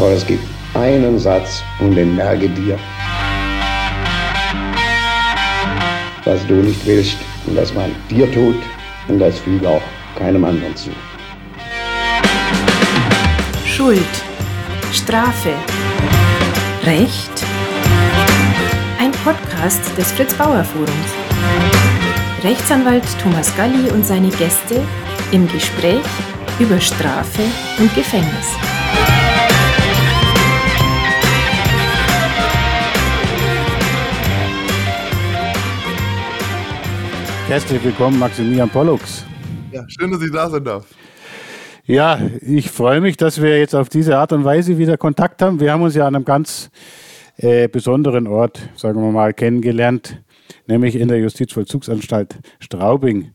[0.00, 2.78] Aber es gibt einen Satz und den merke dir.
[6.24, 8.56] Was du nicht willst und das man dir tut,
[9.08, 9.82] und das füge auch
[10.18, 10.88] keinem anderen zu.
[13.66, 14.00] Schuld,
[14.90, 15.52] Strafe,
[16.86, 17.44] Recht.
[18.98, 21.12] Ein Podcast des Fritz Bauer Forums.
[22.42, 24.80] Rechtsanwalt Thomas Galli und seine Gäste
[25.30, 26.00] im Gespräch
[26.58, 27.42] über Strafe
[27.78, 28.79] und Gefängnis.
[37.50, 39.24] Herzlich willkommen, Maximilian Pollux.
[39.72, 40.86] Ja, schön, dass ich da sein darf.
[41.84, 45.58] Ja, ich freue mich, dass wir jetzt auf diese Art und Weise wieder Kontakt haben.
[45.58, 46.70] Wir haben uns ja an einem ganz
[47.38, 50.22] äh, besonderen Ort, sagen wir mal, kennengelernt,
[50.68, 53.32] nämlich in der Justizvollzugsanstalt Straubing.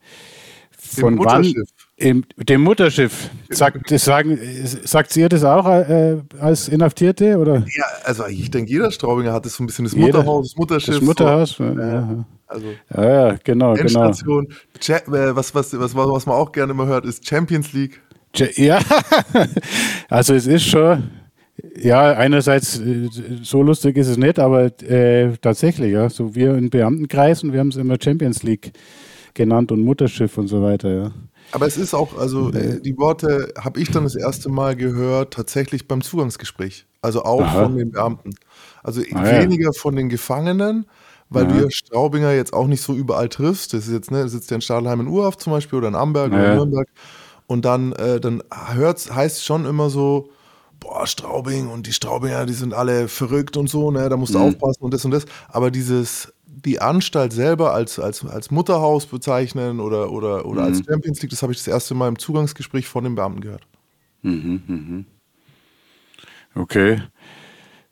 [0.72, 1.54] Von wann?
[1.98, 3.30] Im, dem Mutterschiff.
[3.50, 4.38] Sagt, sagen,
[4.84, 7.38] sagt ihr das auch äh, als Inhaftierte?
[7.38, 7.60] Oder?
[7.74, 10.96] Ja, also ich denke, jeder Straubinger hat das so ein bisschen das Mutterhaus, das Mutterschiff.
[10.96, 11.64] Das Mutterhaus, so.
[11.64, 12.26] ja.
[12.48, 14.06] Also ja, ja, genau, genau.
[14.06, 14.48] Endstation.
[14.86, 15.36] genau.
[15.36, 18.02] Was, was, was, was man auch gerne immer hört, ist Champions League.
[18.56, 18.80] Ja,
[20.10, 21.10] also es ist schon,
[21.78, 23.10] ja, einerseits äh,
[23.42, 27.70] so lustig ist es nicht, aber äh, tatsächlich, ja, so wir in Beamtenkreisen, wir haben
[27.70, 28.74] es immer Champions League
[29.34, 31.12] genannt und Mutterschiff und so weiter, ja.
[31.52, 35.34] Aber es ist auch, also äh, die Worte habe ich dann das erste Mal gehört,
[35.34, 36.86] tatsächlich beim Zugangsgespräch.
[37.02, 37.64] Also auch Aha.
[37.64, 38.32] von den Beamten.
[38.84, 39.72] Also ah, weniger ja.
[39.72, 40.86] von den Gefangenen,
[41.30, 41.54] weil Aha.
[41.54, 43.74] du ja Straubinger jetzt auch nicht so überall triffst.
[43.74, 46.32] Das ist jetzt, ne, sitzt ja in Stadelheim in Urhaft zum Beispiel oder in Amberg
[46.32, 46.38] ja.
[46.38, 46.88] oder in Nürnberg.
[47.48, 50.30] Und dann, äh, dann hört's, heißt es schon immer so,
[50.80, 54.40] boah, Straubing und die Straubinger, die sind alle verrückt und so, ne, da musst du
[54.40, 54.46] mhm.
[54.46, 55.26] aufpassen und das und das.
[55.50, 60.68] Aber dieses, die Anstalt selber als, als, als Mutterhaus bezeichnen oder, oder, oder mhm.
[60.68, 63.68] als Champions League, das habe ich das erste Mal im Zugangsgespräch von den Beamten gehört.
[64.22, 65.06] Mhm, mhm.
[66.56, 67.02] Okay.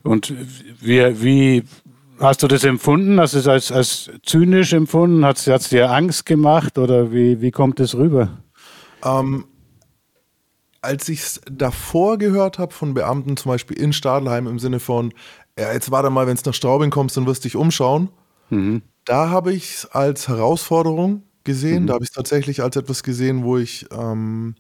[0.04, 0.34] Und
[0.82, 1.64] wie, wie
[2.20, 3.20] hast du das empfunden?
[3.20, 5.26] Hast du es als, als zynisch empfunden?
[5.26, 8.38] Hat es dir Angst gemacht oder wie, wie kommt es rüber?
[9.04, 9.46] Ähm,
[10.82, 15.14] als ich es davor gehört habe von Beamten, zum Beispiel in Stadelheim im Sinne von,
[15.58, 18.10] ja, jetzt warte mal, wenn es nach Straubing kommst, dann wirst du dich umschauen.
[18.54, 18.82] Mhm.
[19.06, 21.84] Da habe ich es als Herausforderung gesehen.
[21.84, 21.88] Mhm.
[21.88, 24.56] Da habe ich es tatsächlich als etwas gesehen, wo ich, ähm,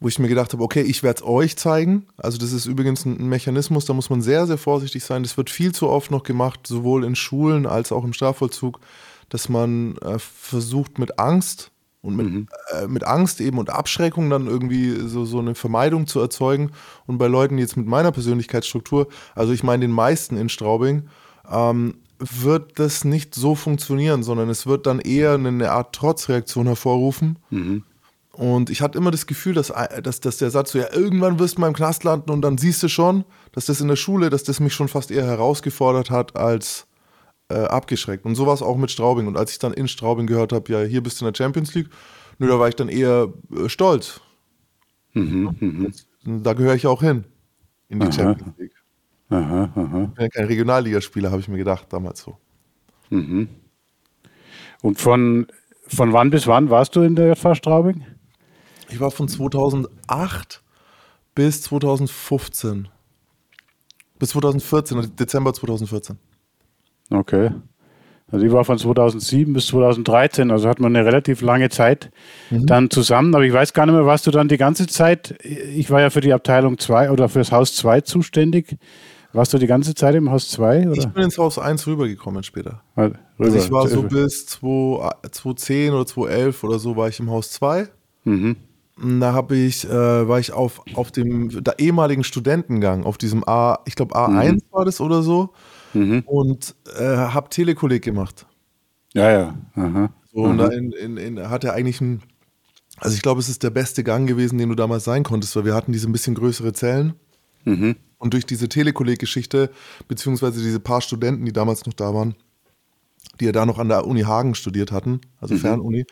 [0.00, 2.06] wo ich mir gedacht habe, okay, ich werde es euch zeigen.
[2.16, 5.22] Also das ist übrigens ein Mechanismus, da muss man sehr, sehr vorsichtig sein.
[5.22, 8.80] Das wird viel zu oft noch gemacht, sowohl in Schulen als auch im Strafvollzug,
[9.28, 11.70] dass man äh, versucht mit Angst
[12.02, 12.48] und mit, mhm.
[12.72, 16.72] äh, mit Angst eben und Abschreckung dann irgendwie so, so eine Vermeidung zu erzeugen.
[17.06, 21.08] Und bei Leuten jetzt mit meiner Persönlichkeitsstruktur, also ich meine den meisten in Straubing,
[21.50, 27.38] ähm, wird das nicht so funktionieren, sondern es wird dann eher eine Art Trotzreaktion hervorrufen.
[27.50, 27.84] Mhm.
[28.32, 31.56] Und ich hatte immer das Gefühl, dass, dass, dass der Satz so, ja, irgendwann wirst
[31.56, 34.28] du mal im Knast landen und dann siehst du schon, dass das in der Schule,
[34.28, 36.88] dass das mich schon fast eher herausgefordert hat als
[37.48, 38.24] äh, abgeschreckt.
[38.24, 39.28] Und so war es auch mit Straubing.
[39.28, 41.74] Und als ich dann in Straubing gehört habe, ja, hier bist du in der Champions
[41.74, 41.90] League,
[42.38, 44.20] nö, da war ich dann eher äh, stolz.
[45.12, 46.42] Mhm, mhm.
[46.42, 47.24] Da gehöre ich auch hin,
[47.88, 48.12] in die Aha.
[48.12, 48.73] Champions League.
[49.30, 50.08] Aha, aha.
[50.10, 52.36] Ich bin ja kein Regionalligaspieler, habe ich mir gedacht, damals so.
[53.10, 53.48] Mhm.
[54.82, 55.46] Und von,
[55.86, 58.04] von wann bis wann warst du in der JV Straubing?
[58.90, 60.62] Ich war von 2008
[61.34, 62.88] bis 2015.
[64.18, 66.18] Bis 2014, Dezember 2014.
[67.10, 67.50] Okay.
[68.30, 72.10] Also ich war von 2007 bis 2013, also hat man eine relativ lange Zeit
[72.50, 72.66] mhm.
[72.66, 73.34] dann zusammen.
[73.34, 76.10] Aber ich weiß gar nicht mehr, warst du dann die ganze Zeit, ich war ja
[76.10, 78.76] für die Abteilung 2 oder für das Haus 2 zuständig.
[79.34, 80.92] Warst du die ganze Zeit im Haus 2?
[80.92, 82.82] Ich bin ins Haus 1 rübergekommen später.
[82.94, 83.18] Ah, rüber.
[83.40, 87.88] Also ich war so bis 2010 oder 2011 oder so war ich im Haus 2.
[88.22, 88.56] Mhm.
[88.96, 93.96] Da habe ich, äh, war ich auf, auf dem ehemaligen Studentengang, auf diesem A, ich
[93.96, 94.60] glaube A1 mhm.
[94.70, 95.50] war das oder so,
[95.94, 96.22] mhm.
[96.26, 98.46] und äh, habe Telekolleg gemacht.
[99.14, 99.54] Ja, ja.
[99.74, 100.10] Aha.
[100.32, 102.22] So, und da in, in, in, hat er eigentlich ein,
[102.98, 105.64] also ich glaube, es ist der beste Gang gewesen, den du damals sein konntest, weil
[105.64, 107.14] wir hatten diese ein bisschen größere Zellen.
[107.64, 107.96] Mhm.
[108.18, 109.70] Und durch diese Telekolleg-Geschichte,
[110.08, 112.34] beziehungsweise diese paar Studenten, die damals noch da waren,
[113.40, 115.58] die ja da noch an der Uni Hagen studiert hatten, also mhm.
[115.58, 116.06] Fernuni,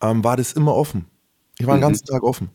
[0.00, 1.06] ähm, war das immer offen.
[1.58, 1.88] Ich war den mhm.
[1.88, 2.50] ganzen Tag offen.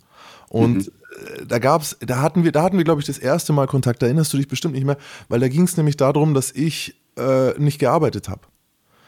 [0.49, 0.91] Und mhm.
[1.15, 4.01] Äh, da gab's, da hatten wir, da hatten wir, glaube ich, das erste Mal Kontakt.
[4.01, 4.97] Da erinnerst du dich bestimmt nicht mehr,
[5.29, 8.41] weil da ging es nämlich darum, dass ich äh, nicht gearbeitet habe.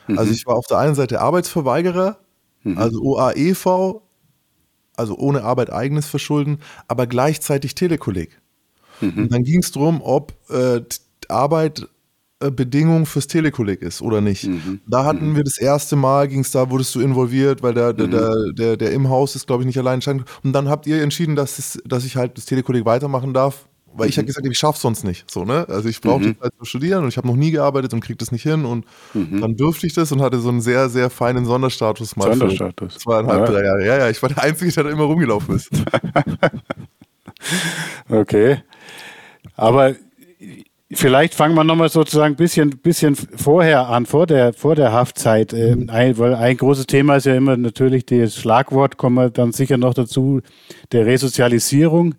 [0.08, 0.18] Mhm.
[0.18, 2.18] Also ich war auf der einen Seite Arbeitsverweigerer,
[2.64, 2.78] mhm.
[2.78, 4.02] also OAEV,
[4.96, 8.42] also ohne Arbeit eigenes Verschulden, aber gleichzeitig Telekolleg.
[9.02, 9.24] Mhm.
[9.24, 10.82] Und dann ging es darum, ob äh,
[11.30, 11.88] Arbeit
[12.40, 14.44] äh, Bedingung fürs Telekolleg ist oder nicht.
[14.46, 14.80] Mhm.
[14.86, 15.36] Da hatten mhm.
[15.38, 18.12] wir das erste Mal, ging es da, wurdest du involviert, weil der, der, mhm.
[18.12, 20.26] der, der, der, im Haus ist, glaube ich, nicht allein entscheidend.
[20.44, 24.10] Und dann habt ihr entschieden, dass, es, dass ich halt das Telekolleg weitermachen darf, weil
[24.10, 25.30] ich ja gesagt habe, ich schaffe sonst nicht.
[25.32, 25.68] So, ne?
[25.68, 28.18] Also ich brauche die Zeit zum Studieren und ich habe noch nie gearbeitet und kriege
[28.18, 28.66] das nicht hin.
[28.66, 32.30] Und dann durfte ich das und hatte so einen sehr, sehr feinen Sonderstatus mal.
[32.30, 32.94] Sonderstatus.
[32.94, 33.52] Für zweieinhalb, Ja.
[33.52, 33.86] drei Jahre.
[33.86, 35.72] Ja, ja, ich war der Einzige, der da immer rumgelaufen ist.
[38.10, 38.64] Okay.
[39.56, 39.96] Aber
[40.92, 45.54] vielleicht fangen wir nochmal sozusagen ein bisschen, bisschen vorher an, vor der, vor der Haftzeit.
[45.54, 49.52] Ähm, Ein, weil ein großes Thema ist ja immer natürlich das Schlagwort, kommen wir dann
[49.52, 50.42] sicher noch dazu,
[50.92, 52.16] der Resozialisierung.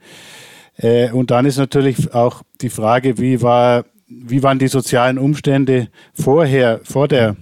[0.76, 5.88] Äh, Und dann ist natürlich auch die Frage, wie, war, wie waren die sozialen Umstände
[6.12, 7.36] vorher, vor der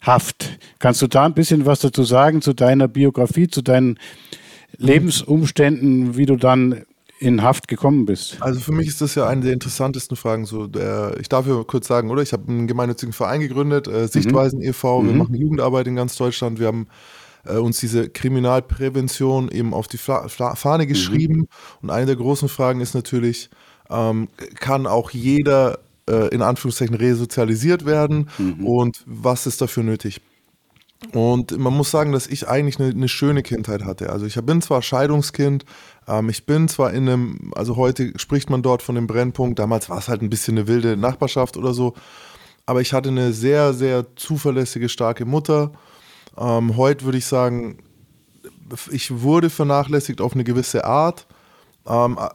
[0.00, 0.58] Haft?
[0.80, 3.98] Kannst du da ein bisschen was dazu sagen, zu deiner Biografie, zu deinen
[4.78, 6.82] Lebensumständen, wie du dann
[7.22, 8.36] in Haft gekommen bist?
[8.40, 10.44] Also für mich ist das ja eine der interessantesten Fragen.
[10.44, 12.22] So, der, ich darf ja kurz sagen, oder?
[12.22, 15.04] Ich habe einen gemeinnützigen Verein gegründet, äh, Sichtweisen e.V.
[15.04, 16.58] Wir machen Jugendarbeit in ganz Deutschland.
[16.58, 16.88] Wir haben
[17.44, 21.46] äh, uns diese Kriminalprävention eben auf die Fla Fla Fahne geschrieben.
[21.80, 23.50] Und eine der großen Fragen ist natürlich,
[23.90, 24.28] ähm,
[24.58, 25.78] kann auch jeder
[26.08, 28.28] äh, in Anführungszeichen resozialisiert werden
[28.64, 30.20] und was ist dafür nötig?
[31.12, 34.10] Und man muss sagen, dass ich eigentlich eine, eine schöne Kindheit hatte.
[34.10, 35.64] Also ich bin zwar Scheidungskind,
[36.08, 39.88] ähm, ich bin zwar in einem, also heute spricht man dort von dem Brennpunkt, damals
[39.88, 41.94] war es halt ein bisschen eine wilde Nachbarschaft oder so,
[42.66, 45.72] aber ich hatte eine sehr, sehr zuverlässige, starke Mutter.
[46.38, 47.78] Ähm, heute würde ich sagen,
[48.90, 51.26] ich wurde vernachlässigt auf eine gewisse Art.
[51.86, 52.28] Ähm, äh,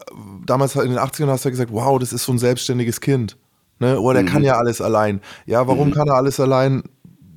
[0.46, 3.38] damals in den 80ern hast du ja gesagt, wow, das ist so ein selbstständiges Kind.
[3.80, 4.00] Ne?
[4.00, 5.22] Oh, der kann ja alles allein.
[5.46, 6.84] Ja, warum kann er alles allein?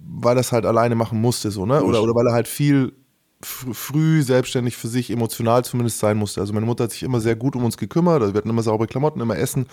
[0.07, 1.83] Weil er es halt alleine machen musste, so, ne?
[1.85, 2.93] Oder, oder weil er halt viel
[3.43, 6.41] früh selbstständig für sich emotional zumindest sein musste.
[6.41, 8.21] Also meine Mutter hat sich immer sehr gut um uns gekümmert.
[8.21, 9.67] Also wir hatten immer saubere Klamotten, immer Essen.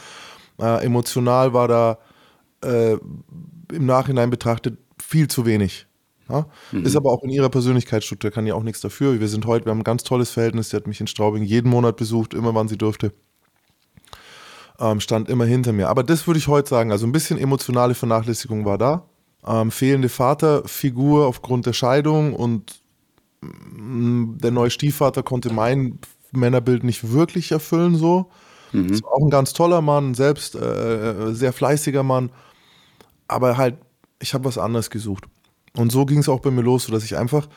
[0.60, 1.98] Äh, emotional war da
[2.64, 2.98] äh,
[3.74, 5.88] im Nachhinein betrachtet viel zu wenig.
[6.30, 6.46] Ja?
[6.72, 9.20] Ist aber auch in ihrer Persönlichkeitsstruktur, kann ja auch nichts dafür.
[9.20, 10.70] Wir sind heute, wir haben ein ganz tolles Verhältnis.
[10.70, 13.14] Sie hat mich in Straubing jeden Monat besucht, immer wann sie durfte.
[14.80, 15.90] Ähm, stand immer hinter mir.
[15.90, 16.92] Aber das würde ich heute sagen.
[16.92, 19.06] Also ein bisschen emotionale Vernachlässigung war da.
[19.46, 22.82] Ähm, fehlende Vaterfigur aufgrund der Scheidung und
[23.42, 26.00] der neue Stiefvater konnte mein
[26.32, 28.30] Männerbild nicht wirklich erfüllen so.
[28.92, 32.32] Ist auch ein ganz toller Mann, selbst äh, sehr fleißiger Mann,
[33.28, 33.78] aber halt,
[34.20, 35.26] ich habe was anderes gesucht.
[35.76, 37.48] Und so ging es auch bei mir los, sodass ich einfach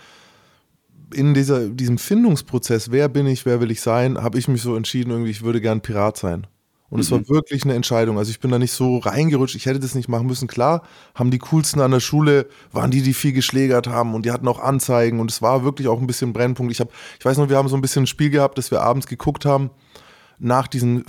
[1.13, 4.77] in dieser, diesem Findungsprozess, wer bin ich, wer will ich sein, habe ich mich so
[4.77, 6.47] entschieden, irgendwie, ich würde gern Pirat sein.
[6.91, 8.19] Und es war wirklich eine Entscheidung.
[8.19, 10.49] Also ich bin da nicht so reingerutscht, ich hätte das nicht machen müssen.
[10.49, 10.83] Klar,
[11.15, 14.49] haben die coolsten an der Schule, waren die, die viel geschlägert haben und die hatten
[14.49, 16.73] auch Anzeigen und es war wirklich auch ein bisschen Brennpunkt.
[16.73, 18.83] Ich, hab, ich weiß noch, wir haben so ein bisschen ein Spiel gehabt, dass wir
[18.83, 19.71] abends geguckt haben.
[20.43, 21.05] Nach diesen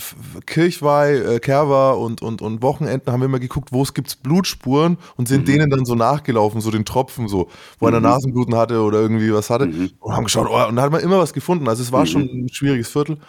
[0.45, 4.97] Kirchweih, äh, Kerwa und, und, und Wochenenden haben wir immer geguckt, wo es gibt Blutspuren
[5.15, 7.47] und sind denen dann so nachgelaufen, so den Tropfen, so,
[7.79, 9.71] wo einer Nasenbluten hatte oder irgendwie was hatte.
[9.99, 11.69] Und haben geschaut, oh, und da hat man immer was gefunden.
[11.69, 13.19] Also es war schon ein schwieriges Viertel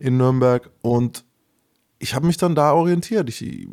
[0.00, 0.68] in Nürnberg.
[0.82, 1.24] Und
[1.98, 3.28] ich habe mich dann da orientiert.
[3.28, 3.68] Ich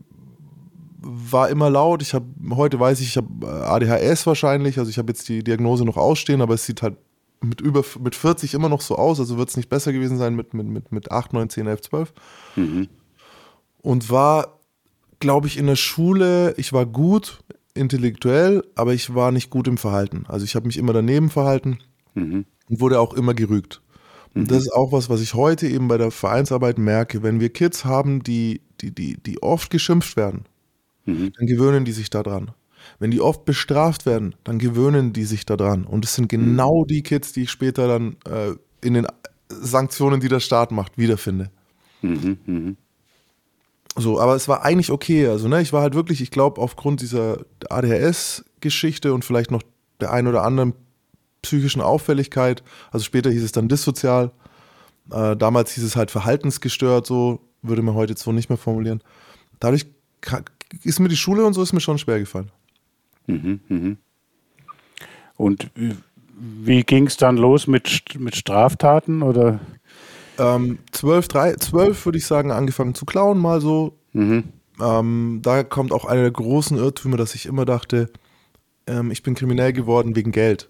[1.02, 2.02] war immer laut.
[2.02, 4.80] Ich habe heute weiß ich, ich habe ADHS wahrscheinlich.
[4.80, 6.98] Also ich habe jetzt die Diagnose noch ausstehen, aber es sieht halt
[7.42, 9.20] mit über mit 40 immer noch so aus.
[9.20, 11.82] Also wird es nicht besser gewesen sein mit, mit, mit, mit 8, 9, 10, 11,
[11.82, 12.14] 12.
[13.82, 14.60] Und war,
[15.20, 17.44] glaube ich, in der Schule, ich war gut
[17.76, 20.24] intellektuell, aber ich war nicht gut im Verhalten.
[20.28, 21.80] Also ich habe mich immer daneben verhalten
[22.70, 23.82] und wurde auch immer gerügt.
[24.36, 27.24] Und das ist auch was, was ich heute eben bei der Vereinsarbeit merke.
[27.24, 30.44] Wenn wir Kids haben, die, die, die, die oft geschimpft werden,
[31.06, 32.52] dann gewöhnen die sich daran.
[33.00, 35.86] Wenn die oft bestraft werden, dann gewöhnen die sich daran.
[35.86, 39.08] Und es sind genau die Kids, die ich später dann äh, in den
[39.50, 41.50] Sanktionen, die der Staat macht, wiederfinde.
[43.98, 45.28] So, aber es war eigentlich okay.
[45.28, 49.64] Also, ne, ich war halt wirklich, ich glaube, aufgrund dieser ADHS-Geschichte und vielleicht noch
[50.02, 50.74] der ein oder anderen
[51.46, 54.32] psychischen Auffälligkeit, also später hieß es dann dissozial,
[55.12, 59.02] äh, damals hieß es halt verhaltensgestört, so würde man heute so nicht mehr formulieren.
[59.60, 59.86] Dadurch
[60.84, 62.52] ist mir die Schule und so ist mir schon schwer gefallen.
[65.38, 65.70] Und
[66.38, 69.22] wie- ging es dann los mit, mit Straftaten?
[69.22, 69.60] Oder?
[70.38, 73.98] Ähm, 12, 3, 12 würde ich sagen, angefangen zu klauen, mal so.
[74.82, 78.10] Ähm, da kommt auch einer der großen Irrtümer, dass ich immer dachte,
[78.88, 80.70] ähm, ich bin kriminell geworden wegen Geld.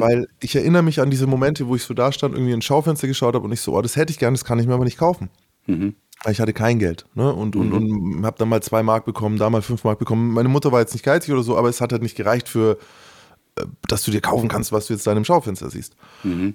[0.00, 3.08] Weil ich erinnere mich an diese Momente, wo ich so da stand, irgendwie ins Schaufenster
[3.08, 4.84] geschaut habe und ich so, oh, das hätte ich gerne, das kann ich mir aber
[4.84, 5.28] nicht kaufen.
[6.24, 7.04] Weil ich hatte kein Geld.
[7.14, 7.32] Ne?
[7.32, 10.32] Und, und, und habe dann mal zwei Mark bekommen, da mal fünf Mark bekommen.
[10.32, 12.78] Meine Mutter war jetzt nicht geizig oder so, aber es hat halt nicht gereicht für,
[13.56, 15.96] äh, dass du dir kaufen kannst, was du jetzt da dem Schaufenster siehst.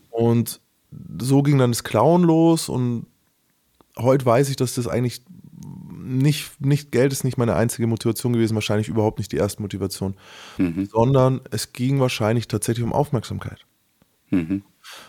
[0.10, 0.62] Und
[1.20, 3.08] so ging dann das Klauen los und
[3.98, 5.22] heute weiß ich, dass das eigentlich
[6.08, 10.16] nicht, nicht Geld ist nicht meine einzige Motivation gewesen, wahrscheinlich überhaupt nicht die erste Motivation,
[10.92, 13.66] sondern es ging wahrscheinlich tatsächlich um Aufmerksamkeit.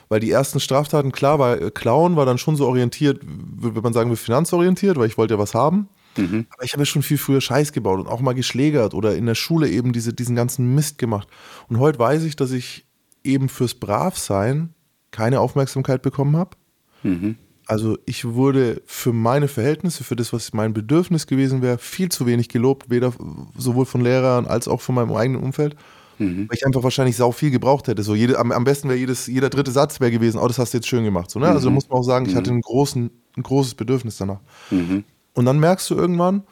[0.09, 3.93] Weil die ersten Straftaten, klar, war äh, Klauen war dann schon so orientiert, würde man
[3.93, 5.88] sagen, finanzorientiert, weil ich wollte ja was haben.
[6.17, 6.47] Mhm.
[6.50, 9.26] Aber ich habe ja schon viel früher Scheiß gebaut und auch mal geschlägert oder in
[9.26, 11.28] der Schule eben diese, diesen ganzen Mist gemacht.
[11.69, 12.87] Und heute weiß ich, dass ich
[13.23, 14.75] eben fürs Bravsein
[15.11, 16.57] keine Aufmerksamkeit bekommen habe.
[17.02, 17.37] Mhm.
[17.69, 22.25] Also ich wurde für meine Verhältnisse, für das, was mein Bedürfnis gewesen wäre, viel zu
[22.25, 23.13] wenig gelobt, weder
[23.59, 25.77] sowohl von Lehrern als auch von meinem eigenen Umfeld.
[26.17, 26.49] Mhm.
[26.49, 28.03] Weil ich einfach wahrscheinlich sau viel gebraucht hätte.
[28.03, 30.79] So jede, am, am besten wäre jeder dritte Satz wäre gewesen, oh, das hast du
[30.79, 31.31] jetzt schön gemacht.
[31.31, 31.47] So, ne?
[31.47, 31.75] Also mhm.
[31.75, 32.57] muss man auch sagen, ich hatte mhm.
[32.57, 34.41] einen großen, ein großes Bedürfnis danach.
[34.71, 35.05] Mhm.
[35.35, 36.45] Und dann merkst du irgendwann,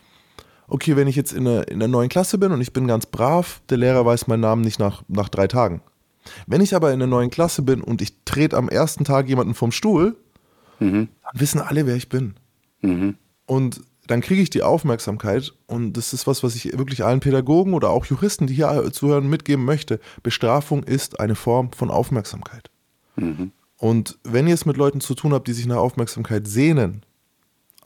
[0.68, 3.06] okay, wenn ich jetzt in der, in der neuen Klasse bin und ich bin ganz
[3.06, 5.80] brav, der Lehrer weiß meinen Namen nicht nach, nach drei Tagen.
[6.46, 9.54] Wenn ich aber in der neuen Klasse bin und ich trete am ersten Tag jemanden
[9.54, 10.16] vom Stuhl,
[10.78, 11.08] mhm.
[11.22, 12.34] dann wissen alle, wer ich bin.
[12.82, 13.16] Mhm.
[13.46, 17.74] Und dann kriege ich die Aufmerksamkeit und das ist was, was ich wirklich allen Pädagogen
[17.74, 20.00] oder auch Juristen, die hier zuhören, mitgeben möchte.
[20.22, 22.70] Bestrafung ist eine Form von Aufmerksamkeit.
[23.16, 23.52] Mhm.
[23.78, 27.02] Und wenn ihr es mit Leuten zu tun habt, die sich nach Aufmerksamkeit sehnen,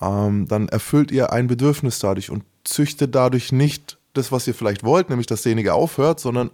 [0.00, 4.85] ähm, dann erfüllt ihr ein Bedürfnis dadurch und züchtet dadurch nicht das, was ihr vielleicht
[4.85, 6.50] wollt, nämlich dass derjenige aufhört, sondern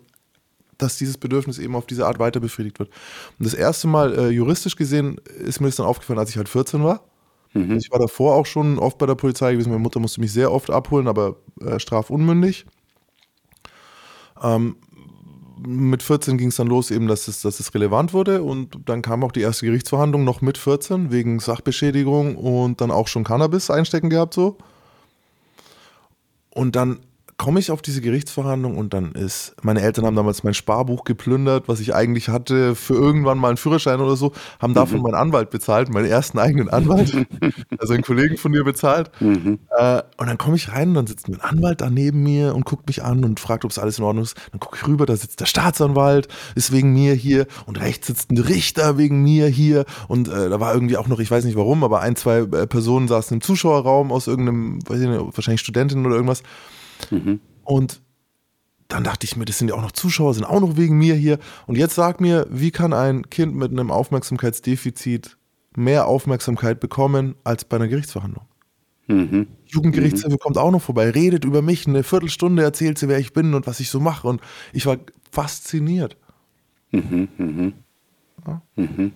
[0.78, 2.90] dass dieses Bedürfnis eben auf diese Art weiter befriedigt wird.
[3.38, 6.48] Und das erste Mal äh, juristisch gesehen ist mir das dann aufgefallen, als ich halt
[6.48, 7.04] 14 war.
[7.54, 7.72] Mhm.
[7.72, 9.70] Also ich war davor auch schon oft bei der Polizei gewesen.
[9.70, 12.66] Meine Mutter musste mich sehr oft abholen, aber äh, strafunmündig.
[14.42, 14.76] Ähm,
[15.58, 18.42] mit 14 ging es dann los, eben, dass es, dass es relevant wurde.
[18.42, 23.08] Und dann kam auch die erste Gerichtsverhandlung noch mit 14 wegen Sachbeschädigung und dann auch
[23.08, 24.58] schon Cannabis einstecken gehabt so.
[26.50, 27.00] Und dann
[27.38, 31.68] komme ich auf diese Gerichtsverhandlung und dann ist, meine Eltern haben damals mein Sparbuch geplündert,
[31.68, 35.02] was ich eigentlich hatte für irgendwann mal einen Führerschein oder so, haben davon mhm.
[35.04, 37.26] meinen Anwalt bezahlt, meinen ersten eigenen Anwalt,
[37.78, 39.10] also einen Kollegen von dir bezahlt.
[39.20, 39.58] Mhm.
[39.76, 42.64] Äh, und dann komme ich rein und dann sitzt ein Anwalt da neben mir und
[42.64, 44.36] guckt mich an und fragt, ob es alles in Ordnung ist.
[44.52, 48.30] Dann gucke ich rüber, da sitzt der Staatsanwalt, ist wegen mir hier und rechts sitzt
[48.30, 51.56] ein Richter wegen mir hier und äh, da war irgendwie auch noch, ich weiß nicht
[51.56, 55.60] warum, aber ein, zwei äh, Personen saßen im Zuschauerraum aus irgendeinem, weiß ich nicht, wahrscheinlich
[55.60, 56.42] Studentinnen oder irgendwas.
[57.10, 57.40] Mhm.
[57.64, 58.00] Und
[58.88, 61.14] dann dachte ich mir, das sind ja auch noch Zuschauer, sind auch noch wegen mir
[61.14, 61.38] hier.
[61.66, 65.36] Und jetzt sag mir, wie kann ein Kind mit einem Aufmerksamkeitsdefizit
[65.74, 68.46] mehr Aufmerksamkeit bekommen als bei einer Gerichtsverhandlung?
[69.08, 69.46] Mhm.
[69.66, 70.38] Jugendgerichtshilfe mhm.
[70.38, 73.66] kommt auch noch vorbei, redet über mich, eine Viertelstunde erzählt sie, wer ich bin und
[73.66, 74.28] was ich so mache.
[74.28, 74.40] Und
[74.72, 74.98] ich war
[75.30, 76.16] fasziniert.
[76.90, 77.28] Mhm.
[77.36, 77.72] Mhm.
[78.46, 78.62] Ja.
[78.76, 79.12] Mhm.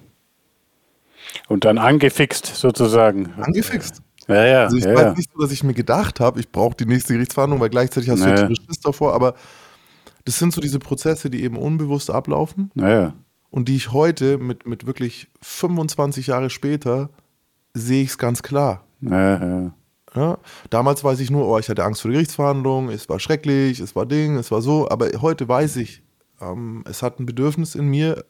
[1.48, 3.32] Und dann angefixt sozusagen.
[3.36, 4.02] Angefixt.
[4.34, 4.64] Ja, ja.
[4.64, 5.12] Also ich ja, weiß ja.
[5.14, 8.22] nicht so, dass ich mir gedacht habe, ich brauche die nächste Gerichtsverhandlung, weil gleichzeitig hast
[8.22, 9.34] du jetzt Schiss davor, aber
[10.24, 13.14] das sind so diese Prozesse, die eben unbewusst ablaufen naja.
[13.50, 17.10] und die ich heute mit, mit wirklich 25 Jahre später
[17.74, 18.84] sehe ich es ganz klar.
[19.00, 19.72] Ja,
[20.14, 20.38] ja,
[20.70, 23.94] damals weiß ich nur, oh, ich hatte Angst vor der Gerichtsverhandlung, es war schrecklich, es
[23.94, 26.02] war Ding, es war so, aber heute weiß ich,
[26.40, 28.24] ähm, es hat ein Bedürfnis in mir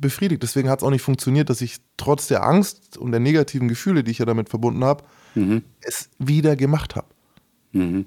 [0.00, 0.42] befriedigt.
[0.42, 4.04] Deswegen hat es auch nicht funktioniert, dass ich trotz der Angst und der negativen Gefühle,
[4.04, 5.04] die ich ja damit verbunden habe,
[5.36, 5.62] mhm.
[5.80, 7.06] es wieder gemacht habe.
[7.72, 8.06] Mhm.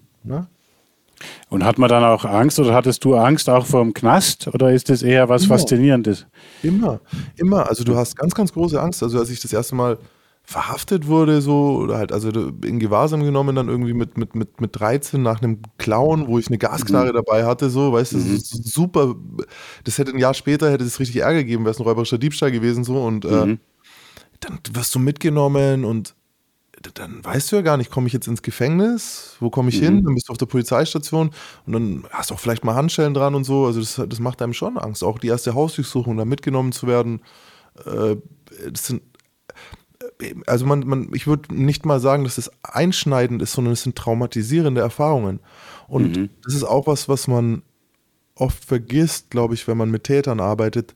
[1.50, 4.72] Und hat man dann auch Angst oder hattest du Angst auch vor dem Knast oder
[4.72, 5.58] ist das eher was immer.
[5.58, 6.28] Faszinierendes?
[6.64, 7.02] Immer,
[7.36, 7.68] immer.
[7.68, 9.04] Also du hast ganz, ganz große Angst.
[9.04, 9.98] Also als ich das erste Mal
[10.44, 14.80] verhaftet wurde, so, oder halt, also in Gewahrsam genommen, dann irgendwie mit, mit, mit, mit
[14.80, 17.18] 13 nach einem Clown, wo ich eine Gasknarre mhm.
[17.18, 18.40] dabei hatte, so, weißt du, mhm.
[18.40, 19.16] super.
[19.84, 22.52] Das hätte ein Jahr später, hätte es richtig Ärger gegeben, wäre es ein räuberischer Diebstahl
[22.52, 23.60] gewesen, so, und äh, mhm.
[24.40, 26.16] dann wirst du mitgenommen und
[26.94, 29.86] dann weißt du ja gar nicht, komme ich jetzt ins Gefängnis, wo komme ich mhm.
[29.86, 31.32] hin, dann bist du auf der Polizeistation
[31.66, 34.42] und dann hast du auch vielleicht mal Handschellen dran und so, also das, das macht
[34.42, 37.22] einem schon Angst, auch die erste Hausdurchsuchung, da mitgenommen zu werden,
[37.86, 38.16] äh,
[38.72, 39.02] das sind
[40.48, 43.96] also man, man, ich würde nicht mal sagen, dass es einschneidend ist, sondern es sind
[43.96, 45.40] traumatisierende Erfahrungen.
[45.88, 46.30] Und mhm.
[46.44, 47.62] das ist auch was, was man
[48.36, 50.96] oft vergisst, glaube ich, wenn man mit Tätern arbeitet.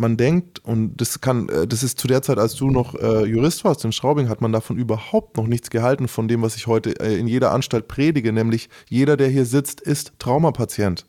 [0.00, 3.24] Man denkt, und das kann, äh, das ist zu der Zeit, als du noch äh,
[3.24, 6.66] Jurist warst in Straubing, hat man davon überhaupt noch nichts gehalten, von dem, was ich
[6.66, 11.06] heute äh, in jeder Anstalt predige, nämlich jeder, der hier sitzt, ist Traumapatient.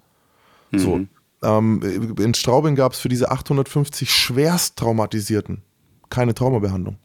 [0.71, 0.79] Mhm.
[0.79, 1.01] So.
[1.43, 5.63] Ähm, in Straubing gab es für diese 850 schwerst Traumatisierten
[6.09, 6.97] keine Traumabehandlung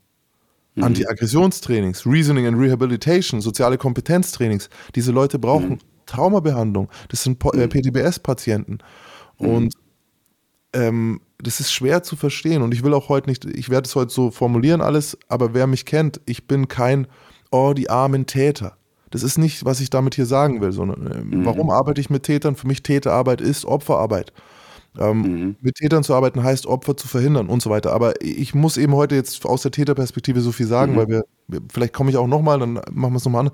[0.76, 0.84] mhm.
[0.84, 4.68] Anti-Aggressionstrainings, Reasoning and Rehabilitation, soziale Kompetenztrainings.
[4.94, 5.78] Diese Leute brauchen mhm.
[6.06, 6.88] Traumabehandlung.
[7.08, 8.78] Das sind äh, PTBS-Patienten.
[9.38, 9.48] Mhm.
[9.48, 9.74] Und
[10.72, 12.62] ähm, das ist schwer zu verstehen.
[12.62, 15.66] Und ich will auch heute nicht, ich werde es heute so formulieren alles, aber wer
[15.66, 17.06] mich kennt, ich bin kein,
[17.50, 18.76] oh, die armen Täter.
[19.10, 21.44] Das ist nicht, was ich damit hier sagen will, sondern äh, mhm.
[21.44, 22.56] warum arbeite ich mit Tätern?
[22.56, 24.32] Für mich Täterarbeit ist Opferarbeit.
[24.98, 25.56] Ähm, mhm.
[25.60, 27.92] Mit Tätern zu arbeiten heißt, Opfer zu verhindern und so weiter.
[27.92, 30.96] Aber ich muss eben heute jetzt aus der Täterperspektive so viel sagen, mhm.
[30.96, 31.24] weil wir,
[31.72, 33.52] vielleicht komme ich auch nochmal, dann machen wir es nochmal an.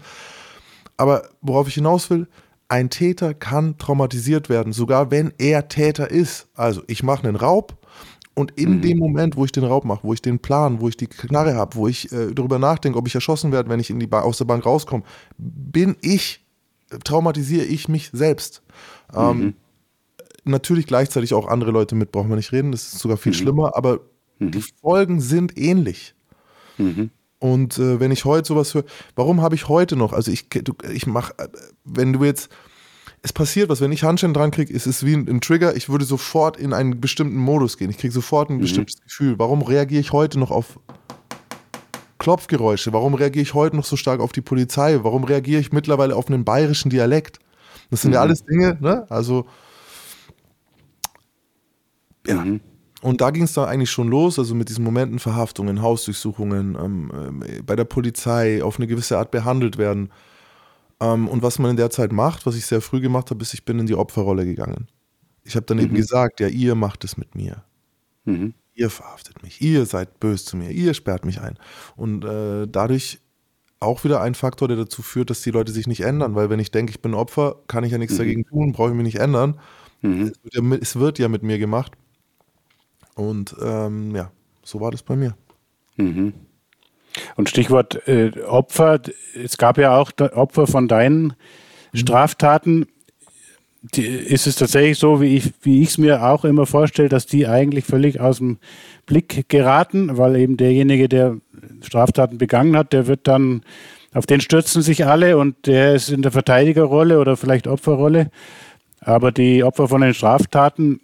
[0.96, 2.28] Aber worauf ich hinaus will,
[2.72, 6.48] ein Täter kann traumatisiert werden, sogar wenn er Täter ist.
[6.54, 7.76] Also ich mache einen Raub
[8.34, 8.80] Und in mhm.
[8.80, 11.54] dem Moment, wo ich den Raub mache, wo ich den Plan, wo ich die Knarre
[11.54, 14.38] habe, wo ich äh, darüber nachdenke, ob ich erschossen werde, wenn ich in die aus
[14.38, 15.02] der Bank rauskomme,
[15.36, 16.46] bin ich,
[17.04, 18.62] traumatisiere ich mich selbst.
[19.14, 19.42] Ähm, mhm.
[19.42, 19.54] Ähm,
[20.44, 23.36] natürlich gleichzeitig auch andere Leute mit, brauchen wir nicht reden, das ist sogar viel mhm.
[23.36, 24.00] schlimmer, aber
[24.38, 24.64] die mhm.
[24.80, 26.14] Folgen sind ähnlich.
[26.78, 27.10] Mhm.
[27.42, 28.84] Und äh, wenn ich heute sowas höre,
[29.16, 30.46] warum habe ich heute noch, also ich,
[30.92, 31.48] ich mache, äh,
[31.82, 32.50] wenn du jetzt,
[33.20, 35.88] es passiert was, wenn ich Handschellen dran kriege, ist es wie ein, ein, Trigger, ich
[35.88, 38.60] würde sofort in einen bestimmten Modus gehen, ich kriege sofort ein mhm.
[38.60, 39.40] bestimmtes Gefühl.
[39.40, 40.78] Warum reagiere ich heute noch auf
[42.18, 42.92] Klopfgeräusche?
[42.92, 45.00] Warum reagiere ich heute noch so stark auf die Polizei?
[45.02, 47.40] Warum reagiere ich mittlerweile auf einen bayerischen Dialekt?
[47.90, 48.14] Das sind mhm.
[48.14, 49.04] ja alles Dinge, ne?
[49.10, 49.46] Also,
[52.24, 52.36] ja.
[52.36, 52.60] Mhm.
[53.02, 57.42] Und da ging es dann eigentlich schon los, also mit diesen Momenten Verhaftungen, Hausdurchsuchungen, ähm,
[57.44, 60.10] äh, bei der Polizei auf eine gewisse Art behandelt werden.
[61.00, 63.54] Ähm, und was man in der Zeit macht, was ich sehr früh gemacht habe, ist,
[63.54, 64.86] ich bin in die Opferrolle gegangen.
[65.42, 65.84] Ich habe dann mhm.
[65.84, 67.64] eben gesagt, ja, ihr macht es mit mir.
[68.24, 68.54] Mhm.
[68.74, 71.58] Ihr verhaftet mich, ihr seid böse zu mir, ihr sperrt mich ein.
[71.96, 73.20] Und äh, dadurch
[73.80, 76.60] auch wieder ein Faktor, der dazu führt, dass die Leute sich nicht ändern, weil wenn
[76.60, 78.18] ich denke, ich bin Opfer, kann ich ja nichts mhm.
[78.18, 79.58] dagegen tun, brauche ich mich nicht ändern.
[80.02, 80.32] Mhm.
[80.32, 81.92] Es, wird ja, es wird ja mit mir gemacht.
[83.14, 84.30] Und ähm, ja,
[84.62, 85.34] so war das bei mir.
[85.96, 86.32] Mhm.
[87.36, 89.00] Und Stichwort äh, Opfer,
[89.34, 91.34] es gab ja auch Opfer von deinen
[91.92, 91.96] mhm.
[91.98, 92.86] Straftaten.
[93.94, 97.48] Die, ist es tatsächlich so, wie ich wie es mir auch immer vorstelle, dass die
[97.48, 98.58] eigentlich völlig aus dem
[99.06, 101.38] Blick geraten, weil eben derjenige, der
[101.82, 103.62] Straftaten begangen hat, der wird dann,
[104.14, 108.30] auf den stürzen sich alle und der ist in der Verteidigerrolle oder vielleicht Opferrolle.
[109.00, 111.00] Aber die Opfer von den Straftaten,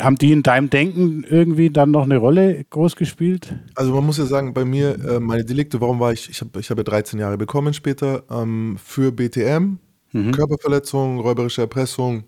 [0.00, 3.54] haben die in deinem Denken irgendwie dann noch eine Rolle groß gespielt?
[3.74, 6.58] Also man muss ja sagen, bei mir, äh, meine Delikte, warum war ich, ich habe
[6.60, 9.78] ich hab ja 13 Jahre bekommen später, ähm, für BTM,
[10.12, 10.32] mhm.
[10.32, 12.24] Körperverletzung, räuberische Erpressung,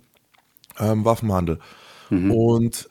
[0.78, 1.58] ähm, Waffenhandel.
[2.10, 2.30] Mhm.
[2.30, 2.90] Und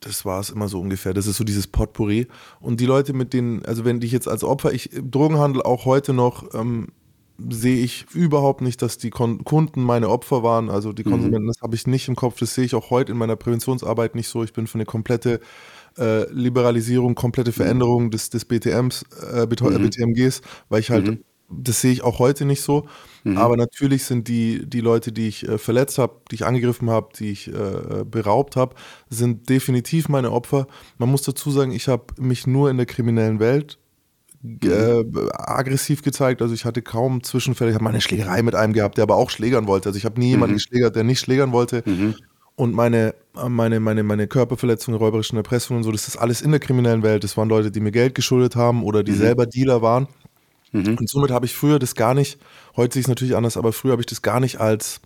[0.00, 1.14] das war es immer so ungefähr.
[1.14, 2.26] Das ist so dieses Potpourri.
[2.60, 6.12] Und die Leute, mit denen, also wenn ich jetzt als Opfer, ich Drogenhandel auch heute
[6.12, 6.88] noch ähm,
[7.48, 11.10] sehe ich überhaupt nicht, dass die Kon Kunden meine Opfer waren, also die mhm.
[11.10, 11.48] Konsumenten, mhm.
[11.48, 14.28] das habe ich nicht im Kopf, das sehe ich auch heute in meiner Präventionsarbeit nicht
[14.28, 14.44] so.
[14.44, 15.40] Ich bin für eine komplette
[15.98, 20.44] äh, Liberalisierung, komplette Veränderung des, des BTMs, äh, BTMGs, mhm.
[20.68, 21.24] weil ich halt, mhm.
[21.48, 22.86] das sehe ich auch heute nicht so.
[23.24, 23.36] Mhm.
[23.36, 27.08] Aber natürlich sind die, die Leute, die ich äh, verletzt habe, die ich angegriffen habe,
[27.18, 28.76] die ich äh, beraubt habe,
[29.08, 30.66] sind definitiv meine Opfer.
[30.98, 33.79] Man muss dazu sagen, ich habe mich nur in der kriminellen Welt
[34.42, 36.42] äh, aggressiv gezeigt.
[36.42, 37.70] Also ich hatte kaum Zwischenfälle.
[37.70, 39.88] Ich habe mal eine Schlägerei mit einem gehabt, der aber auch schlägern wollte.
[39.88, 40.32] Also ich habe nie mhm.
[40.32, 41.82] jemanden geschlägert, der nicht schlägern wollte.
[41.84, 42.14] Mhm.
[42.56, 43.14] Und meine,
[43.48, 47.24] meine, meine, meine Körperverletzungen, räuberischen Erpressungen und so, das ist alles in der kriminellen Welt.
[47.24, 49.18] Das waren Leute, die mir Geld geschuldet haben oder die mhm.
[49.18, 50.08] selber Dealer waren.
[50.72, 50.96] Mhm.
[50.98, 52.38] Und somit habe ich früher das gar nicht,
[52.76, 55.00] heute sehe ich es natürlich anders, aber früher habe ich das gar nicht als,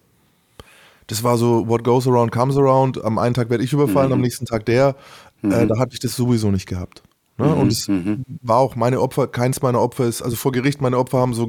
[1.06, 3.02] das war so, what goes around comes around.
[3.04, 4.24] Am einen Tag werde ich überfallen, am mhm.
[4.24, 4.96] nächsten Tag der.
[5.42, 5.68] Äh, mhm.
[5.68, 7.02] da hatte ich das sowieso nicht gehabt.
[7.36, 7.46] Ne?
[7.46, 8.24] Mhm, und es mhm.
[8.42, 11.46] war auch meine Opfer, keins meiner Opfer ist, also vor Gericht, meine Opfer haben so,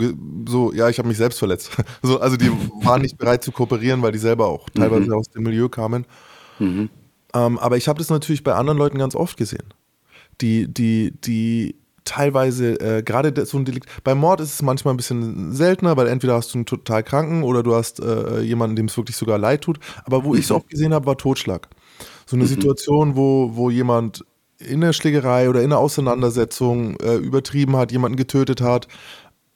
[0.48, 1.71] so ja, ich habe mich selbst verletzt.
[2.02, 5.13] so, also die waren nicht bereit zu kooperieren, weil die selber auch teilweise mhm.
[5.13, 6.06] aus dem Milieu kamen.
[6.60, 6.89] Mhm.
[7.34, 9.74] Ähm, aber ich habe das natürlich bei anderen Leuten ganz oft gesehen.
[10.41, 13.88] Die, die, die teilweise äh, gerade so ein Delikt.
[14.04, 17.43] Bei Mord ist es manchmal ein bisschen seltener, weil entweder hast du einen total Kranken
[17.43, 19.80] oder du hast äh, jemanden, dem es wirklich sogar leid tut.
[20.06, 20.56] Aber wo ich es mhm.
[20.58, 21.67] oft gesehen habe, war Totschlag.
[22.26, 22.50] So eine mhm.
[22.50, 24.24] Situation, wo, wo jemand
[24.65, 28.88] in der Schlägerei oder in der Auseinandersetzung äh, übertrieben hat, jemanden getötet hat,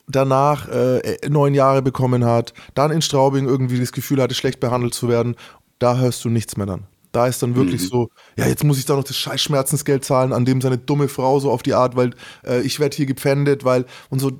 [0.06, 4.94] danach äh, neun Jahre bekommen hat, dann in Straubing irgendwie das Gefühl hatte, schlecht behandelt
[4.94, 5.36] zu werden,
[5.78, 6.86] da hörst du nichts mehr dann.
[7.12, 7.86] Da ist dann wirklich mhm.
[7.86, 11.08] so, ja, jetzt muss ich da noch das scheiß Schmerzensgeld zahlen, an dem seine dumme
[11.08, 12.10] Frau so auf die Art, weil
[12.46, 14.30] äh, ich werde hier gepfändet, weil und so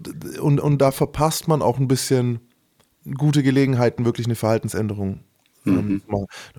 [0.40, 2.40] und, und da verpasst man auch ein bisschen
[3.18, 5.24] gute Gelegenheiten, wirklich eine Verhaltensänderung
[5.64, 6.02] mhm.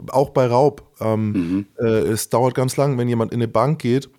[0.09, 0.91] Auch bei Raub.
[0.99, 1.65] Ähm, mhm.
[1.79, 4.09] äh, es dauert ganz lang, wenn jemand in eine Bank geht,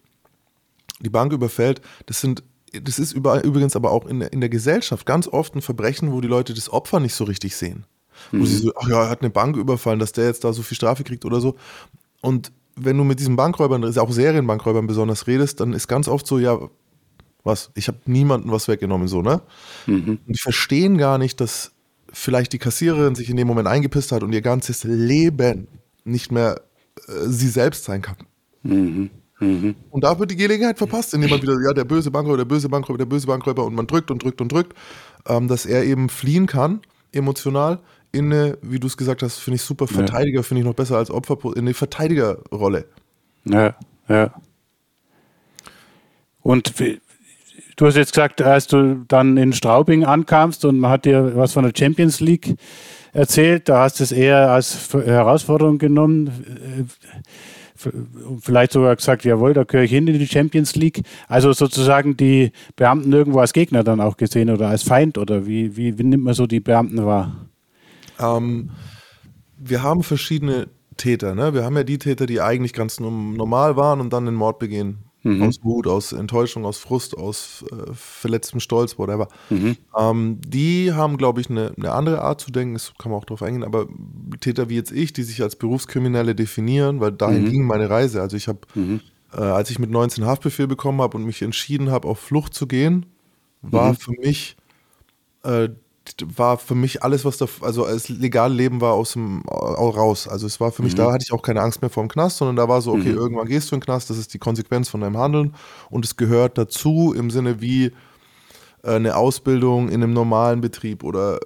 [1.01, 1.81] die Bank überfällt.
[2.07, 2.42] Das sind
[2.81, 6.12] das ist überall, übrigens aber auch in der, in der Gesellschaft ganz oft ein Verbrechen,
[6.12, 7.85] wo die Leute das Opfer nicht so richtig sehen.
[8.31, 8.40] Mhm.
[8.40, 10.62] Wo sie so, ach ja, er hat eine Bank überfallen, dass der jetzt da so
[10.62, 11.57] viel Strafe kriegt oder so.
[12.21, 16.38] Und wenn du mit diesen Bankräubern, auch Serienbankräubern besonders redest, dann ist ganz oft so,
[16.38, 16.59] ja,
[17.45, 19.42] was, ich habe niemanden was weggenommen, so, ne?
[19.87, 20.21] Mhm.
[20.27, 21.73] Und die verstehen gar nicht, dass
[22.12, 25.68] vielleicht die Kassiererin sich in dem Moment eingepisst hat und ihr ganzes Leben
[26.05, 26.61] nicht mehr
[27.09, 28.16] äh, sie selbst sein kann.
[28.62, 29.11] Mhm.
[29.40, 29.75] Mhm.
[29.90, 32.68] Und da wird die Gelegenheit verpasst, indem man wieder, ja, der böse Bankräuber, der böse
[32.68, 34.75] Bankräuber, der böse Bankräuber und man drückt und drückt und drückt,
[35.27, 37.81] ähm, dass er eben fliehen kann, emotional,
[38.12, 40.42] in eine, wie du es gesagt hast, finde ich super, Verteidiger, ja.
[40.42, 42.85] finde ich noch besser als Opfer, in eine Verteidigerrolle.
[43.44, 43.75] Ja,
[44.09, 44.35] ja.
[46.42, 46.75] Und
[47.76, 51.52] Du hast jetzt gesagt, als du dann in Straubing ankamst und man hat dir was
[51.52, 52.56] von der Champions League
[53.12, 56.30] erzählt, da hast du es eher als Herausforderung genommen.
[58.40, 61.02] vielleicht sogar gesagt, jawohl, da gehöre ich hin in die Champions League.
[61.28, 65.76] Also sozusagen die Beamten irgendwo als Gegner dann auch gesehen oder als Feind oder wie,
[65.76, 67.48] wie, wie nimmt man so die Beamten wahr?
[68.18, 68.70] Ähm,
[69.58, 71.35] wir haben verschiedene Täter.
[71.35, 71.54] Ne?
[71.54, 74.98] Wir haben ja die Täter, die eigentlich ganz normal waren und dann den Mord begehen.
[75.24, 75.42] Mhm.
[75.42, 79.28] Aus Wut, aus Enttäuschung, aus Frust, aus äh, verletztem Stolz, whatever.
[79.50, 79.76] Mhm.
[79.96, 83.24] Ähm, die haben, glaube ich, eine, eine, andere Art zu denken, das kann man auch
[83.24, 83.87] darauf eingehen, aber
[84.40, 87.50] Täter wie jetzt ich, die sich als Berufskriminelle definieren, weil dahin mhm.
[87.50, 88.20] ging meine Reise.
[88.20, 89.00] Also ich habe, mhm.
[89.32, 92.66] äh, als ich mit 19 Haftbefehl bekommen habe und mich entschieden habe, auf Flucht zu
[92.66, 93.06] gehen,
[93.62, 93.96] war mhm.
[93.96, 94.56] für mich
[95.44, 95.68] äh,
[96.37, 100.29] war für mich alles, was da, also als legale Leben war aus dem raus.
[100.29, 100.99] Also es war für mich, mhm.
[100.99, 103.12] da hatte ich auch keine Angst mehr vor dem Knast, sondern da war so, okay,
[103.12, 103.19] mhm.
[103.19, 105.55] irgendwann gehst du in den Knast, das ist die Konsequenz von deinem Handeln
[105.91, 107.87] und es gehört dazu im Sinne wie
[108.83, 111.38] äh, eine Ausbildung in einem normalen Betrieb oder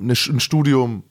[0.00, 1.02] eine, ein Studium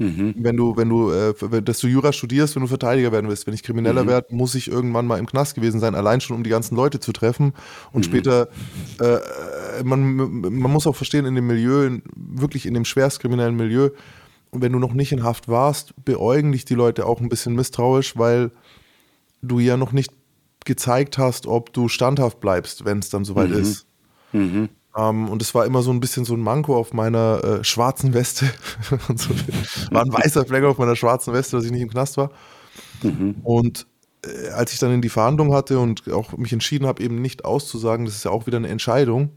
[0.00, 0.34] Mhm.
[0.38, 3.46] Wenn du, wenn du, äh, dass du Jura studierst, wenn du Verteidiger werden willst.
[3.46, 4.08] Wenn ich Krimineller mhm.
[4.08, 7.00] werde, muss ich irgendwann mal im Knast gewesen sein, allein schon, um die ganzen Leute
[7.00, 7.52] zu treffen.
[7.92, 8.10] Und mhm.
[8.10, 8.48] später,
[8.98, 13.90] äh, man, man muss auch verstehen, in dem Milieu, wirklich in dem schwerstkriminellen Milieu,
[14.52, 18.16] wenn du noch nicht in Haft warst, beäugen dich die Leute auch ein bisschen misstrauisch,
[18.16, 18.52] weil
[19.42, 20.14] du ja noch nicht
[20.64, 23.58] gezeigt hast, ob du standhaft bleibst, wenn es dann soweit mhm.
[23.58, 23.86] ist.
[24.32, 24.68] Mhm.
[24.96, 28.14] Ähm, und es war immer so ein bisschen so ein Manko auf meiner äh, schwarzen
[28.14, 28.46] Weste.
[29.14, 29.30] so,
[29.90, 32.30] war ein weißer Fleck auf meiner schwarzen Weste, dass ich nicht im Knast war.
[33.02, 33.36] Mhm.
[33.42, 33.86] Und
[34.24, 37.44] äh, als ich dann in die Verhandlung hatte und auch mich entschieden habe, eben nicht
[37.44, 39.30] auszusagen, das ist ja auch wieder eine Entscheidung.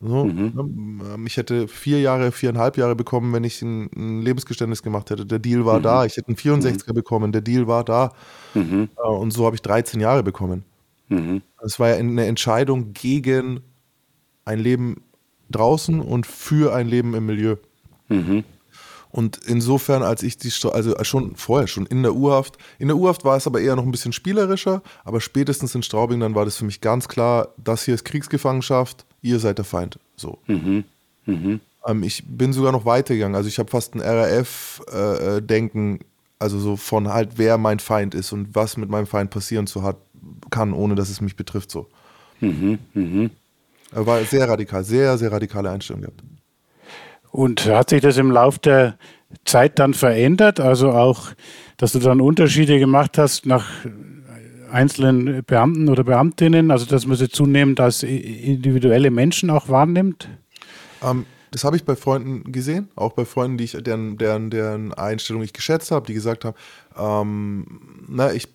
[0.00, 0.52] So, mhm.
[0.54, 1.14] ne?
[1.14, 5.24] Ähm, ich hätte vier Jahre, viereinhalb Jahre bekommen, wenn ich ein, ein Lebensgeständnis gemacht hätte.
[5.24, 5.84] Der Deal war mhm.
[5.84, 6.04] da.
[6.04, 6.94] Ich hätte einen 64er mhm.
[6.94, 7.32] bekommen.
[7.32, 8.12] Der Deal war da.
[8.54, 8.88] Mhm.
[8.96, 10.64] Äh, und so habe ich 13 Jahre bekommen.
[11.08, 11.42] Mhm.
[11.64, 13.60] Es war ja eine Entscheidung gegen
[14.46, 15.02] ein Leben
[15.50, 17.56] draußen und für ein Leben im Milieu.
[18.08, 18.44] Mhm.
[19.10, 23.24] Und insofern, als ich die, also schon vorher, schon in der Urhaft, in der Urhaft
[23.24, 26.56] war es aber eher noch ein bisschen spielerischer, aber spätestens in Straubing, dann war das
[26.56, 29.98] für mich ganz klar, das hier ist Kriegsgefangenschaft, ihr seid der Feind.
[30.16, 30.38] So.
[30.46, 30.84] Mhm.
[31.24, 31.60] Mhm.
[31.86, 36.06] Ähm, ich bin sogar noch weitergegangen, also ich habe fast ein RAF-Denken, äh, äh
[36.38, 39.82] also so von halt, wer mein Feind ist und was mit meinem Feind passieren zu
[39.82, 39.96] hat,
[40.50, 41.70] kann, ohne dass es mich betrifft.
[41.70, 41.86] So.
[42.40, 42.78] Mhm.
[42.92, 43.30] Mhm.
[43.92, 46.22] Er war sehr radikal, sehr, sehr radikale Einstellung gehabt.
[47.30, 48.98] Und hat sich das im Laufe der
[49.44, 50.60] Zeit dann verändert?
[50.60, 51.28] Also auch,
[51.76, 53.66] dass du dann Unterschiede gemacht hast nach
[54.70, 60.28] einzelnen Beamten oder Beamtinnen, also dass man sie zunehmend als individuelle Menschen auch wahrnimmt?
[61.02, 64.92] Ähm, das habe ich bei Freunden gesehen, auch bei Freunden, die ich, deren, deren, deren
[64.94, 66.56] Einstellung ich geschätzt habe, die gesagt haben,
[66.98, 68.48] ähm, na, ich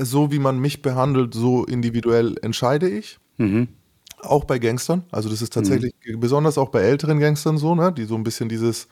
[0.00, 3.18] so wie man mich behandelt, so individuell entscheide ich.
[3.38, 3.68] Mhm
[4.22, 5.04] auch bei Gangstern.
[5.10, 6.20] Also das ist tatsächlich mhm.
[6.20, 8.88] besonders auch bei älteren Gangstern so, ne, die so ein bisschen dieses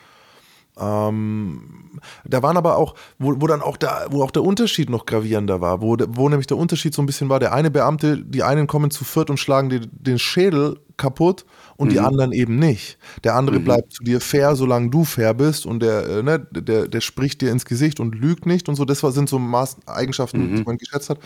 [0.79, 1.91] ähm,
[2.25, 5.61] da waren aber auch, wo, wo dann auch der, wo auch der Unterschied noch gravierender
[5.61, 8.67] war, wo, wo nämlich der Unterschied so ein bisschen war, der eine Beamte, die einen
[8.67, 11.45] kommen zu viert und schlagen dir den Schädel kaputt
[11.77, 11.93] und mhm.
[11.93, 12.99] die anderen eben nicht.
[13.25, 13.65] Der andere mhm.
[13.65, 17.41] bleibt zu dir fair, solange du fair bist und der, äh, ne, der, der spricht
[17.43, 18.85] dir ins Gesicht und lügt nicht und so.
[18.85, 20.57] Das sind so Maß Eigenschaften, mhm.
[20.57, 21.19] die man geschätzt hat.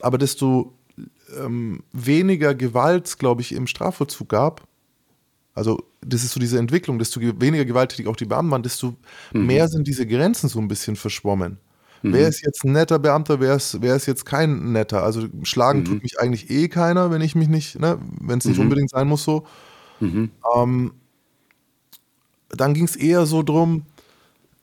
[0.00, 0.72] Aber desto
[1.38, 4.66] ähm, weniger Gewalt, glaube ich, im Strafvollzug gab,
[5.54, 8.96] also das ist so diese Entwicklung, desto weniger gewalttätig auch die Beamten waren, desto
[9.32, 9.46] mhm.
[9.46, 11.58] mehr sind diese Grenzen so ein bisschen verschwommen.
[12.02, 12.12] Mhm.
[12.12, 15.04] Wer ist jetzt ein netter Beamter, wer ist, wer ist jetzt kein netter?
[15.04, 15.84] Also schlagen mhm.
[15.84, 18.64] tut mich eigentlich eh keiner, wenn ich mich nicht, ne, wenn es nicht mhm.
[18.64, 19.46] unbedingt sein muss so.
[20.00, 20.30] Mhm.
[20.56, 20.92] Ähm,
[22.50, 23.86] dann ging es eher so drum,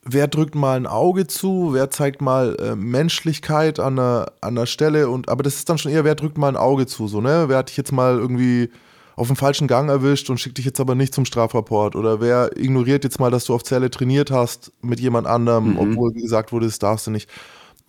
[0.03, 4.65] wer drückt mal ein Auge zu, wer zeigt mal äh, Menschlichkeit an der, an der
[4.65, 7.21] Stelle und aber das ist dann schon eher, wer drückt mal ein Auge zu, so,
[7.21, 7.45] ne?
[7.47, 8.69] Wer hat dich jetzt mal irgendwie
[9.15, 12.57] auf dem falschen Gang erwischt und schickt dich jetzt aber nicht zum Strafrapport oder wer
[12.57, 15.77] ignoriert jetzt mal, dass du auf Zelle trainiert hast mit jemand anderem, mhm.
[15.77, 17.29] obwohl gesagt wurde, das darfst du nicht.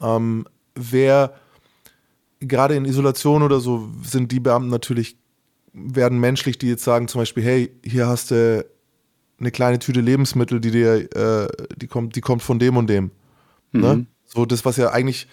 [0.01, 1.35] Ähm, wer
[2.40, 5.16] gerade in Isolation oder so sind die Beamten natürlich
[5.72, 8.66] werden menschlich, die jetzt sagen zum Beispiel, hey, hier hast du
[9.42, 13.11] eine kleine Tüte Lebensmittel, die dir, äh, die kommt, die kommt von dem und dem.
[13.72, 13.96] Ne?
[13.96, 14.07] Mhm.
[14.24, 15.26] So, das, was ja eigentlich,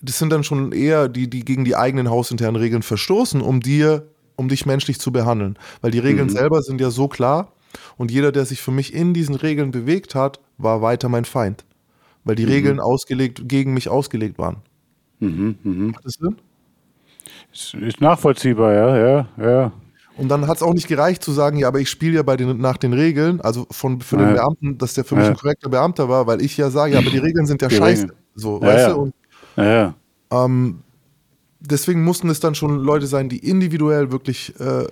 [0.00, 4.08] das sind dann schon eher die, die gegen die eigenen hausinternen Regeln verstoßen, um dir,
[4.36, 5.58] um dich menschlich zu behandeln.
[5.80, 6.32] Weil die Regeln mhm.
[6.32, 7.52] selber sind ja so klar
[7.96, 11.64] und jeder, der sich für mich in diesen Regeln bewegt hat, war weiter mein Feind.
[12.24, 12.52] Weil die mhm.
[12.52, 14.58] Regeln ausgelegt, gegen mich ausgelegt waren.
[15.18, 15.96] Mhm, mh.
[15.96, 16.36] Hat das Sinn?
[17.52, 19.72] Ist, ist nachvollziehbar, ja, ja, ja.
[20.20, 22.36] Und dann hat es auch nicht gereicht zu sagen, ja, aber ich spiele ja bei
[22.36, 24.26] den, nach den Regeln, also von, für ja.
[24.26, 25.30] den Beamten, dass der für mich ja.
[25.30, 27.76] ein korrekter Beamter war, weil ich ja sage, ja, aber die Regeln sind ja die
[27.76, 28.02] scheiße.
[28.02, 28.18] Regeln.
[28.34, 28.96] So, weißt du?
[28.96, 29.14] Und,
[29.56, 29.94] ja,
[30.30, 30.80] ähm,
[31.58, 34.86] deswegen mussten es dann schon Leute sein, die individuell wirklich äh,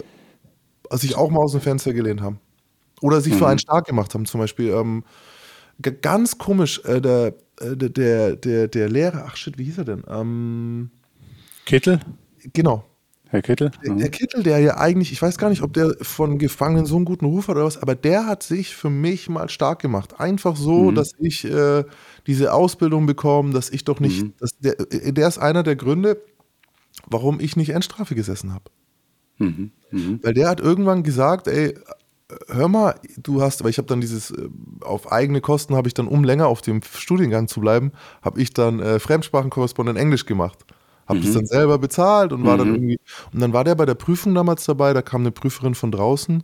[0.96, 2.40] sich auch mal aus dem Fenster gelehnt haben.
[3.02, 3.38] Oder sich mhm.
[3.38, 4.24] für einen stark gemacht haben.
[4.24, 5.04] Zum Beispiel, ähm,
[6.00, 10.04] ganz komisch, äh, der, äh, der, der, der Lehrer, ach shit, wie hieß er denn?
[10.08, 10.90] Ähm,
[11.66, 12.00] Kittel?
[12.54, 12.87] genau.
[13.30, 13.70] Herr Kittel?
[13.84, 16.96] Der, der Kittel, der ja eigentlich, ich weiß gar nicht, ob der von Gefangenen so
[16.96, 20.18] einen guten Ruf hat oder was, aber der hat sich für mich mal stark gemacht.
[20.18, 21.84] Einfach so, dass ich äh,
[22.26, 26.22] diese Ausbildung bekomme, dass ich doch nicht, dass der, äh, der ist einer der Gründe,
[27.06, 28.70] warum ich nicht Endstrafe gesessen habe.
[30.22, 31.74] Weil der hat irgendwann gesagt, ey,
[32.48, 34.48] hör mal, du hast, weil ich habe dann dieses, äh,
[34.80, 38.52] auf eigene Kosten habe ich dann, um länger auf dem Studiengang zu bleiben, habe ich
[38.52, 40.64] dann äh, Fremdsprachenkorrespondent Englisch gemacht.
[41.08, 43.00] Habe das dann selber bezahlt und war dann irgendwie,
[43.32, 46.42] und dann war der bei der Prüfung damals dabei, da kam eine Prüferin von draußen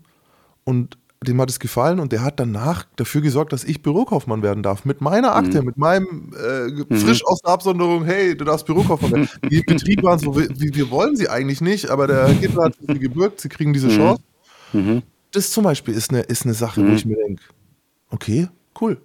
[0.64, 4.62] und dem hat es gefallen und der hat danach dafür gesorgt, dass ich Bürokaufmann werden
[4.62, 4.84] darf.
[4.84, 9.28] Mit meiner Akte, mit meinem äh, frisch aus der Absonderung, hey, du darfst Bürokaufmann werden.
[9.50, 12.74] Die im Betrieb waren so, wie, wir wollen sie eigentlich nicht, aber der Hitler hat
[12.86, 14.22] sie gebürgt, sie kriegen diese Chance.
[15.32, 17.42] Das zum Beispiel ist eine, ist eine Sache, wo ich mir denke,
[18.10, 18.48] okay,
[18.80, 18.98] cool.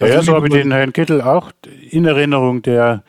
[0.00, 1.52] Ja, ja, so habe ich den Herrn Kittel auch
[1.90, 2.62] in Erinnerung.
[2.62, 3.02] Der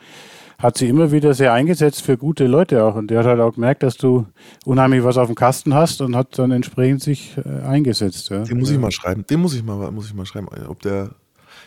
[0.58, 2.94] hat sich immer wieder sehr eingesetzt für gute Leute auch.
[2.94, 4.26] Und der hat halt auch gemerkt, dass du
[4.64, 8.30] unheimlich was auf dem Kasten hast und hat dann entsprechend sich äh, eingesetzt.
[8.30, 8.44] Ja.
[8.44, 9.26] Den muss ich mal schreiben.
[9.28, 11.10] Den muss ich mal, muss ich mal schreiben, ob der.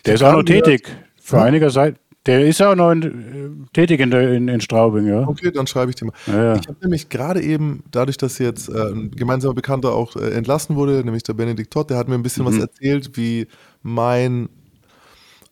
[0.06, 0.88] Der ist auch noch tätig.
[1.22, 1.96] Vor einiger Zeit.
[2.28, 5.26] Der ist auch noch in, äh, tätig in, der, in, in Straubing, ja.
[5.26, 6.14] Okay, dann schreibe ich dir mal.
[6.28, 6.56] Ja, ja.
[6.56, 10.76] Ich habe nämlich gerade eben, dadurch, dass jetzt äh, ein gemeinsamer Bekannter auch äh, entlassen
[10.76, 13.48] wurde, nämlich der Benedikt Todd, der hat mir ein bisschen was erzählt, wie
[13.82, 14.50] mein,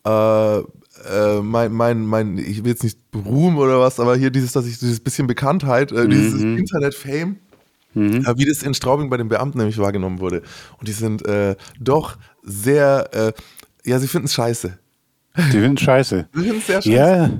[0.06, 4.52] äh, äh, mein, mein, mein, ich will jetzt nicht Ruhm oder was, aber hier dieses,
[4.52, 7.36] dass ich dieses bisschen Bekanntheit, äh, dieses Internet-Fame,
[7.94, 10.42] äh, wie das in Straubing bei den Beamten nämlich wahrgenommen wurde.
[10.78, 13.34] Und die sind äh, doch sehr,
[13.84, 14.78] ja, sie finden es scheiße.
[15.36, 16.28] Die finden scheiße.
[16.34, 16.96] Sie finden es sehr scheiße.
[16.96, 17.30] Ja,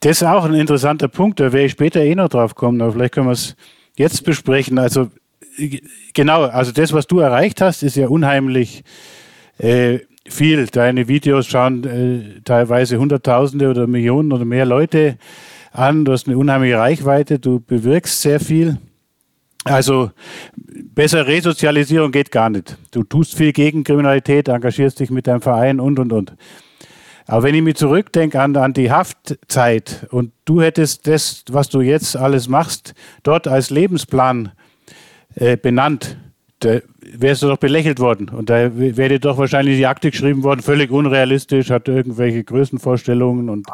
[0.00, 2.92] das ist auch ein interessanter Punkt, da werde ich später eh noch drauf kommen, aber
[2.92, 3.56] vielleicht können wir es
[3.96, 4.78] jetzt besprechen.
[4.78, 5.08] Also
[6.12, 8.84] genau, also das, was du erreicht hast, ist ja unheimlich
[10.28, 10.66] viel.
[10.66, 15.18] Deine Videos schauen äh, teilweise Hunderttausende oder Millionen oder mehr Leute
[15.72, 16.04] an.
[16.04, 18.78] Du hast eine unheimliche Reichweite, du bewirkst sehr viel.
[19.64, 20.12] Also
[20.94, 22.76] bessere Resozialisierung geht gar nicht.
[22.92, 26.34] Du tust viel gegen Kriminalität, engagierst dich mit deinem Verein und, und, und.
[27.26, 31.80] Aber wenn ich mich zurückdenke an, an die Haftzeit und du hättest das, was du
[31.80, 34.52] jetzt alles machst, dort als Lebensplan
[35.34, 36.16] äh, benannt,
[36.60, 38.28] da wärst du doch belächelt worden.
[38.30, 43.50] Und da wäre dir doch wahrscheinlich die Akte geschrieben worden, völlig unrealistisch, hat irgendwelche Größenvorstellungen
[43.50, 43.66] und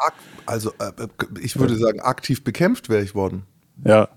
[0.45, 0.91] also äh,
[1.41, 3.43] ich würde sagen, aktiv bekämpft wäre ich worden.
[3.85, 4.09] ja.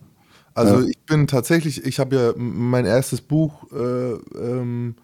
[0.54, 0.86] Also Ja.
[0.88, 4.94] ich bin tatsächlich, ich habe ja mein erstes Buch, äh, ähm,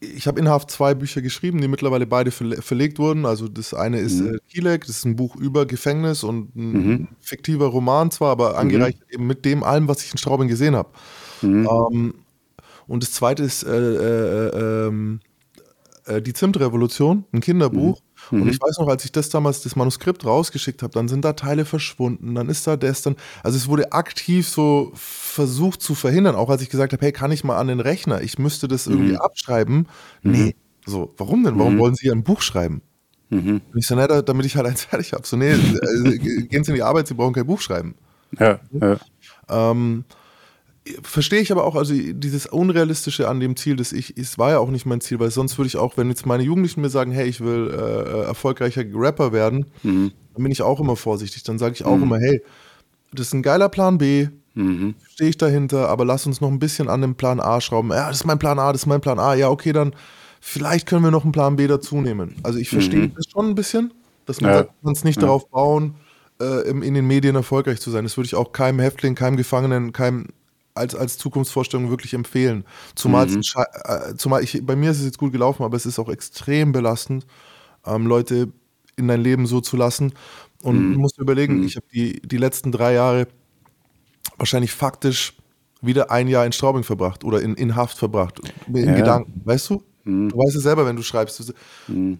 [0.00, 3.26] ich habe in Haft zwei Bücher geschrieben, die mittlerweile beide verle verlegt wurden.
[3.26, 7.66] Also das eine ist äh, Kielek, das ist ein Buch über Gefängnis und ein fiktiver
[7.66, 10.90] Roman zwar, aber angereichert eben mit dem allem, was ich in Straubing gesehen habe.
[11.42, 12.14] Ähm,
[12.88, 15.20] und das zweite ist äh, äh, ähm,
[16.06, 18.00] äh, die Zimtrevolution, ein Kinderbuch.
[18.30, 21.34] Und ich weiß noch, als ich das damals, das Manuskript rausgeschickt habe, dann sind da
[21.34, 26.34] Teile verschwunden, dann ist da das dann, also es wurde aktiv so versucht zu verhindern,
[26.34, 28.86] auch als ich gesagt habe, hey, kann ich mal an den Rechner, ich müsste das
[28.88, 29.86] irgendwie abschreiben.
[30.22, 31.58] Nee, so, warum denn?
[31.58, 32.82] Warum wollen Sie ein Buch schreiben?
[33.72, 35.26] Und ich so, da- damit ich halt eins fertig habe.
[35.26, 37.94] So, nee, äh, gehen Sie in die Arbeit, Sie brauchen kein Buch schreiben.
[38.38, 38.98] Ja, ja.
[39.48, 40.04] Ähm,
[41.02, 44.58] verstehe ich aber auch, also dieses Unrealistische an dem Ziel, das ich, es war ja
[44.58, 47.10] auch nicht mein Ziel, weil sonst würde ich auch, wenn jetzt meine Jugendlichen mir sagen,
[47.12, 51.42] hey, ich will äh, erfolgreicher Rapper werden, dann bin ich auch immer vorsichtig.
[51.42, 52.42] Dann sage ich auch immer, hey,
[53.12, 54.28] das ist ein geiler Plan B,
[55.12, 57.90] stehe ich dahinter, aber lass uns noch ein bisschen an dem Plan A schrauben.
[57.90, 59.34] Ja, das ist mein Plan A, das ist mein Plan A.
[59.34, 59.94] Ja, okay, dann
[60.40, 62.34] vielleicht können wir noch einen Plan B dazu nehmen.
[62.42, 63.92] Also ich verstehe das schon ein bisschen,
[64.26, 64.56] dass man Ja.
[64.58, 65.94] sagt, es nicht darauf bauen,
[66.40, 68.04] äh, in den Medien erfolgreich zu sein.
[68.04, 70.26] Das würde ich auch keinem Häftling, keinem Gefangenen, keinem
[70.78, 72.64] als, als Zukunftsvorstellung wirklich empfehlen.
[72.94, 75.98] Zumal, Schei- äh, zumal ich, bei mir ist es jetzt gut gelaufen, aber es ist
[75.98, 77.26] auch extrem belastend,
[77.84, 78.48] ähm, Leute
[78.96, 80.12] in dein Leben so zu lassen.
[80.62, 83.28] Und du musst überlegen, ich habe die, die letzten drei Jahre
[84.38, 85.34] wahrscheinlich faktisch
[85.80, 88.40] wieder ein Jahr in Straubing verbracht oder in, in Haft verbracht.
[88.66, 88.94] In Ja.
[88.96, 89.82] Gedanken, weißt du?
[90.04, 91.38] Du weißt es selber, wenn du schreibst.
[91.86, 92.16] Du-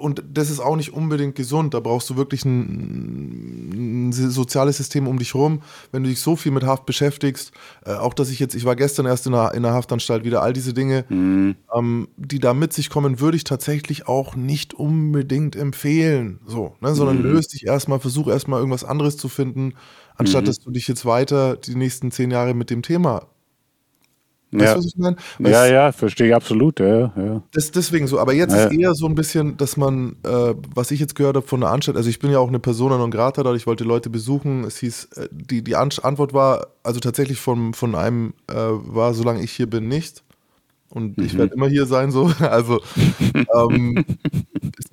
[0.00, 1.74] Und das ist auch nicht unbedingt gesund.
[1.74, 6.36] Da brauchst du wirklich ein, ein soziales System um dich rum, wenn du dich so
[6.36, 7.52] viel mit Haft beschäftigst.
[7.84, 10.42] Äh, auch, dass ich jetzt, ich war gestern erst in einer, in einer Haftanstalt, wieder
[10.42, 11.04] all diese Dinge,
[11.74, 16.40] ähm, die da mit sich kommen, würde ich tatsächlich auch nicht unbedingt empfehlen.
[16.46, 16.94] So, ne?
[16.94, 19.74] Sondern löst dich erstmal, versuch erstmal irgendwas anderes zu finden,
[20.16, 23.26] anstatt dass du dich jetzt weiter die nächsten zehn Jahre mit dem Thema.
[24.52, 24.78] Weißt Ja.
[24.78, 25.16] was ich meine?
[25.38, 26.80] Weil Ja, ja, verstehe ich absolut.
[26.80, 27.42] Ja, ja.
[27.52, 28.64] das, deswegen so, aber jetzt Ja.
[28.64, 31.70] ist eher so ein bisschen, dass man, äh, was ich jetzt gehört habe von der
[31.70, 34.78] Anstalt, also ich bin ja auch eine Persona non grata ich wollte Leute besuchen, es
[34.78, 39.42] hieß, äh, die, die An Antwort war, also tatsächlich von, von einem, äh, war, solange
[39.42, 40.22] ich hier bin, nicht.
[40.88, 41.24] und mhm.
[41.24, 42.32] ich werde immer hier sein, so.
[42.40, 42.80] Also
[43.54, 44.04] ähm,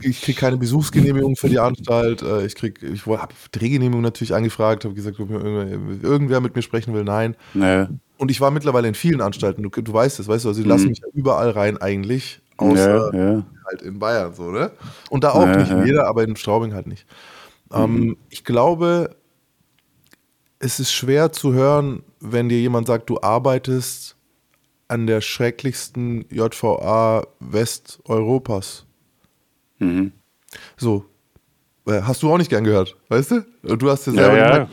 [0.01, 2.21] ich kriege keine Besuchsgenehmigung für die Anstalt.
[2.21, 6.93] Äh, ich krieg, ich habe Drehgenehmigung natürlich angefragt, habe gesagt, ob irgendwer mit mir sprechen
[6.93, 7.35] will, nein.
[7.55, 7.87] Nee.
[8.17, 10.65] Und ich war mittlerweile in vielen Anstalten, du, du weißt es, weißt du, also die
[10.65, 10.71] mhm.
[10.71, 13.43] lassen mich überall rein eigentlich, außer ja, ja.
[13.65, 14.71] halt in Bayern so, ne?
[15.09, 17.05] Und da auch ja, nicht in jeder, aber in Straubing halt nicht.
[17.71, 17.97] Ähm, mhm.
[17.97, 19.15] Ähm, ich glaube,
[20.59, 24.15] es ist schwer zu hören, wenn dir jemand sagt, du arbeitest
[24.87, 28.85] an der schrecklichsten JVA Westeuropas.
[29.79, 30.11] Mhm.
[30.77, 31.05] So.
[31.85, 33.45] Äh, hast du auch nicht gern gehört, weißt du?
[33.77, 34.69] Du hast ja selber ja, ja.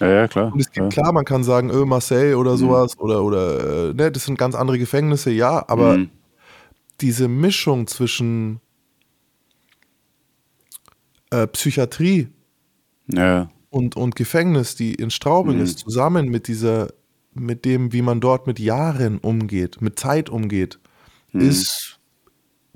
[0.00, 0.52] Ja, ja, klar.
[0.52, 2.56] Und es gibt, klar, man kann sagen, öh, Marseille oder mhm.
[2.56, 3.04] sowas mhm.
[3.04, 6.10] oder, oder äh, ne, das sind ganz andere Gefängnisse, ja, aber mhm.
[7.00, 8.60] diese Mischung zwischen
[11.30, 12.28] äh, Psychiatrie
[13.06, 13.50] ja.
[13.70, 15.64] und, und Gefängnis, die in Straubing mhm.
[15.64, 16.88] ist, zusammen mit dieser,
[17.32, 20.78] mit dem, wie man dort mit Jahren umgeht, mit Zeit umgeht,
[21.32, 21.40] mhm.
[21.40, 22.00] ist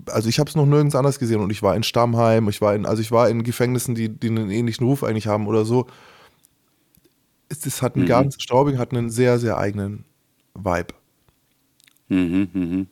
[0.07, 2.75] also ich habe es noch nirgends anders gesehen und ich war in Stammheim, ich war
[2.75, 5.87] in, also ich war in Gefängnissen, die, die einen ähnlichen Ruf eigentlich haben oder so.
[7.49, 8.09] Es, es hat einen mhm.
[8.09, 10.05] ganz, Straubing hat einen sehr, sehr eigenen
[10.55, 10.95] Vibe.
[12.09, 12.87] Mhm, mhm.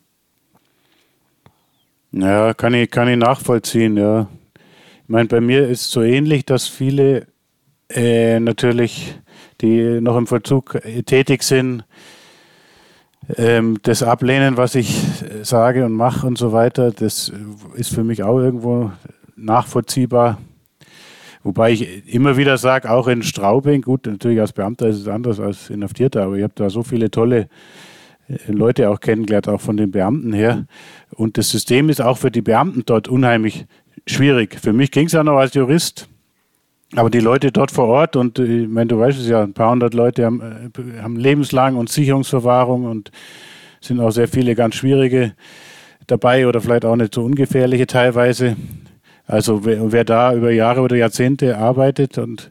[2.12, 4.28] Ja, kann ich, kann ich nachvollziehen, ja.
[5.02, 7.26] Ich meine, bei mir ist es so ähnlich, dass viele
[7.88, 9.18] äh, natürlich,
[9.60, 11.84] die noch im Vollzug äh, tätig sind,
[13.36, 15.02] ähm, das ablehnen, was ich
[15.42, 17.32] sage und mache und so weiter, das
[17.74, 18.92] ist für mich auch irgendwo
[19.36, 20.38] nachvollziehbar.
[21.46, 25.38] Wobei ich immer wieder sage, auch in Straubing, gut, natürlich als Beamter ist es anders
[25.38, 27.48] als Inhaftierter, aber ich habe da so viele tolle
[28.26, 30.66] äh, Leute auch kennengelernt, auch von den Beamten her.
[31.14, 33.64] Und das System ist auch für die Beamten dort unheimlich
[34.08, 34.58] schwierig.
[34.60, 36.08] Für mich ging es ja noch als Jurist.
[36.96, 39.52] Aber die Leute dort vor Ort, und äh, ich meine, du weißt es ja, ein
[39.52, 43.12] paar hundert Leute haben, äh, haben lebenslang und Sicherungsverwahrung und
[43.80, 45.34] sind auch sehr viele ganz schwierige
[46.08, 48.56] dabei oder vielleicht auch nicht so ungefährliche teilweise.
[49.26, 52.50] Also wer, wer da über Jahre oder Jahrzehnte arbeitet und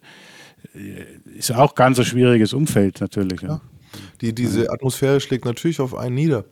[0.73, 3.41] äh, ist auch ganz ein schwieriges Umfeld natürlich.
[3.41, 3.61] Ja.
[4.21, 6.45] Die, diese Atmosphäre schlägt natürlich auf einen nieder.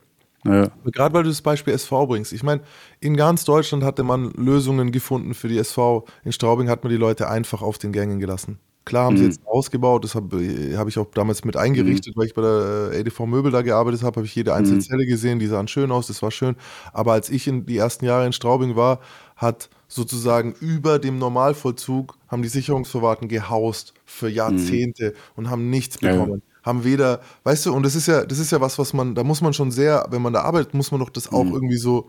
[0.44, 0.68] Ja.
[0.84, 2.32] Gerade weil du das Beispiel SV bringst.
[2.32, 2.60] Ich meine,
[3.00, 6.04] in ganz Deutschland hatte man Lösungen gefunden für die SV.
[6.22, 8.58] In Straubing hat man die Leute einfach auf den Gängen gelassen.
[8.84, 9.18] Klar haben mhm.
[9.18, 10.36] sie jetzt ausgebaut, das habe
[10.76, 12.20] hab ich auch damals mit eingerichtet, mhm.
[12.20, 14.82] weil ich bei der äh, ADV Möbel da gearbeitet habe, habe ich jede einzelne mhm.
[14.82, 16.54] Zelle gesehen, die sahen schön aus, das war schön.
[16.92, 19.00] Aber als ich in die ersten Jahre in Straubing war,
[19.44, 24.34] hat sozusagen über dem Normalvollzug, haben die Sicherungsverwahrten gehaust für mhm.
[24.34, 26.42] Jahrzehnte und haben nichts bekommen.
[26.44, 29.14] Ja haben weder, weißt du, und das ist ja, das ist ja was, was man,
[29.14, 31.52] da muss man schon sehr, wenn man da arbeitet, muss man doch das auch mhm.
[31.52, 32.08] irgendwie so,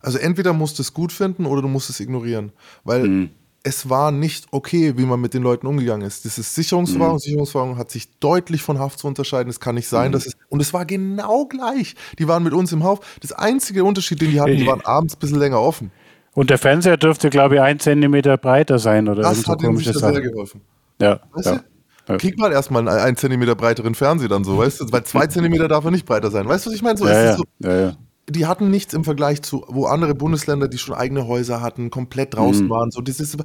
[0.00, 3.30] also entweder musst du es gut finden oder du musst es ignorieren, weil mhm.
[3.62, 6.24] es war nicht okay, wie man mit den Leuten umgegangen ist.
[6.24, 7.20] Das ist Sicherungsverwahrung, mhm.
[7.20, 9.48] Sicherungsverwahrung hat sich deutlich von Haft zu unterscheiden.
[9.48, 10.12] Es kann nicht sein, mhm.
[10.12, 11.94] dass es, und es war genau gleich.
[12.18, 13.18] Die waren mit uns im Hauf.
[13.20, 15.92] Das einzige Unterschied, den die hatten, die waren abends ein bisschen länger offen.
[16.32, 19.22] Und der Fernseher dürfte, glaube ich, ein Zentimeter breiter sein, oder?
[19.22, 20.60] Das hat ihm sicher sehr geholfen.
[21.00, 21.20] Ja.
[21.32, 21.60] Weißt ja.
[22.06, 22.16] Du?
[22.18, 24.92] Krieg mal erstmal einen einen Zentimeter breiteren Fernseher dann so, weißt du?
[24.92, 26.48] Weil zwei Zentimeter darf er nicht breiter sein.
[26.48, 26.96] Weißt du, was ich meine?
[26.98, 27.36] So, ja, ja.
[27.36, 27.96] So, ja,
[28.28, 32.34] die hatten nichts im Vergleich zu, wo andere Bundesländer, die schon eigene Häuser hatten, komplett
[32.34, 32.70] draußen mhm.
[32.70, 32.90] waren.
[32.90, 33.36] So, das ist,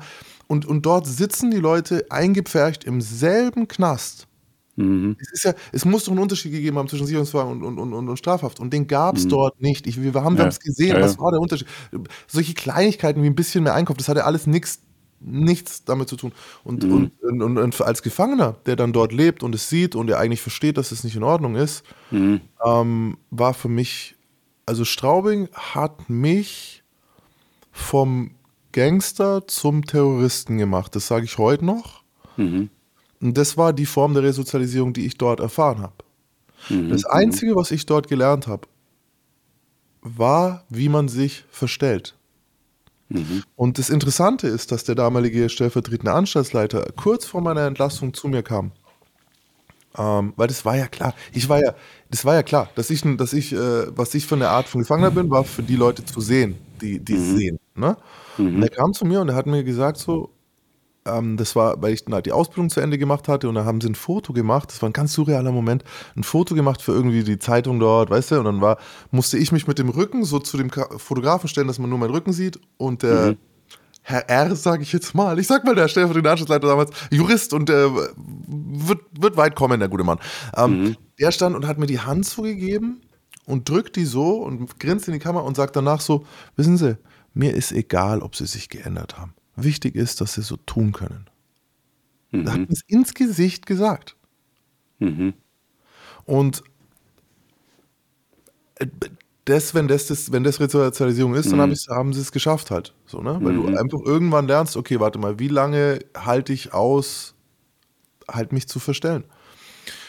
[0.47, 4.27] und, und dort sitzen die Leute eingepfercht im selben Knast.
[4.75, 5.15] Mhm.
[5.33, 8.17] Es, ja, es muss doch einen Unterschied gegeben haben zwischen Sicherungsverwahrung und, und, und, und
[8.17, 8.59] Strafhaft.
[8.59, 9.29] Und den gab es mhm.
[9.29, 9.87] dort nicht.
[9.87, 10.47] Ich, wir haben ja.
[10.47, 11.67] es gesehen, was war der Unterschied.
[12.27, 14.81] Solche Kleinigkeiten wie ein bisschen mehr Einkauf, das hatte alles nichts
[15.21, 16.33] nichts damit zu tun.
[16.63, 17.11] Und, mhm.
[17.21, 20.41] und, und, und, als Gefangener, der dann dort lebt und es sieht und der eigentlich
[20.41, 22.41] versteht, dass es nicht in Ordnung ist, mhm.
[22.63, 24.15] ähm, war für mich,
[24.65, 26.83] also Straubing hat mich
[27.71, 28.31] vom
[28.71, 30.95] Gangster zum Terroristen gemacht.
[30.95, 32.03] Das sage ich heute noch.
[32.37, 32.69] Mhm.
[33.21, 35.93] Und das war die Form der Resozialisierung, die ich dort erfahren habe.
[36.69, 36.89] Mhm.
[36.89, 38.67] Das Einzige, was ich dort gelernt habe,
[40.01, 42.15] war, wie man sich verstellt.
[43.09, 43.43] Mhm.
[43.55, 48.43] Und das Interessante ist, dass der damalige stellvertretende Anstaltsleiter kurz vor meiner Entlassung zu mir
[48.43, 48.71] kam.
[49.97, 51.13] Ähm, weil das war ja klar.
[51.31, 51.73] Ich war ja,
[52.09, 54.81] das war ja klar, dass ich, dass ich, äh, was ich für eine Art von
[54.81, 57.37] Gefangener bin, war für die Leute zu sehen, die, die mhm.
[57.37, 57.59] sehen.
[57.75, 57.97] Ne?
[58.37, 58.55] Mhm.
[58.55, 60.31] Und er kam zu mir und er hat mir gesagt so,
[61.05, 63.65] ähm, das war, weil ich dann halt die Ausbildung zu Ende gemacht hatte und da
[63.65, 65.83] haben sie ein Foto gemacht, das war ein ganz surrealer Moment,
[66.15, 68.77] ein Foto gemacht für irgendwie die Zeitung dort, weißt du, und dann war,
[69.11, 72.11] musste ich mich mit dem Rücken so zu dem Fotografen stellen, dass man nur meinen
[72.11, 73.37] Rücken sieht und der mhm.
[74.07, 77.69] Herr R, sage ich jetzt mal, ich sag mal der stellvertretende Anschlussleiter damals, Jurist und
[77.69, 80.19] der wird, wird weit kommen, der gute Mann.
[80.55, 80.97] Ähm, mhm.
[81.19, 83.01] Der stand und hat mir die Hand zugegeben
[83.45, 86.23] und drückt die so und grinst in die Kamera und sagt danach so,
[86.55, 86.97] wissen Sie,
[87.33, 89.33] mir ist egal, ob Sie sich geändert haben.
[89.55, 91.25] Wichtig ist, dass sie so tun können.
[92.31, 92.47] Mhm.
[92.47, 94.15] Er hat es ins Gesicht gesagt.
[94.99, 95.33] Mhm.
[96.25, 96.63] Und
[98.75, 98.87] äh,
[99.45, 101.71] das, wenn das, das, wenn das Resozialisierung ist, dann Mhm.
[101.71, 102.93] hab haben sie es geschafft halt.
[103.05, 103.37] So, ne?
[103.41, 107.35] Weil du einfach irgendwann lernst, okay, warte mal, wie lange halte ich aus,
[108.27, 109.23] halt mich zu verstellen?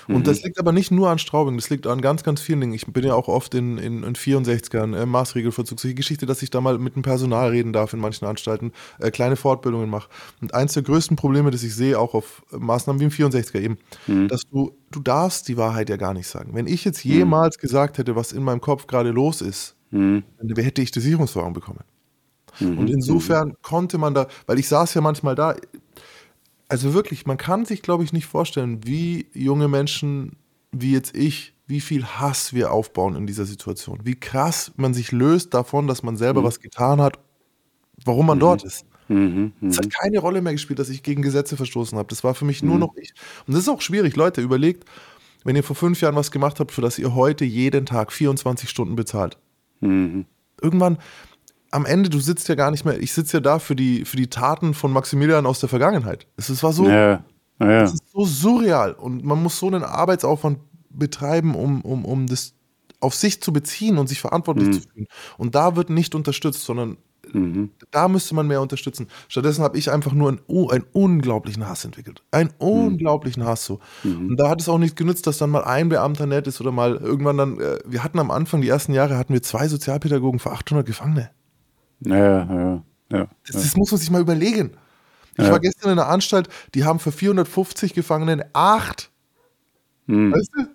[0.09, 0.24] Und Mhm.
[0.24, 2.72] das liegt aber nicht nur an Straubing, das liegt an ganz, ganz vielen Dingen.
[2.74, 6.50] Ich bin ja auch oft in, in, in 64ern, äh, Maßregelvollzug, solche Geschichte, dass ich
[6.50, 10.09] da mal mit dem Personal reden darf in manchen Anstalten, äh, kleine Fortbildungen mache.
[10.40, 13.78] Und eins der größten Probleme, das ich sehe, auch auf Maßnahmen wie im 64er eben,
[14.07, 14.28] Mhm.
[14.28, 16.54] dass du, du darfst die Wahrheit ja gar nicht sagen.
[16.54, 20.22] Wenn ich jetzt jemals gesagt hätte, was in meinem Kopf gerade los ist, Mhm.
[20.38, 21.80] dann hätte ich die Sicherungsverwahrung bekommen.
[22.61, 25.54] Und insofern konnte man da, weil ich saß ja manchmal da,
[26.68, 30.36] also wirklich, man kann sich, glaube ich, nicht vorstellen, wie junge Menschen,
[30.72, 34.00] wie jetzt ich, wie viel Hass wir aufbauen in dieser Situation.
[34.04, 37.18] Wie krass man sich löst davon, dass man selber was getan hat,
[38.04, 38.86] warum man dort ist.
[39.08, 39.52] Mhm.
[39.60, 42.08] Es hat keine Rolle mehr gespielt, dass ich gegen Gesetze verstoßen habe.
[42.08, 43.14] Das war für mich nur noch ich.
[43.46, 44.16] Und das ist auch schwierig.
[44.16, 44.84] Leute, überlegt,
[45.44, 48.68] wenn ihr vor fünf Jahren was gemacht habt, für das ihr heute jeden Tag 24
[48.68, 49.38] Stunden bezahlt.
[49.80, 50.26] Mhm.
[50.60, 50.98] Irgendwann,
[51.76, 54.16] am Ende, du sitzt ja gar nicht mehr, ich sitze ja da für die, für
[54.16, 56.26] die Taten von Maximilian aus der Vergangenheit.
[56.36, 57.24] Es ist- war so, Ja,
[57.60, 60.58] ja, es ist so surreal und man muss so einen Arbeitsaufwand
[60.90, 62.54] betreiben, um, um, um das
[63.00, 65.06] auf sich zu beziehen und sich verantwortlich zu fühlen.
[65.38, 66.96] Und da wird nicht unterstützt, sondern
[67.90, 69.08] da müsste man mehr unterstützen.
[69.28, 72.22] Stattdessen habe ich einfach nur einen, oh, einen unglaublichen Hass entwickelt.
[72.30, 73.80] Einen unglaublichen Hass so.
[74.30, 76.70] Und da hat es auch nicht genützt, dass dann mal ein Beamter nett ist oder
[76.72, 80.38] mal irgendwann dann, äh, wir hatten am Anfang, die ersten Jahre, hatten wir zwei Sozialpädagogen
[80.38, 81.30] für 800 Gefangene.
[82.01, 83.28] Ja, ja, ja.
[83.47, 84.72] Das, das muss man sich mal überlegen.
[85.38, 89.11] Ich war gestern in einer Anstalt, die haben für 450 Gefangenen acht.
[90.07, 90.66] Weißt du?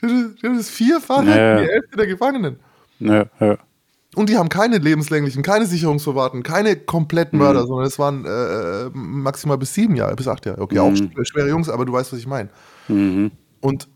[0.00, 2.56] Das ist- Das vierfache, Ja, die Hälfte der Gefangenen.
[2.98, 3.58] Ja, ja.
[4.16, 7.44] Und die haben keine lebenslänglichen, keine Sicherungsverwahrten, keine kompletten Mhm.
[7.44, 10.60] Mörder, sondern es waren äh, maximal bis sieben Jahre, bis acht Jahre.
[10.60, 12.50] Okay, auch sch- schwere Jungs, aber du weißt, was ich meine.
[12.88, 13.30] Mhm.
[13.60, 13.88] Und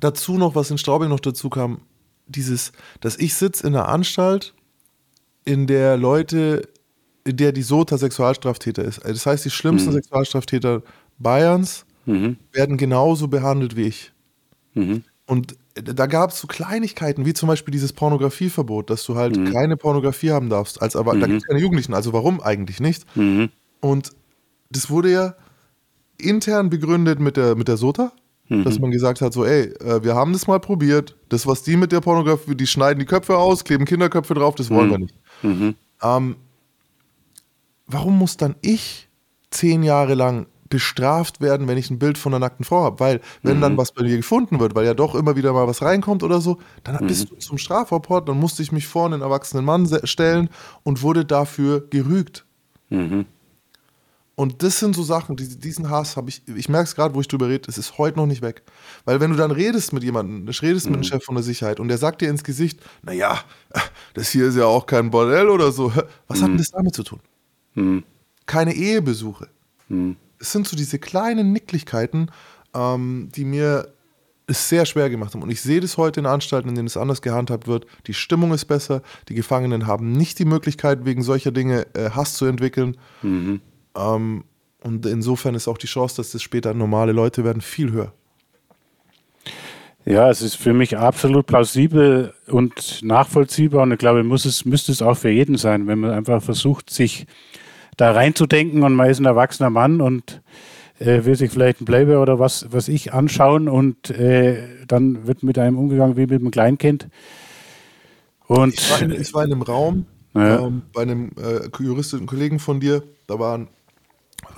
[0.00, 1.80] dazu noch, was in Straubing noch dazu kam,
[2.26, 4.54] dieses, dass ich sitze in einer Anstalt,
[5.44, 6.68] in der Leute,
[7.24, 9.04] in der die SOTA Sexualstraftäter ist.
[9.04, 10.82] Das heißt, die schlimmsten Sexualstraftäter
[11.18, 12.38] Bayerns Mhm.
[12.52, 14.12] werden genauso behandelt wie ich.
[14.74, 15.04] Mhm.
[15.26, 19.52] Und da gab es so Kleinigkeiten, wie zum Beispiel dieses Pornografieverbot, dass du halt Mhm.
[19.52, 20.80] keine Pornografie haben darfst.
[20.82, 23.04] Als, aber da gibt es keine Jugendlichen, also warum eigentlich nicht?
[23.16, 23.50] Mhm.
[23.80, 24.10] Und
[24.70, 25.34] das wurde ja
[26.18, 28.12] intern begründet mit der, mit der SOTA,
[28.48, 28.64] Mhm.
[28.64, 31.76] dass man gesagt hat, so, ey, äh, wir haben das mal probiert, das, was die
[31.76, 35.14] mit der Pornografie, die schneiden die Köpfe aus, kleben Kinderköpfe drauf, das wollen wir nicht.
[35.42, 35.74] Mhm.
[36.02, 36.36] Ähm,
[37.86, 39.08] warum muss dann ich
[39.50, 43.00] zehn Jahre lang bestraft werden, wenn ich ein Bild von einer nackten Frau habe?
[43.00, 43.60] Weil, wenn Mhm.
[43.62, 46.40] dann was bei mir gefunden wird, weil ja doch immer wieder mal was reinkommt oder
[46.40, 47.06] so, dann Mhm.
[47.08, 50.48] bist du zum Strafrapport, dann musste ich mich vor einen erwachsenen Mann stellen
[50.84, 52.44] und wurde dafür gerügt.
[52.90, 53.26] Mhm.
[54.40, 57.20] Und das sind so Sachen, die, diesen Hass habe ich, ich merke es gerade, wo
[57.20, 58.62] ich drüber rede, es ist heute noch nicht weg.
[59.04, 61.88] Weil wenn du dann redest mit jemandem, redest mit einem Chef von der Sicherheit und
[61.88, 63.38] der sagt dir ins Gesicht, naja,
[64.14, 65.92] das hier ist ja auch kein Bordell oder so,
[66.26, 67.20] was hat denn das damit zu tun?
[67.74, 68.02] Mhm.
[68.46, 69.46] Keine Ehebesuche.
[69.90, 70.16] Mhm.
[70.38, 72.30] Es sind so diese kleinen Nicklichkeiten,
[72.72, 73.92] ähm, die mir
[74.46, 75.42] es sehr schwer gemacht haben.
[75.42, 77.86] Und ich sehe das heute in Anstalten, in denen es anders gehandhabt wird.
[78.06, 82.36] Die Stimmung ist besser, die Gefangenen haben nicht die Möglichkeit, wegen solcher Dinge äh, Hass
[82.36, 82.96] zu entwickeln.
[83.20, 83.60] Mhm.
[83.96, 84.44] Ähm,
[84.82, 88.12] und insofern ist auch die Chance, dass das später normale Leute werden, viel höher.
[90.06, 94.92] Ja, es ist für mich absolut plausibel und nachvollziehbar und ich glaube, muss es, müsste
[94.92, 97.26] es auch für jeden sein, wenn man einfach versucht, sich
[97.98, 100.40] da reinzudenken und man ist ein erwachsener Mann und
[101.00, 105.42] äh, will sich vielleicht ein Playboy oder was, was ich anschauen und äh, dann wird
[105.42, 107.08] mit einem umgegangen wie mit einem Kleinkind.
[108.46, 110.66] Und Ich war in, ich war in einem Raum Ja.
[110.66, 113.68] ähm, bei einem äh, juristischen Kollegen von dir, da waren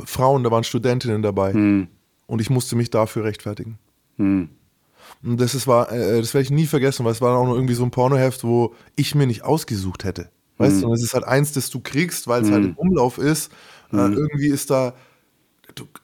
[0.05, 1.53] Frauen, da waren Studentinnen dabei.
[1.53, 1.89] Hm,
[2.27, 3.79] Und ich musste mich dafür rechtfertigen.
[4.17, 4.49] hm,
[5.23, 7.55] Und das ist, war, äh, das werde ich nie vergessen, weil es war auch noch
[7.55, 10.31] irgendwie so ein Pornoheft, wo ich mir nicht ausgesucht hätte.
[10.59, 13.19] Weißt du, und es ist halt eins, das du kriegst, weil es halt im Umlauf
[13.19, 13.51] ist.
[13.93, 14.95] Äh, irgendwie ist da,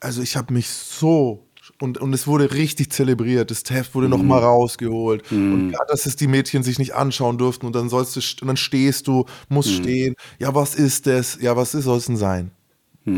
[0.00, 1.44] also ich habe mich so
[1.80, 3.50] und, und es wurde richtig zelebriert.
[3.50, 5.30] Das Heft wurde noch mal rausgeholt.
[5.30, 8.48] Und ja, dass es die Mädchen sich nicht anschauen durften und dann sollst du und
[8.48, 10.14] dann stehst du, musst stehen.
[10.38, 11.38] Ja, was ist das?
[11.40, 12.50] Ja, was ist, soll es denn sein?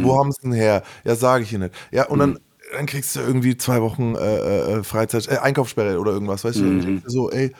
[0.03, 0.83] Wo haben sie denn her?
[1.05, 1.75] Ja, sage ich Ihnen nicht.
[1.91, 2.39] Ja, und dann,
[2.73, 6.79] dann kriegst du irgendwie zwei Wochen äh, äh, Freizeit, äh, Einkaufssperre oder irgendwas, weißt du?
[6.79, 7.53] Ich denke so, ey,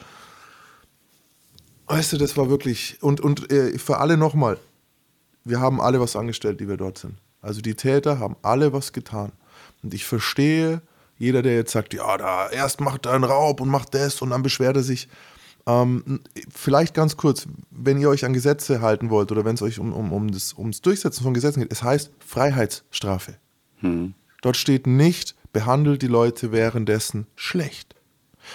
[1.87, 4.59] weißt du, das war wirklich, und, und äh, für alle nochmal,
[5.45, 7.15] wir haben alle was angestellt, die wir dort sind.
[7.43, 9.33] Also die Täter haben alle was getan.
[9.83, 10.83] Und ich verstehe,
[11.19, 14.31] jeder, der jetzt sagt, ja, da erst macht er einen Raub und macht das und
[14.31, 15.09] dann beschwert er sich.
[15.67, 16.21] Ähm,
[16.53, 19.93] vielleicht ganz kurz, wenn ihr euch an Gesetze halten wollt oder wenn es euch um,
[19.93, 23.37] um, um das ums Durchsetzen von Gesetzen geht, es heißt Freiheitsstrafe.
[24.43, 27.95] Dort steht nicht, behandelt die Leute währenddessen schlecht.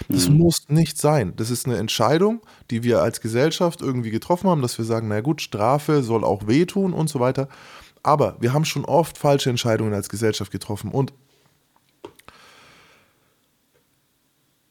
[0.09, 0.37] Das mhm.
[0.37, 1.33] muss nicht sein.
[1.35, 2.41] Das ist eine Entscheidung,
[2.71, 6.47] die wir als Gesellschaft irgendwie getroffen haben, dass wir sagen, na gut, Strafe soll auch
[6.47, 7.47] wehtun und so weiter.
[8.03, 10.91] Aber wir haben schon oft falsche Entscheidungen als Gesellschaft getroffen.
[10.91, 11.13] Und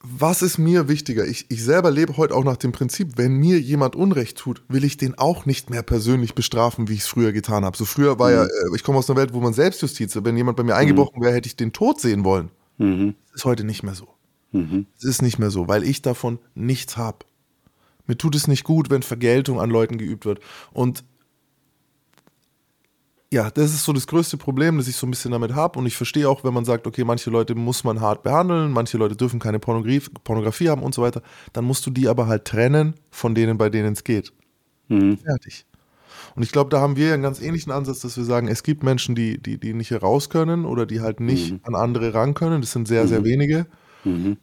[0.06, 1.26] was ist mir wichtiger?
[1.26, 4.84] Ich, ich selber lebe heute auch nach dem Prinzip, wenn mir jemand Unrecht tut, will
[4.84, 7.76] ich den auch nicht mehr persönlich bestrafen, wie ich es früher getan habe.
[7.76, 8.36] So früher war mhm.
[8.36, 11.22] ja, äh, ich komme aus einer Welt, wo man Selbstjustiz, wenn jemand bei mir eingebrochen
[11.22, 12.50] wäre, hätte ich den Tod sehen wollen.
[12.76, 13.14] Mhm.
[13.30, 14.08] Das ist heute nicht mehr so.
[14.52, 14.86] Mhm.
[14.98, 17.18] Es ist nicht mehr so, weil ich davon nichts habe.
[18.06, 20.40] Mir tut es nicht gut, wenn Vergeltung an Leuten geübt wird.
[20.72, 21.04] Und
[23.34, 25.76] ja, das ist so das größte Problem, das ich so ein bisschen damit habe.
[25.76, 28.96] Und ich verstehe auch, wenn man sagt, okay, manche Leute muss man hart behandeln, manche
[28.96, 31.20] Leute dürfen keine Pornografie, Pornografie haben und so weiter.
[31.52, 34.32] Dann musst du die aber halt trennen von denen, bei denen es geht.
[34.86, 35.18] Mhm.
[35.18, 35.66] Fertig.
[36.36, 38.62] Und ich glaube, da haben wir ja einen ganz ähnlichen Ansatz, dass wir sagen, es
[38.62, 41.60] gibt Menschen, die, die, die nicht heraus können oder die halt nicht mhm.
[41.64, 42.60] an andere ran können.
[42.60, 43.08] Das sind sehr, mhm.
[43.08, 43.66] sehr wenige.
[44.04, 44.36] Mhm.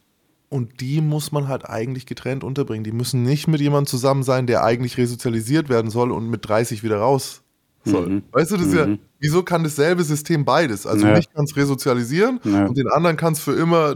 [0.50, 2.84] Und die muss man halt eigentlich getrennt unterbringen.
[2.84, 6.84] Die müssen nicht mit jemandem zusammen sein, der eigentlich resozialisiert werden soll und mit 30
[6.84, 7.42] wieder raus
[7.84, 8.08] soll.
[8.08, 8.24] Mhm.
[8.32, 9.00] Weißt du, das ist ja, mhm.
[9.20, 10.86] wieso kann dasselbe System beides?
[10.86, 11.16] Also ja.
[11.16, 12.66] mich kann es resozialisieren ja.
[12.66, 13.96] und den anderen kann es für immer.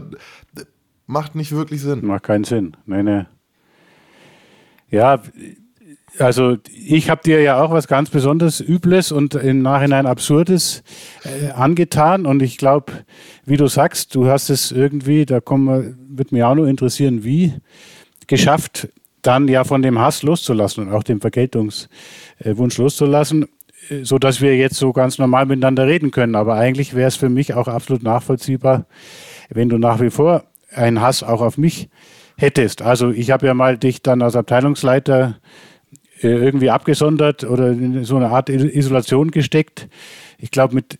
[1.08, 2.04] Macht nicht wirklich Sinn.
[2.04, 2.76] Macht keinen Sinn.
[2.84, 3.26] Nee, nee.
[4.90, 5.22] Ja,
[6.18, 10.82] also ich habe dir ja auch was ganz besonders Übles und im Nachhinein Absurdes
[11.24, 12.92] äh, angetan und ich glaube,
[13.44, 17.54] wie du sagst, du hast es irgendwie, da kommen, wird mir auch nur interessieren, wie
[18.26, 18.88] geschafft,
[19.22, 23.46] dann ja von dem Hass loszulassen und auch dem Vergeltungswunsch loszulassen,
[24.02, 26.34] so dass wir jetzt so ganz normal miteinander reden können.
[26.34, 28.86] Aber eigentlich wäre es für mich auch absolut nachvollziehbar,
[29.50, 31.88] wenn du nach wie vor einen Hass auch auf mich
[32.36, 32.82] hättest.
[32.82, 35.36] Also ich habe ja mal dich dann als Abteilungsleiter
[36.20, 39.88] äh, irgendwie abgesondert oder in so eine Art Isolation gesteckt.
[40.38, 40.98] Ich glaube, mit,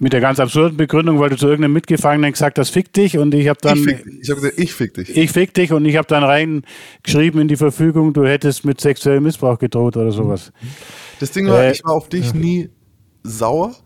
[0.00, 3.34] mit der ganz absurden Begründung, weil du zu irgendeinem Mitgefangenen gesagt hast, fick dich und
[3.34, 3.76] ich habe dann.
[3.76, 5.16] Ich, fick, ich habe gesagt, ich fick dich.
[5.16, 9.24] Ich fick dich und ich habe dann reingeschrieben in die Verfügung, du hättest mit sexuellem
[9.24, 10.52] Missbrauch gedroht oder sowas.
[11.20, 12.70] Das Ding war, äh, ich war auf dich nie
[13.22, 13.76] sauer.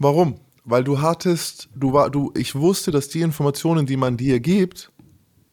[0.00, 0.40] Warum?
[0.64, 4.90] Weil du hattest, du war, du, ich wusste, dass die Informationen, die man dir gibt,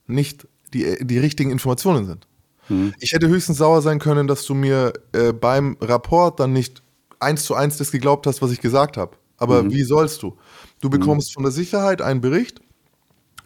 [0.07, 2.27] nicht die, die richtigen Informationen sind.
[2.69, 2.95] Mhm.
[2.99, 6.81] Ich hätte höchstens sauer sein können, dass du mir äh, beim Rapport dann nicht
[7.19, 9.15] eins zu eins das geglaubt hast, was ich gesagt habe.
[9.41, 9.71] Aber mhm.
[9.71, 10.37] wie sollst du?
[10.81, 11.33] Du bekommst mhm.
[11.33, 12.61] von der Sicherheit einen Bericht.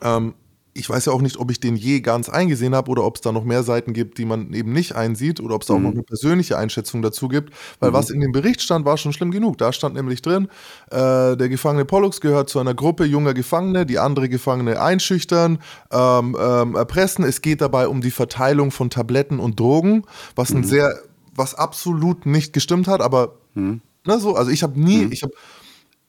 [0.02, 0.34] Ähm,
[0.74, 3.22] ich weiß ja auch nicht, ob ich den je ganz eingesehen habe oder ob es
[3.22, 5.76] da noch mehr Seiten gibt, die man eben nicht einsieht oder ob es mhm.
[5.76, 5.96] auch noch mhm.
[5.96, 7.54] eine persönliche Einschätzung dazu gibt.
[7.80, 7.94] Weil mhm.
[7.94, 9.58] was in dem Bericht stand, war schon schlimm genug.
[9.58, 10.50] Da stand nämlich drin,
[10.92, 15.60] äh, der Gefangene Pollux gehört zu einer Gruppe junger Gefangene, die andere Gefangene einschüchtern,
[15.94, 17.24] ähm, ähm, erpressen.
[17.24, 20.04] Es geht dabei um die Verteilung von Tabletten und Drogen,
[20.36, 20.58] was mhm.
[20.58, 21.00] ein sehr,
[21.34, 23.80] was absolut nicht gestimmt hat, aber mhm.
[24.04, 25.14] na, so, also ich habe nie, mhm.
[25.14, 25.32] ich habe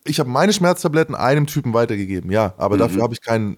[0.06, 3.56] ich habe meine Schmerztabletten einem Typen weitergegeben, ja, aber dafür habe ich keinen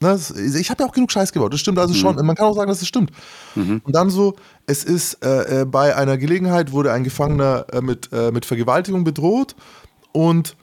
[0.00, 0.18] Ne,
[0.58, 1.98] ich habe ja auch genug Scheiß gebaut, das stimmt also mhm.
[1.98, 2.26] schon.
[2.26, 3.10] Man kann auch sagen, dass es stimmt.
[3.54, 3.80] Mhm.
[3.84, 4.34] Und dann so,
[4.66, 9.04] es ist äh, äh, bei einer Gelegenheit wurde ein Gefangener äh, mit, äh, mit Vergewaltigung
[9.04, 9.54] bedroht
[10.12, 10.56] und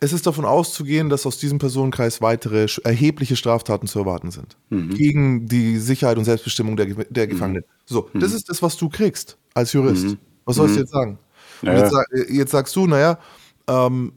[0.00, 4.56] es ist davon auszugehen, dass aus diesem Personenkreis weitere erhebliche Straftaten zu erwarten sind.
[4.68, 4.90] Mhm.
[4.90, 7.62] Gegen die Sicherheit und Selbstbestimmung der, der Gefangenen.
[7.62, 7.82] Mhm.
[7.86, 8.36] So, das mhm.
[8.36, 10.04] ist das, was du kriegst als Jurist.
[10.04, 10.18] Mhm.
[10.44, 11.18] Was sollst du jetzt sagen?
[11.62, 11.78] Ja.
[11.78, 11.94] Jetzt,
[12.28, 13.18] jetzt, sagst du, naja,
[13.66, 14.12] ähm,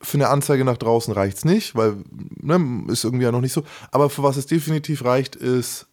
[0.00, 1.96] für eine Anzeige nach draußen reicht es nicht, weil
[2.40, 3.64] ne, ist irgendwie ja noch nicht so.
[3.90, 5.86] Aber für was es definitiv reicht, ist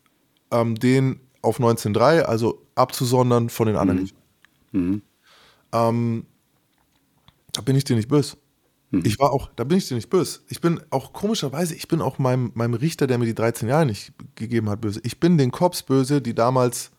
[0.51, 4.09] ähm, den auf 19.3, also abzusondern von den anderen.
[4.71, 4.79] Mhm.
[4.79, 5.01] Mhm.
[5.71, 6.25] Ähm,
[7.51, 8.37] da bin ich dir nicht böse.
[8.91, 9.01] Mhm.
[9.05, 10.41] Ich war auch, da bin ich dir nicht böse.
[10.49, 13.85] Ich bin auch komischerweise, ich bin auch meinem, meinem Richter, der mir die 13 Jahre
[13.85, 14.99] nicht gegeben hat, böse.
[15.03, 16.91] Ich bin den Cops böse, die damals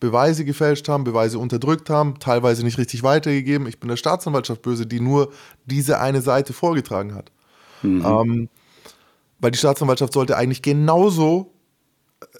[0.00, 3.66] Beweise gefälscht haben, Beweise unterdrückt haben, teilweise nicht richtig weitergegeben.
[3.66, 5.32] Ich bin der Staatsanwaltschaft böse, die nur
[5.64, 7.30] diese eine Seite vorgetragen hat.
[7.82, 8.04] Mhm.
[8.04, 8.48] Ähm,
[9.38, 11.52] weil die Staatsanwaltschaft sollte eigentlich genauso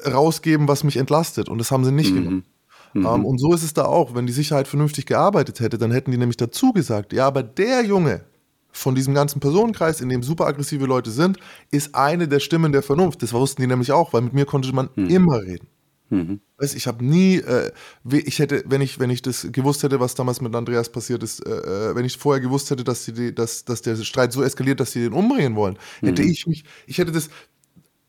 [0.06, 1.48] rausgeben, was mich entlastet.
[1.48, 2.24] Und das haben sie nicht mhm.
[2.24, 2.44] gemacht.
[2.94, 3.06] Mhm.
[3.06, 4.14] Ähm, und so ist es da auch.
[4.14, 7.84] Wenn die Sicherheit vernünftig gearbeitet hätte, dann hätten die nämlich dazu gesagt, ja, aber der
[7.84, 8.24] Junge
[8.70, 11.38] von diesem ganzen Personenkreis, in dem super aggressive Leute sind,
[11.70, 13.22] ist eine der Stimmen der Vernunft.
[13.22, 15.10] Das wussten die nämlich auch, weil mit mir konnte man mhm.
[15.10, 15.68] immer reden.
[16.14, 16.40] Mhm.
[16.58, 17.70] Weißt, ich habe nie, äh,
[18.10, 21.44] ich hätte, wenn ich, wenn ich das gewusst hätte, was damals mit Andreas passiert ist,
[21.46, 24.80] äh, äh wenn ich vorher gewusst hätte, dass, die, dass, dass der Streit so eskaliert,
[24.80, 26.08] dass sie den umbringen wollen, mhm.
[26.08, 27.28] hätte ich mich, ich hätte das,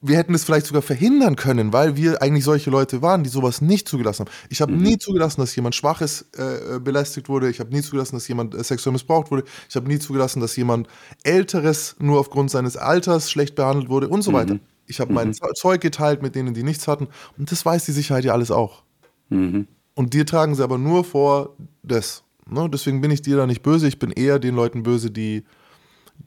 [0.07, 3.61] wir hätten das vielleicht sogar verhindern können, weil wir eigentlich solche Leute waren, die sowas
[3.61, 4.35] nicht zugelassen haben.
[4.49, 4.83] Ich habe mhm.
[4.83, 7.49] nie zugelassen, dass jemand Schwaches äh, äh belästigt wurde.
[7.49, 9.43] Ich habe nie zugelassen, dass jemand äh, sexuell missbraucht wurde.
[9.67, 10.87] Ich habe nie zugelassen, dass jemand
[11.23, 14.35] Älteres nur aufgrund seines Alters schlecht behandelt wurde und so mhm.
[14.35, 14.59] weiter.
[14.87, 15.15] Ich habe mhm.
[15.15, 17.07] mein Zeug geteilt mit denen, die nichts hatten.
[17.37, 18.83] Und das weiß die Sicherheit ja alles auch.
[19.29, 19.67] Mhm.
[19.93, 22.23] Und dir tragen sie aber nur vor das.
[22.49, 22.69] Ne?
[22.69, 23.87] Deswegen bin ich dir da nicht böse.
[23.87, 25.43] Ich bin eher den Leuten böse, die,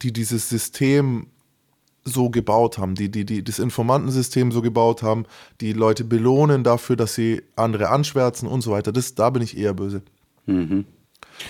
[0.03, 1.27] die dieses System
[2.05, 5.27] so gebaut haben, die, die, die das Informantensystem so gebaut haben,
[5.61, 8.93] die Leute belohnen dafür, dass sie andere anschwärzen und so weiter.
[8.93, 10.03] Das, da bin ich eher böse.
[10.47, 10.87] Mhm.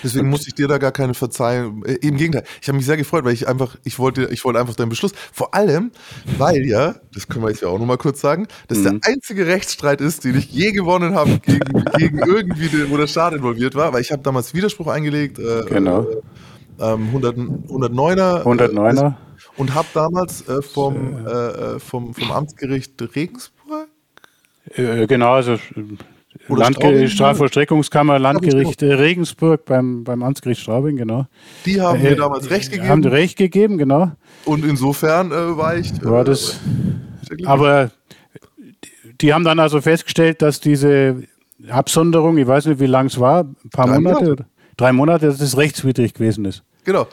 [0.03, 1.83] Deswegen muss ich dir da gar keine Verzeihung.
[1.85, 4.59] Äh, Im Gegenteil, ich habe mich sehr gefreut, weil ich einfach, ich wollte, ich wollte
[4.59, 5.11] einfach deinen Beschluss.
[5.31, 5.91] Vor allem,
[6.37, 8.83] weil ja, das können wir jetzt ja auch nochmal kurz sagen, dass mhm.
[8.83, 13.07] der einzige Rechtsstreit ist, den ich je gewonnen habe gegen, gegen irgendwie, den, wo der
[13.07, 15.39] Staat involviert war, weil ich habe damals Widerspruch eingelegt.
[15.39, 16.07] Äh, genau.
[16.79, 18.43] Äh, 100, 109er.
[18.43, 19.15] 109er.
[19.57, 23.89] und habe damals äh, vom, äh, vom, vom Amtsgericht Regensburg.
[24.75, 25.57] genau, also
[26.49, 28.97] Landgericht, Strafvollstreckungskammer, Landgericht genau.
[28.97, 31.25] Regensburg beim, beim Amtsgericht Straubing, genau.
[31.65, 32.89] Die haben äh, mir damals Recht gegeben.
[32.89, 34.11] Haben Recht gegeben, genau.
[34.45, 35.91] Und insofern äh, war ich.
[35.91, 36.59] Äh, war das,
[37.45, 37.91] aber
[39.21, 41.23] die haben dann also festgestellt, dass diese
[41.69, 44.45] Absonderung, ich weiß nicht, wie lang es war, ein paar drei Monate, Monate,
[44.77, 46.63] drei Monate, dass das rechtswidrig gewesen ist.
[46.85, 47.07] Genau.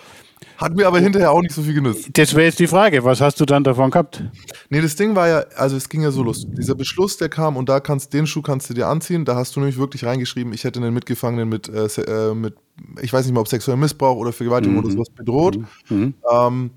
[0.59, 2.09] Hat mir aber hinterher auch nicht so viel genützt.
[2.13, 4.23] Das wäre jetzt die Frage, was hast du dann davon gehabt?
[4.71, 6.47] Nee, das Ding war ja, also es ging ja so los.
[6.49, 9.57] Dieser Beschluss, der kam und da kannst den Schuh kannst du dir anziehen, da hast
[9.57, 12.55] du nämlich wirklich reingeschrieben, ich hätte einen Mitgefangenen mit, äh, äh mit
[13.01, 14.85] ich weiß nicht mehr, ob sexuellem Missbrauch oder Vergewaltigung mhm.
[14.85, 15.59] oder sowas bedroht.
[15.89, 15.97] Mhm.
[15.97, 16.15] mhm.
[16.31, 16.71] Ähm,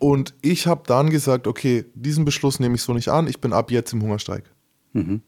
[0.00, 3.52] und ich habe dann gesagt, okay, diesen Beschluss nehme ich so nicht an, ich bin
[3.52, 4.44] ab jetzt im Hungerstreik.
[4.92, 5.22] Mhm.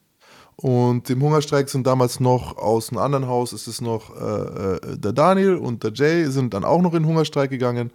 [0.63, 4.99] Und im Hungerstreik sind damals noch aus einem anderen Haus, ist es noch äh, äh,
[4.99, 7.91] der Daniel und der Jay sind dann auch noch in den Hungerstreik gegangen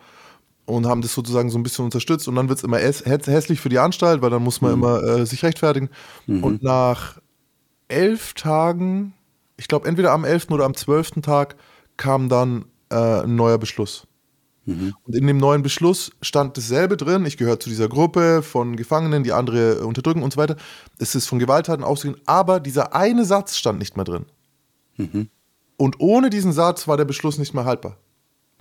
[0.66, 2.28] und haben das sozusagen so ein bisschen unterstützt.
[2.28, 4.78] Und dann wird es immer hässlich für die Anstalt, weil dann muss man mhm.
[4.84, 5.90] immer äh, sich rechtfertigen.
[6.26, 6.44] Mhm.
[6.44, 7.20] Und nach
[7.88, 9.14] elf Tagen,
[9.58, 11.58] ich glaube entweder am elften oder am zwölften Tag,
[11.98, 14.08] kam dann äh, ein neuer Beschluss.
[14.66, 14.94] Mhm.
[15.04, 17.26] Und in dem neuen Beschluss stand dasselbe drin.
[17.26, 20.56] Ich gehöre zu dieser Gruppe von Gefangenen, die andere unterdrücken und so weiter.
[20.98, 24.26] Es ist von Gewalttaten ausgehend, aber dieser eine Satz stand nicht mehr drin.
[24.98, 25.30] Mhm.
[25.78, 27.98] Und ohne diesen Satz war der Beschluss nicht mehr haltbar.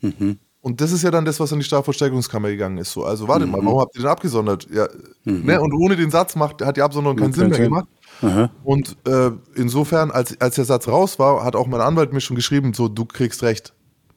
[0.01, 0.39] Mhm.
[0.61, 2.93] Und das ist ja dann das, was an die Strafvollstreckungskammer gegangen ist.
[2.93, 3.67] So, also warte mal, mhm.
[3.67, 4.67] warum habt ihr den abgesondert?
[4.71, 4.89] Ja,
[5.25, 5.45] mhm.
[5.45, 5.61] ne?
[5.61, 7.87] Und ohne den Satz macht, hat die Absonderung keinen Sinn mehr gemacht.
[8.23, 8.51] Aha.
[8.63, 12.37] Und äh, insofern, als, als der Satz raus war, hat auch mein Anwalt mir schon
[12.37, 13.75] geschrieben, so, du kriegst recht.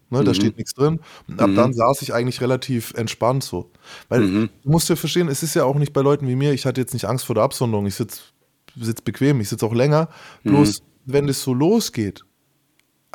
[0.10, 0.26] Ne, mhm.
[0.26, 1.00] Da steht nichts drin.
[1.28, 1.56] Und ab mhm.
[1.56, 3.72] dann saß ich eigentlich relativ entspannt so.
[4.10, 4.50] Weil mhm.
[4.64, 6.80] du musst ja verstehen, es ist ja auch nicht bei Leuten wie mir, ich hatte
[6.80, 8.22] jetzt nicht Angst vor der Absonderung, ich sitze
[8.80, 10.10] sitz bequem, ich sitze auch länger.
[10.44, 10.52] Mhm.
[10.52, 12.24] Bloß, wenn das so losgeht,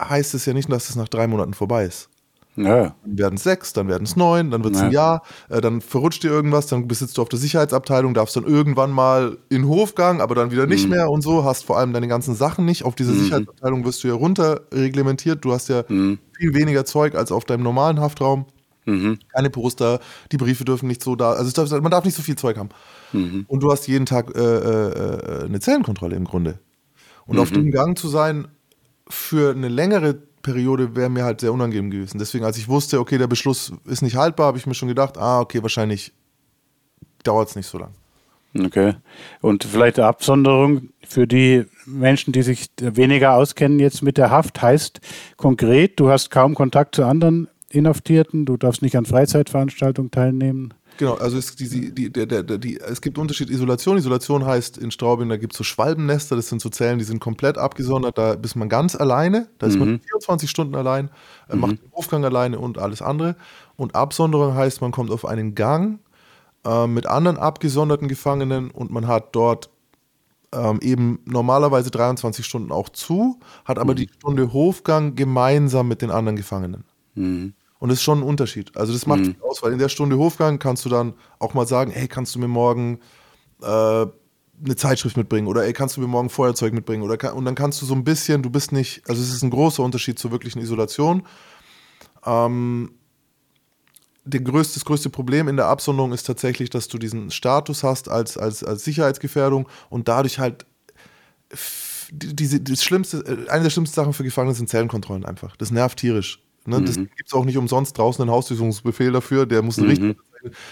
[0.00, 2.08] heißt es ja nicht, dass es nach drei Monaten vorbei ist.
[2.56, 2.94] Ja.
[3.04, 4.86] Dann werden es sechs, dann werden es neun, dann wird es ja.
[4.86, 8.44] ein Jahr, äh, dann verrutscht dir irgendwas, dann besitzt du auf der Sicherheitsabteilung, darfst dann
[8.44, 10.90] irgendwann mal in Hofgang, aber dann wieder nicht mhm.
[10.90, 12.84] mehr und so, hast vor allem deine ganzen Sachen nicht.
[12.84, 13.20] Auf diese mhm.
[13.20, 16.18] Sicherheitsabteilung wirst du ja runterreglementiert, du hast ja mhm.
[16.36, 18.44] viel weniger Zeug als auf deinem normalen Haftraum.
[18.84, 19.18] Mhm.
[19.32, 20.00] Keine Poster,
[20.32, 22.70] die Briefe dürfen nicht so da, also darf, man darf nicht so viel Zeug haben.
[23.12, 23.44] Mhm.
[23.48, 26.58] Und du hast jeden Tag äh, äh, äh eine Zellenkontrolle im Grunde.
[27.24, 27.54] Und auf mhm.
[27.54, 28.48] dem Gang zu sein
[29.08, 32.18] für eine längere Periode wäre mir halt sehr unangenehm gewesen.
[32.18, 35.16] Deswegen, als ich wusste, okay, der Beschluss ist nicht haltbar, habe ich mir schon gedacht,
[35.18, 36.12] ah, okay, wahrscheinlich
[37.22, 37.92] dauert es nicht so lang.
[38.58, 38.94] Okay.
[39.40, 44.60] Und vielleicht eine Absonderung für die Menschen, die sich weniger auskennen jetzt mit der Haft,
[44.60, 45.00] heißt
[45.36, 50.74] konkret, du hast kaum Kontakt zu anderen Inhaftierten, du darfst nicht an Freizeitveranstaltungen teilnehmen.
[50.98, 53.96] Genau, also es, die, die, der, der, die, es gibt Unterschied Isolation.
[53.96, 57.20] Isolation heißt in Straubing, da gibt es so Schwalbennester, das sind so Zellen, die sind
[57.20, 59.80] komplett abgesondert, da ist man ganz alleine, da ist mhm.
[59.80, 61.10] man 24 Stunden allein,
[61.48, 61.60] äh, mhm.
[61.60, 63.36] macht den Aufgang alleine und alles andere.
[63.76, 65.98] Und Absonderung heißt, man kommt auf einen Gang
[66.64, 69.70] äh, mit anderen abgesonderten Gefangenen und man hat dort
[70.52, 73.96] ähm, eben normalerweise 23 Stunden auch zu, hat aber mhm.
[73.96, 76.84] die Stunde Hofgang gemeinsam mit den anderen Gefangenen.
[77.14, 77.54] Mhm.
[77.82, 78.76] Und das ist schon ein Unterschied.
[78.76, 79.24] Also das macht mhm.
[79.24, 82.32] viel aus, weil in der Stunde Hofgang kannst du dann auch mal sagen, hey, kannst
[82.32, 83.00] du mir morgen
[83.60, 87.56] äh, eine Zeitschrift mitbringen oder ey, kannst du mir morgen Feuerzeug mitbringen oder und dann
[87.56, 90.30] kannst du so ein bisschen, du bist nicht, also es ist ein großer Unterschied zur
[90.30, 91.24] wirklichen Isolation.
[92.24, 92.92] Ähm,
[94.24, 98.08] der größte, das größte Problem in der Absonderung ist tatsächlich, dass du diesen Status hast
[98.08, 100.66] als, als, als Sicherheitsgefährdung und dadurch halt
[102.12, 105.56] diese, das Schlimmste, äh, eine der schlimmsten Sachen für Gefangene sind Zellenkontrollen einfach.
[105.56, 106.38] Das nervt tierisch.
[106.66, 106.80] Ne?
[106.80, 106.86] Mhm.
[106.86, 109.88] Das gibt es auch nicht umsonst draußen einen Hausdurchsuchungsbefehl dafür, der muss mhm.
[109.88, 110.16] richtig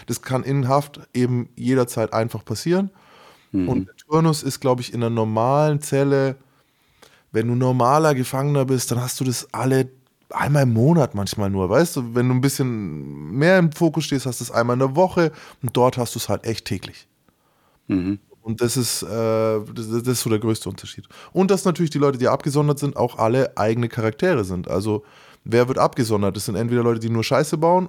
[0.07, 2.91] Das kann in Haft eben jederzeit einfach passieren.
[3.53, 3.69] Mhm.
[3.69, 6.37] Und der Turnus ist, glaube ich, in einer normalen Zelle,
[7.33, 9.91] wenn du normaler Gefangener bist, dann hast du das alle
[10.31, 12.15] einmal im Monat manchmal nur, weißt du?
[12.15, 15.33] Wenn du ein bisschen mehr im Fokus stehst, hast du es einmal in der Woche
[15.63, 17.09] und dort hast du es halt echt täglich.
[17.89, 18.19] Mhm.
[18.43, 21.07] Und das ist, äh, das, das, ist so der größte Unterschied.
[21.33, 24.69] Und dass natürlich die Leute, die abgesondert sind, auch alle eigene Charaktere sind.
[24.69, 25.05] Also
[25.45, 26.37] wer wird abgesondert?
[26.37, 27.89] Das sind entweder Leute, die nur Scheiße bauen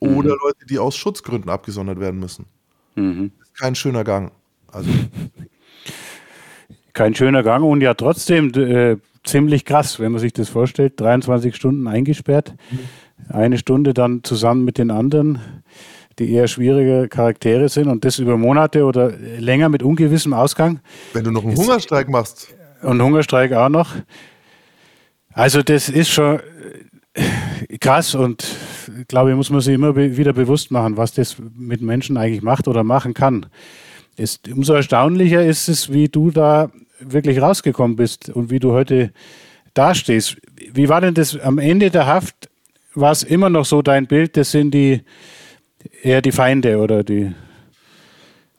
[0.00, 0.16] mhm.
[0.16, 2.46] oder Leute, die aus Schutzgründen abgesondert werden müssen.
[2.94, 3.32] Mhm.
[3.38, 4.32] Das ist kein schöner Gang.
[4.70, 4.90] Also.
[6.94, 11.00] Kein schöner Gang und ja trotzdem äh, ziemlich krass, wenn man sich das vorstellt.
[11.00, 12.78] 23 Stunden eingesperrt, mhm.
[13.30, 15.40] eine Stunde dann zusammen mit den anderen.
[16.18, 20.80] die eher schwierige Charaktere sind und das über Monate oder länger mit ungewissem Ausgang.
[21.14, 22.48] Wenn du noch einen Hungerstreik machst.
[22.82, 23.94] Und Hungerstreik auch noch.
[25.32, 26.40] Also das ist schon
[27.80, 28.44] krass und
[29.08, 32.68] glaube ich, muss man sich immer wieder bewusst machen, was das mit Menschen eigentlich macht
[32.68, 33.46] oder machen kann.
[34.16, 39.12] Ist, umso erstaunlicher ist es, wie du da wirklich rausgekommen bist und wie du heute
[39.74, 40.36] dastehst.
[40.72, 42.50] Wie war denn das am Ende der Haft?
[42.94, 44.36] War es immer noch so dein Bild?
[44.36, 45.02] Das sind die
[46.02, 47.32] eher die Feinde oder die?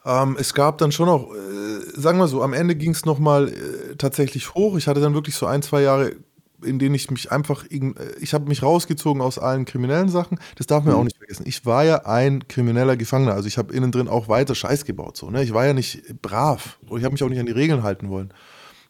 [0.05, 3.49] Ähm, es gab dann schon noch, äh, sagen wir so, am Ende ging es nochmal
[3.49, 4.75] äh, tatsächlich hoch.
[4.75, 6.15] Ich hatte dann wirklich so ein, zwei Jahre
[6.63, 10.39] in denen ich mich einfach, äh, ich habe mich rausgezogen aus allen kriminellen Sachen.
[10.55, 10.99] Das darf man mhm.
[10.99, 11.43] auch nicht vergessen.
[11.47, 13.33] Ich war ja ein krimineller Gefangener.
[13.33, 15.17] Also ich habe innen drin auch weiter Scheiß gebaut.
[15.17, 15.43] So, ne?
[15.43, 16.79] Ich war ja nicht brav.
[16.87, 18.33] Und ich habe mich auch nicht an die Regeln halten wollen.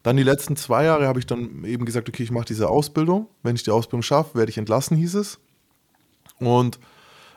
[0.03, 3.27] Dann die letzten zwei Jahre habe ich dann eben gesagt, okay, ich mache diese Ausbildung.
[3.41, 5.39] Wenn ich die Ausbildung schaffe, werde ich entlassen, hieß es.
[6.39, 6.79] Und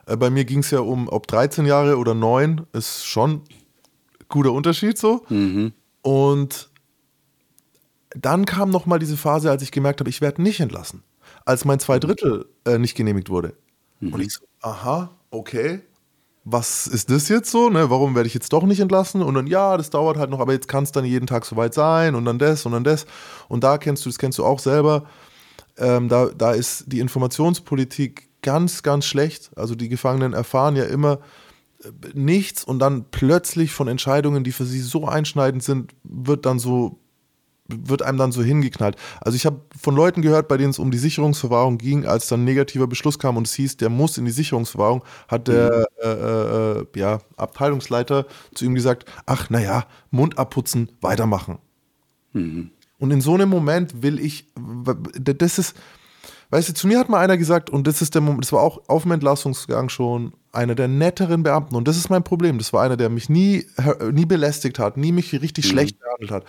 [0.06, 3.42] äh, bei mir ging es ja um, ob 13 Jahre oder 9, ist schon ein
[4.28, 5.24] guter Unterschied so.
[5.28, 5.72] Mhm.
[6.02, 6.70] Und
[8.20, 11.02] dann kam noch mal diese Phase, als ich gemerkt habe, ich werde nicht entlassen.
[11.44, 13.54] Als mein Zweidrittel äh, nicht genehmigt wurde.
[14.00, 14.12] Mhm.
[14.12, 15.82] Und ich so, aha, okay,
[16.44, 17.70] was ist das jetzt so?
[17.70, 17.90] Ne?
[17.90, 19.20] Warum werde ich jetzt doch nicht entlassen?
[19.20, 21.74] Und dann, ja, das dauert halt noch, aber jetzt kann es dann jeden Tag soweit
[21.74, 23.04] sein und dann das und dann das.
[23.48, 25.06] Und da kennst du, das kennst du auch selber,
[25.76, 29.50] ähm, da, da ist die Informationspolitik ganz, ganz schlecht.
[29.56, 31.18] Also die Gefangenen erfahren ja immer
[31.82, 36.60] äh, nichts und dann plötzlich von Entscheidungen, die für sie so einschneidend sind, wird dann
[36.60, 37.00] so
[37.68, 38.96] wird einem dann so hingeknallt.
[39.20, 42.42] Also ich habe von Leuten gehört, bei denen es um die Sicherungsverwahrung ging, als dann
[42.42, 46.08] ein negativer Beschluss kam und es hieß, der muss in die Sicherungsverwahrung, hat der mhm.
[46.08, 51.58] äh, äh, ja, Abteilungsleiter zu ihm gesagt, ach naja, Mund abputzen, weitermachen.
[52.32, 52.70] Mhm.
[52.98, 54.46] Und in so einem Moment will ich,
[55.20, 55.76] das ist,
[56.50, 58.62] weißt du, zu mir hat mal einer gesagt, und das ist der Moment, das war
[58.62, 62.72] auch auf dem Entlassungsgang schon einer der netteren Beamten, und das ist mein Problem, das
[62.72, 63.66] war einer, der mich nie,
[64.12, 65.70] nie belästigt hat, nie mich richtig mhm.
[65.70, 66.44] schlecht behandelt hat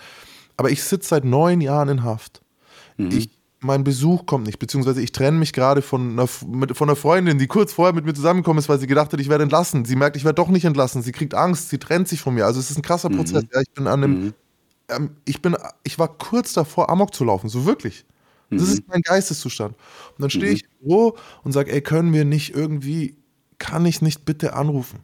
[0.58, 2.42] aber ich sitze seit neun Jahren in Haft.
[2.98, 3.10] Mhm.
[3.12, 3.30] Ich,
[3.60, 7.38] mein Besuch kommt nicht, beziehungsweise ich trenne mich gerade von einer, mit, von einer Freundin,
[7.38, 9.84] die kurz vorher mit mir zusammengekommen ist, weil sie gedacht hat, ich werde entlassen.
[9.84, 11.00] Sie merkt, ich werde doch nicht entlassen.
[11.02, 12.44] Sie kriegt Angst, sie trennt sich von mir.
[12.44, 13.16] Also es ist ein krasser mhm.
[13.16, 13.44] Prozess.
[13.52, 14.34] Ja, ich bin an einem, mhm.
[14.88, 18.04] ähm, ich bin, ich war kurz davor, Amok zu laufen, so wirklich.
[18.50, 18.84] Das ist mhm.
[18.88, 19.76] mein Geisteszustand.
[19.76, 20.56] Und dann stehe mhm.
[20.56, 23.16] ich im Büro und sage, ey, können wir nicht irgendwie,
[23.58, 25.00] kann ich nicht bitte anrufen?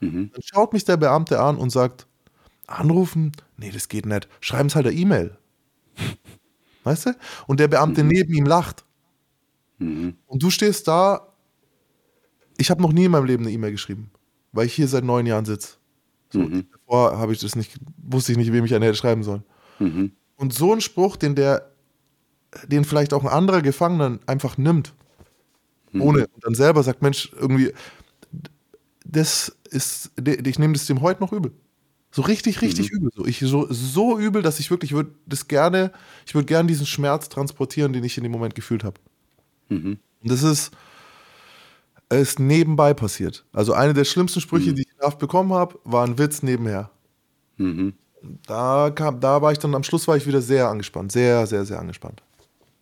[0.00, 0.30] Mhm.
[0.32, 2.06] Dann schaut mich der Beamte an und sagt,
[2.66, 3.32] anrufen?
[3.56, 4.28] Nee, das geht nicht.
[4.40, 5.36] Schreiben es halt eine E-Mail.
[6.84, 7.16] Weißt du?
[7.46, 8.10] Und der Beamte mhm.
[8.10, 8.84] neben ihm lacht.
[9.78, 10.16] Mhm.
[10.26, 11.32] Und du stehst da.
[12.56, 14.10] Ich habe noch nie in meinem Leben eine E-Mail geschrieben,
[14.52, 15.76] weil ich hier seit neun Jahren sitze.
[16.30, 16.66] So, mhm.
[16.70, 19.44] Davor habe ich das nicht, wusste ich nicht, wem ich eine hätte schreiben sollen.
[19.78, 20.12] Mhm.
[20.36, 21.72] Und so ein Spruch, den der,
[22.66, 24.94] den vielleicht auch ein anderer Gefangener einfach nimmt,
[25.92, 26.02] mhm.
[26.02, 27.72] ohne und dann selber sagt, Mensch, irgendwie,
[29.04, 31.52] das ist, ich nehme das dem heute noch übel.
[32.14, 32.98] So richtig, richtig mhm.
[32.98, 33.10] übel.
[33.16, 35.90] So, ich, so, so übel, dass ich wirklich würde das gerne,
[36.24, 39.00] ich würde gerne diesen Schmerz transportieren, den ich in dem Moment gefühlt habe.
[39.68, 39.98] Mhm.
[40.22, 40.70] Und das ist,
[42.10, 43.44] ist nebenbei passiert.
[43.52, 44.76] Also eine der schlimmsten Sprüche, mhm.
[44.76, 46.88] die ich Haft bekommen habe, war ein Witz nebenher.
[47.56, 47.94] Mhm.
[48.46, 51.10] Da, kam, da war ich dann am Schluss war ich wieder sehr angespannt.
[51.10, 52.22] Sehr, sehr, sehr angespannt.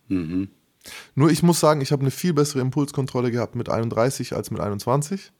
[0.09, 0.49] Mhm.
[1.15, 4.61] Nur ich muss sagen, ich habe eine viel bessere Impulskontrolle gehabt mit 31 als mit
[4.61, 5.31] 21.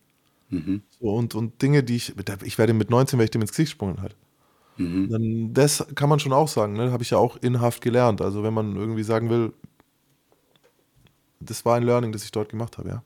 [0.53, 0.81] Mhm.
[0.99, 3.71] So, und, und Dinge, die ich, ich werde mit 19, werde ich dem ins Gesicht
[3.71, 4.15] gesprungen halt.
[4.77, 5.09] Mhm.
[5.09, 6.91] Dann, das kann man schon auch sagen, ne?
[6.91, 8.21] habe ich ja auch in Haft gelernt.
[8.21, 9.53] Also wenn man irgendwie sagen will,
[11.39, 13.03] das war ein Learning, das ich dort gemacht habe, ja.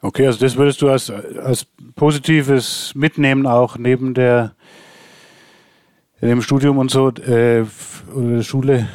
[0.00, 1.66] Okay, also das würdest du als, als
[1.96, 4.54] positives mitnehmen, auch neben der
[6.20, 7.64] dem Studium und so, äh,
[8.42, 8.88] Schule,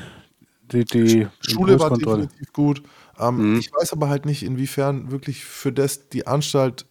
[0.72, 2.84] die, die Schule war definitiv gut.
[3.20, 3.60] Ähm, mhm.
[3.60, 6.86] Ich weiß aber halt nicht, inwiefern wirklich für das die Anstalt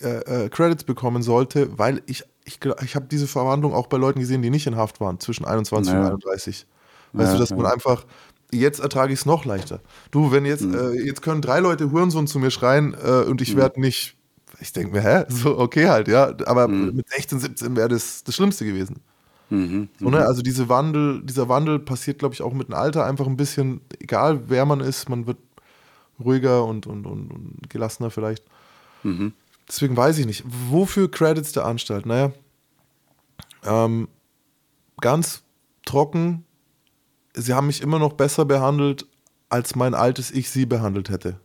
[0.00, 4.20] äh, äh, Credits bekommen sollte, weil ich, ich, ich habe diese Verwandlung auch bei Leuten
[4.20, 6.06] gesehen, die nicht in Haft waren, zwischen 21 naja.
[6.08, 6.66] und 31.
[7.12, 8.04] Weißt ja, du, dass man einfach,
[8.52, 9.80] jetzt ertrage ich es noch leichter.
[10.10, 10.74] Du, wenn jetzt, mhm.
[10.74, 13.58] äh, jetzt können drei Leute Hurensohn zu mir schreien äh, und ich mhm.
[13.58, 14.16] werde nicht,
[14.60, 15.24] ich denke mir, hä?
[15.28, 16.34] So, okay halt, ja.
[16.44, 16.96] Aber mhm.
[16.96, 19.00] mit 16, 17 wäre das das Schlimmste gewesen.
[19.48, 20.18] Mhm, so, ne?
[20.18, 20.26] Mhm.
[20.26, 23.80] Also diese Wandel, dieser Wandel passiert, glaube ich, auch mit dem Alter einfach ein bisschen,
[24.00, 25.38] egal wer man ist, man wird
[26.18, 28.44] ruhiger und, und, und, und gelassener vielleicht.
[29.02, 29.32] Mhm.
[29.68, 30.44] Deswegen weiß ich nicht.
[30.46, 32.06] Wofür Credits der Anstalt?
[32.06, 32.32] Naja,
[33.64, 34.08] ähm,
[35.00, 35.42] ganz
[35.84, 36.44] trocken,
[37.34, 39.06] sie haben mich immer noch besser behandelt,
[39.48, 41.38] als mein altes Ich sie behandelt hätte.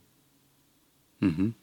[1.19, 1.53] Mhm.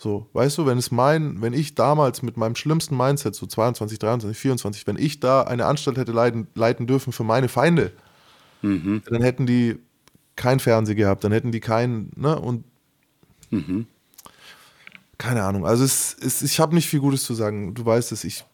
[0.00, 3.98] So, weißt du, wenn es mein, wenn ich damals mit meinem schlimmsten Mindset, so 22,
[3.98, 7.92] 23, 24, wenn ich da eine Anstalt hätte leiten, leiten dürfen für meine Feinde,
[8.62, 9.02] mhm.
[9.10, 9.76] dann hätten die
[10.36, 12.64] kein Fernsehen gehabt, dann hätten die keinen, ne, und
[13.50, 13.86] mhm.
[15.18, 15.66] keine Ahnung.
[15.66, 17.74] Also es, es, ich habe nicht viel Gutes zu sagen.
[17.74, 18.44] Du weißt es, ich.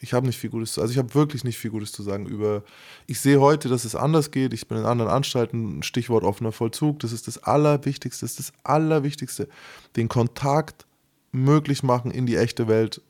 [0.00, 2.26] Ich habe nicht viel Gutes zu, also ich habe wirklich nicht viel Gutes zu sagen
[2.26, 2.62] über.
[3.06, 4.52] Ich sehe heute, dass es anders geht.
[4.52, 5.82] Ich bin in anderen Anstalten.
[5.82, 6.98] Stichwort offener Vollzug.
[7.00, 8.24] Das ist das Allerwichtigste.
[8.24, 9.48] Das ist das Allerwichtigste.
[9.96, 10.86] Den Kontakt
[11.32, 13.00] möglich machen in die echte Welt.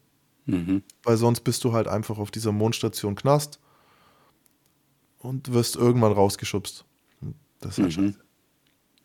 [0.46, 0.82] Mhm.
[1.02, 3.58] Weil sonst bist du halt einfach auf dieser Mondstation Knast
[5.18, 6.84] und wirst irgendwann rausgeschubst.
[7.60, 8.06] Das ist halt mhm.
[8.06, 8.18] scheiße.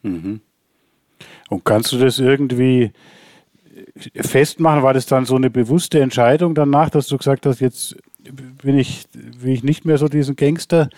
[0.04, 0.42] Mhm.
[1.50, 2.92] Und kannst du das irgendwie
[4.16, 4.84] festmachen?
[4.84, 7.96] War das dann so eine bewusste Entscheidung danach, dass du gesagt hast, jetzt
[8.64, 10.90] bin ich, will ich nicht mehr so diesen Gangster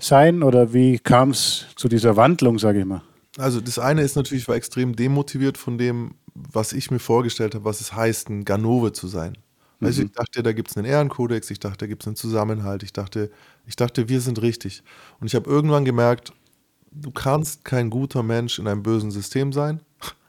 [0.00, 0.42] sein?
[0.42, 3.02] Oder wie kam es zu dieser Wandlung, sage ich mal?
[3.36, 7.54] Also das eine ist natürlich, ich war extrem demotiviert von dem, was ich mir vorgestellt
[7.54, 9.38] habe, was es heißt, ein Ganove zu sein.
[9.80, 12.82] Also ich dachte, da gibt es einen Ehrenkodex, ich dachte, da gibt es einen Zusammenhalt,
[12.82, 13.30] ich dachte,
[13.64, 14.82] ich dachte, wir sind richtig.
[15.20, 16.32] Und ich habe irgendwann gemerkt,
[16.90, 19.80] du kannst kein guter Mensch in einem bösen System sein.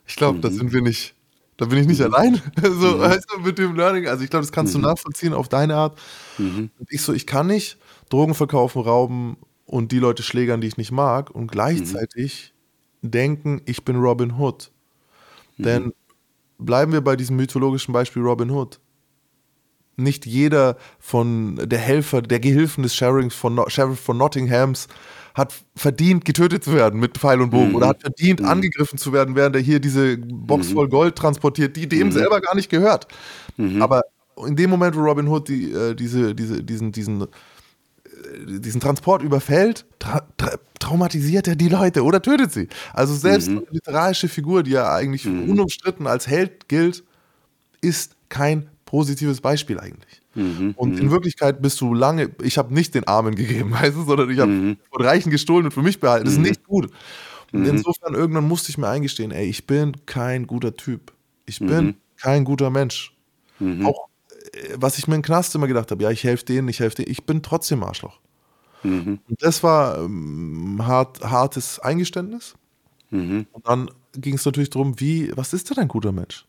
[0.06, 0.42] Ich glaube, mhm.
[0.42, 1.16] da sind wir nicht,
[1.60, 2.14] da bin ich nicht mhm.
[2.14, 2.42] allein.
[2.62, 3.00] so, mhm.
[3.00, 4.08] weißt du, mit dem Learning.
[4.08, 4.86] Also ich glaube, das kannst du mhm.
[4.86, 6.00] nachvollziehen auf deine Art.
[6.38, 6.70] Mhm.
[6.88, 7.78] Ich so, ich kann nicht
[8.10, 12.54] Drogen verkaufen, rauben und die Leute schlägern, die ich nicht mag und gleichzeitig
[13.02, 14.72] denken, ich bin Robin Hood.
[15.58, 15.92] Denn
[16.58, 18.80] bleiben wir bei diesem mythologischen Beispiel Robin Hood
[19.98, 24.88] nicht jeder von der Helfer, der Gehilfen des Sheriffs von, Sheriff von Nottinghams
[25.36, 27.76] hat verdient, getötet zu werden mit Pfeil und Bogen mhm.
[27.76, 28.48] oder hat verdient, mhm.
[28.48, 30.74] angegriffen zu werden, während er hier diese Box mhm.
[30.74, 32.12] voll Gold transportiert, die dem mhm.
[32.12, 33.08] selber gar nicht gehört.
[33.58, 33.82] Mhm.
[33.82, 34.02] Aber
[34.46, 37.26] in dem Moment, wo Robin Hood die, äh, diese, diese, diesen, diesen, äh,
[38.60, 42.70] diesen Transport überfällt, tra tra traumatisiert er die Leute oder tötet sie.
[42.94, 47.04] Also selbst eine literarische Figur, die ja eigentlich unumstritten als Held gilt,
[47.82, 50.19] ist kein positives Beispiel eigentlich.
[50.40, 51.12] Mhm, und in mhm.
[51.12, 54.52] Wirklichkeit bist du lange, ich habe nicht den Armen gegeben, weißt du, sondern ich habe
[54.52, 54.78] mhm.
[54.92, 56.26] von Reichen gestohlen und für mich behalten.
[56.26, 56.46] Das ist mhm.
[56.46, 56.90] nicht gut.
[57.52, 57.66] Und mhm.
[57.66, 61.12] insofern irgendwann musste ich mir eingestehen, ey, ich bin kein guter Typ.
[61.46, 61.96] Ich bin mhm.
[62.18, 63.16] kein guter Mensch.
[63.84, 64.08] Auch
[64.54, 66.98] äh, was ich mir im Knast immer gedacht habe, ja, ich helfe denen, ich helfe
[66.98, 68.20] denen, ich bin trotzdem Arschloch.
[68.82, 72.54] Und das war ähm, hart, hartes Eingeständnis.
[73.12, 76.46] Und dann ging es natürlich darum, wie, was ist denn ein guter Mensch?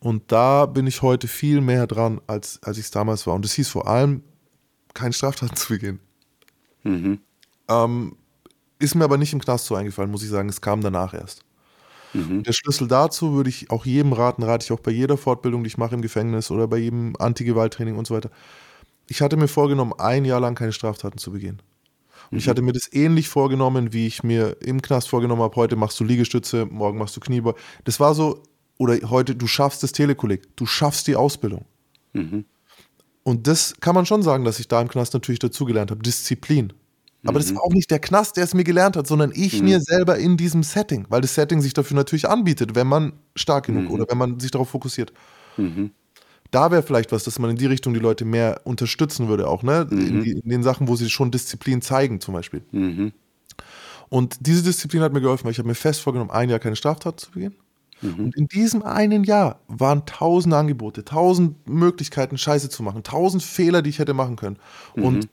[0.00, 3.34] Und da bin ich heute viel mehr dran, als, als ich es damals war.
[3.34, 4.22] Und es hieß vor allem,
[4.94, 6.00] keine Straftaten zu begehen.
[6.82, 7.20] Mhm.
[7.68, 8.16] Ähm,
[8.78, 10.48] ist mir aber nicht im Knast so eingefallen, muss ich sagen.
[10.48, 11.44] Es kam danach erst.
[12.14, 12.42] Mhm.
[12.42, 15.68] Der Schlüssel dazu würde ich auch jedem raten, rate ich auch bei jeder Fortbildung, die
[15.68, 18.30] ich mache im Gefängnis oder bei jedem Anti-Gewalt-Training und so weiter.
[19.06, 21.60] Ich hatte mir vorgenommen, ein Jahr lang keine Straftaten zu begehen.
[22.30, 22.38] Und mhm.
[22.38, 26.00] ich hatte mir das ähnlich vorgenommen, wie ich mir im Knast vorgenommen habe, heute machst
[26.00, 27.58] du Liegestütze, morgen machst du Kniebeuge.
[27.84, 28.42] Das war so,
[28.80, 31.66] oder heute, du schaffst das Telekolleg, du schaffst die Ausbildung.
[32.14, 32.46] Mhm.
[33.22, 36.72] Und das kann man schon sagen, dass ich da im Knast natürlich dazugelernt habe, Disziplin.
[37.24, 37.42] Aber mhm.
[37.42, 39.66] das war auch nicht der Knast, der es mir gelernt hat, sondern ich mhm.
[39.66, 43.66] mir selber in diesem Setting, weil das Setting sich dafür natürlich anbietet, wenn man stark
[43.66, 43.90] genug mhm.
[43.90, 45.12] oder wenn man sich darauf fokussiert.
[45.58, 45.90] Mhm.
[46.50, 49.62] Da wäre vielleicht was, dass man in die Richtung die Leute mehr unterstützen würde, auch,
[49.62, 49.86] ne?
[49.90, 50.24] In, mhm.
[50.24, 52.62] die, in, den Sachen, wo sie schon Disziplin zeigen, zum Beispiel.
[54.08, 56.76] Und diese Disziplin hat mir geholfen, weil ich habe mir fest vorgenommen, ein Jahr keine
[56.76, 57.54] Straftat zu begehen.
[58.02, 58.24] Mhm.
[58.24, 63.82] Und in diesem einen Jahr waren tausend Angebote, tausend Möglichkeiten, Scheiße zu machen, tausend Fehler,
[63.82, 64.58] die ich hätte machen können.
[64.94, 65.04] Mhm.
[65.04, 65.28] Und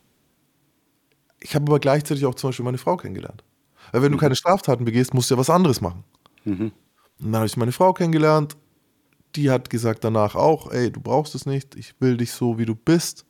[1.39, 3.43] ich habe aber gleichzeitig auch zum Beispiel meine Frau kennengelernt.
[3.91, 4.15] Weil wenn mhm.
[4.15, 6.03] du keine Straftaten begehst, musst du ja was anderes machen.
[6.43, 6.71] Mhm.
[7.19, 8.57] Und dann habe ich meine Frau kennengelernt.
[9.35, 12.65] Die hat gesagt danach auch, ey, du brauchst es nicht, ich will dich so, wie
[12.65, 13.25] du bist.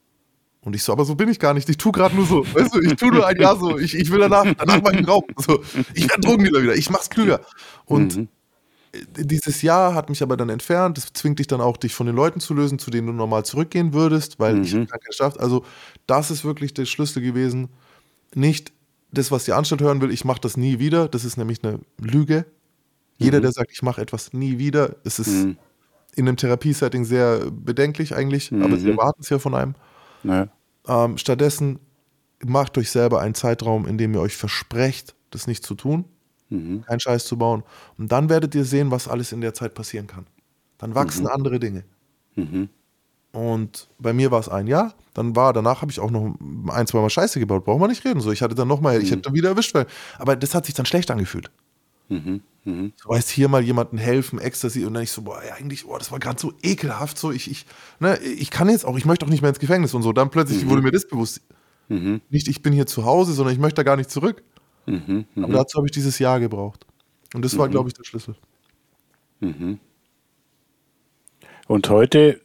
[0.62, 1.70] Und ich so, aber so bin ich gar nicht.
[1.70, 2.46] Ich tue gerade nur so.
[2.54, 3.78] Weißt du, ich tue nur ein Jahr so.
[3.78, 5.24] Ich, ich will danach, danach mal ich Raum.
[5.38, 5.62] So,
[5.94, 6.76] ich werde Drogendealer wieder.
[6.76, 7.42] Ich mach's klüger.
[7.86, 8.28] Und mhm
[9.18, 10.98] dieses Jahr hat mich aber dann entfernt.
[10.98, 13.46] Das zwingt dich dann auch, dich von den Leuten zu lösen, zu denen du normal
[13.46, 14.64] zurückgehen würdest, weil mhm.
[14.64, 15.40] ich habe geschafft.
[15.40, 15.66] Also,
[16.06, 17.70] das ist wirklich der Schlüssel gewesen.
[18.36, 18.72] Nicht
[19.12, 21.08] das, was die Anstalt hören will, ich mache das nie wieder.
[21.08, 22.46] Das ist nämlich eine Lüge.
[23.18, 23.44] Jeder, mhm.
[23.44, 25.58] der sagt, ich mache etwas nie wieder, es ist mhm.
[26.16, 28.92] in einem Therapiesetting sehr bedenklich eigentlich, aber sie mhm.
[28.92, 29.76] erwarten es ja von einem.
[30.24, 30.50] Naja.
[30.88, 31.80] Ähm, stattdessen
[32.46, 36.06] macht euch selber einen Zeitraum, in dem ihr euch versprecht, das nicht zu tun
[36.50, 36.84] mhm.
[36.84, 37.64] keinen Scheiß zu bauen.
[37.98, 40.26] Und dann werdet ihr sehen, was alles in der Zeit passieren kann.
[40.78, 41.30] Dann wachsen mhm.
[41.30, 41.84] andere Dinge.
[42.36, 42.70] Mhm.
[43.32, 44.94] Und bei mir war es ein Jahr.
[45.14, 46.36] Dann war, danach habe ich auch noch
[46.70, 47.66] ein, zwei Mal Scheiße gebaut.
[47.66, 48.20] Braucht man nicht reden.
[48.20, 49.88] So, ich hatte dann nochmal, ich hätte dann wieder erwischt, weil,
[50.18, 51.52] aber das hat sich dann schlecht angefühlt.
[52.10, 52.42] Mhm.
[52.64, 52.94] Mhm.
[53.02, 56.12] Du weißt, hier mal jemandem helfen, Ecstasy, und dann ich so, boah, eigentlich, boah, das
[56.12, 57.66] war gerade so ekelhaft, so, ich, ich,
[58.00, 60.14] ne, ich kann jetzt auch, ich möchte auch nicht mehr ins Gefängnis und so.
[60.14, 60.70] Dann plötzlich mhm.
[60.70, 61.42] wurde mir das bewusst.
[61.90, 62.22] Mhm.
[62.30, 64.44] Nicht, ich bin hier zu Hause, sondern ich möchte da gar nicht zurück.
[64.88, 65.54] Mhm, Aber mhm.
[65.54, 66.86] dazu habe ich dieses Jahr gebraucht.
[67.34, 67.72] Und das war, mhm.
[67.72, 68.36] glaube ich, der Schlüssel.
[69.40, 69.80] Mhm.
[71.68, 72.42] Und heute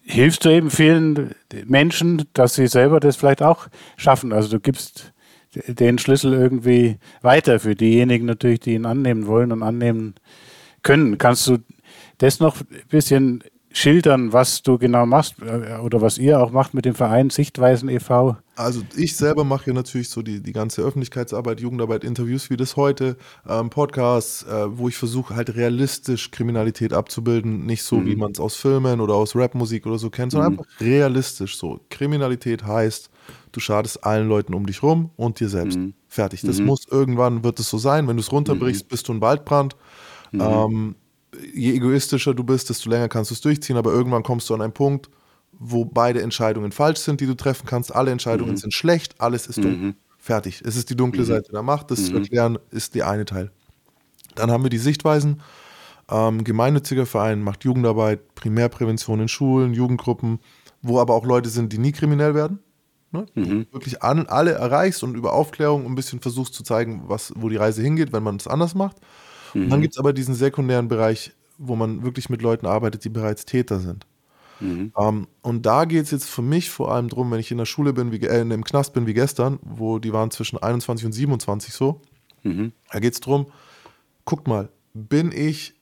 [0.00, 4.32] hilfst du eben vielen Menschen, dass sie selber das vielleicht auch schaffen.
[4.32, 5.12] Also du gibst
[5.54, 10.14] den Schlüssel irgendwie weiter für diejenigen natürlich, die ihn annehmen wollen und annehmen
[10.82, 11.18] können.
[11.18, 11.58] Kannst du
[12.18, 16.74] das noch ein bisschen schildern, was du genau machst äh, oder was ihr auch macht
[16.74, 18.36] mit dem Verein Sichtweisen e.V.?
[18.54, 22.76] Also ich selber mache ja natürlich so die, die ganze Öffentlichkeitsarbeit, Jugendarbeit, Interviews wie das
[22.76, 23.16] heute,
[23.48, 28.06] ähm, Podcasts, äh, wo ich versuche halt realistisch Kriminalität abzubilden, nicht so mhm.
[28.06, 30.58] wie man es aus Filmen oder aus Rapmusik oder so kennt, sondern mhm.
[30.60, 31.80] einfach realistisch so.
[31.88, 33.10] Kriminalität heißt,
[33.52, 35.78] du schadest allen Leuten um dich rum und dir selbst.
[35.78, 35.94] Mhm.
[36.08, 36.42] Fertig.
[36.42, 36.66] Das mhm.
[36.66, 38.88] muss irgendwann, wird es so sein, wenn du es runterbrichst, mhm.
[38.88, 39.76] bist du ein Waldbrand.
[40.30, 40.40] Mhm.
[40.40, 40.94] Ähm,
[41.54, 44.62] je egoistischer du bist, desto länger kannst du es durchziehen, aber irgendwann kommst du an
[44.62, 45.10] einen Punkt,
[45.52, 47.94] wo beide Entscheidungen falsch sind, die du treffen kannst.
[47.94, 48.56] Alle Entscheidungen mhm.
[48.56, 49.82] sind schlecht, alles ist dumm.
[49.82, 49.94] Mhm.
[50.18, 50.62] Fertig.
[50.64, 51.26] Es ist die dunkle mhm.
[51.26, 51.90] Seite der Macht.
[51.90, 52.18] Das zu mhm.
[52.18, 53.50] erklären ist der eine Teil.
[54.34, 55.42] Dann haben wir die Sichtweisen.
[56.08, 60.38] Ähm, gemeinnütziger Verein macht Jugendarbeit, Primärprävention in Schulen, Jugendgruppen,
[60.80, 62.60] wo aber auch Leute sind, die nie kriminell werden.
[63.10, 63.26] Ne?
[63.34, 63.66] Mhm.
[63.72, 67.56] Wirklich an, alle erreichst und über Aufklärung ein bisschen versuchst zu zeigen, was, wo die
[67.56, 68.98] Reise hingeht, wenn man es anders macht.
[69.54, 69.64] Mhm.
[69.64, 73.08] Und dann gibt es aber diesen sekundären Bereich, wo man wirklich mit Leuten arbeitet, die
[73.08, 74.06] bereits Täter sind.
[74.60, 74.92] Mhm.
[74.94, 77.58] Um, ähm, und da geht es jetzt für mich vor allem darum, wenn ich in
[77.58, 81.06] der Schule bin, wie, äh, im Knast bin wie gestern, wo die waren zwischen 21
[81.06, 82.00] und 27 so,
[82.42, 82.72] mhm.
[82.90, 83.46] da geht es darum,
[84.24, 85.74] guckt mal, bin ich,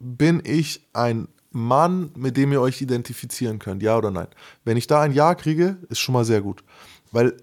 [0.00, 4.26] bin ich ein Mann, mit dem ihr euch identifizieren könnt, ja oder nein?
[4.64, 6.64] Wenn ich da ein Ja kriege, ist schon mal sehr gut.
[7.12, 7.36] Weil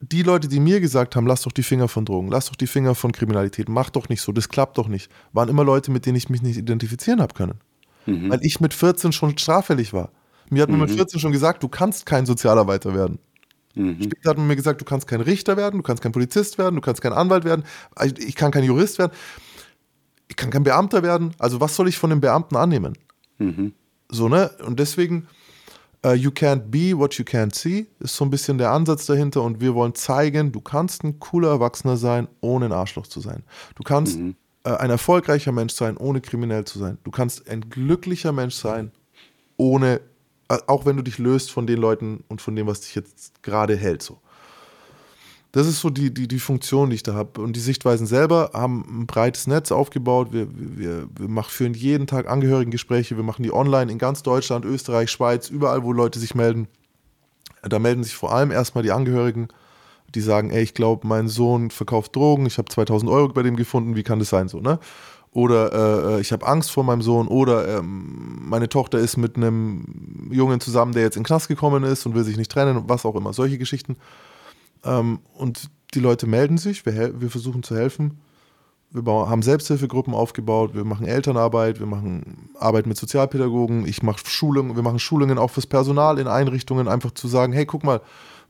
[0.00, 2.66] die Leute, die mir gesagt haben, lass doch die Finger von Drogen, lass doch die
[2.66, 6.06] Finger von Kriminalität, mach doch nicht so, das klappt doch nicht, waren immer Leute, mit
[6.06, 7.60] denen ich mich nicht identifizieren habe können.
[8.04, 8.30] Mhm.
[8.30, 10.10] Weil ich mit 14 schon straffällig war.
[10.50, 10.86] Mir hat man mhm.
[10.86, 13.18] mit 14 schon gesagt, du kannst kein Sozialarbeiter werden.
[13.74, 14.02] Mhm.
[14.02, 16.76] Später hat man mir gesagt, du kannst kein Richter werden, du kannst kein Polizist werden,
[16.76, 17.64] du kannst kein Anwalt werden,
[18.18, 19.12] ich kann kein Jurist werden,
[20.28, 21.34] ich kann kein Beamter werden.
[21.38, 22.96] Also was soll ich von dem Beamten annehmen?
[23.38, 23.72] Mhm.
[24.08, 24.50] So, ne?
[24.64, 25.26] Und deswegen
[26.04, 29.42] Uh, you can't be what you can't see ist so ein bisschen der Ansatz dahinter
[29.42, 33.42] und wir wollen zeigen, du kannst ein cooler Erwachsener sein, ohne ein Arschloch zu sein.
[33.74, 34.36] Du kannst mhm.
[34.66, 36.98] uh, ein erfolgreicher Mensch sein, ohne kriminell zu sein.
[37.02, 38.92] Du kannst ein glücklicher Mensch sein,
[39.56, 40.00] ohne,
[40.52, 43.42] uh, auch wenn du dich löst von den Leuten und von dem, was dich jetzt
[43.42, 44.02] gerade hält.
[44.02, 44.20] So.
[45.56, 47.40] Das ist so die, die, die Funktion, die ich da habe.
[47.40, 50.28] Und die Sichtweisen selber haben ein breites Netz aufgebaut.
[50.30, 53.16] Wir, wir, wir machen, führen jeden Tag Angehörigengespräche.
[53.16, 56.68] Wir machen die online in ganz Deutschland, Österreich, Schweiz, überall, wo Leute sich melden.
[57.62, 59.48] Da melden sich vor allem erstmal die Angehörigen,
[60.14, 63.56] die sagen, ey, ich glaube, mein Sohn verkauft Drogen, ich habe 2000 Euro bei dem
[63.56, 64.78] gefunden, wie kann das sein so, ne?
[65.32, 69.36] Oder äh, äh, ich habe Angst vor meinem Sohn oder ähm, meine Tochter ist mit
[69.36, 72.84] einem Jungen zusammen, der jetzt in den Knast gekommen ist und will sich nicht trennen,
[72.88, 73.32] was auch immer.
[73.32, 73.96] Solche Geschichten.
[74.84, 78.20] Ähm, und die Leute melden sich, wir, wir versuchen zu helfen.
[78.90, 84.76] Wir haben Selbsthilfegruppen aufgebaut, wir machen Elternarbeit, wir machen Arbeit mit Sozialpädagogen, ich mache Schulungen,
[84.76, 88.00] wir machen Schulungen auch fürs Personal in Einrichtungen, einfach zu sagen, hey, guck mal,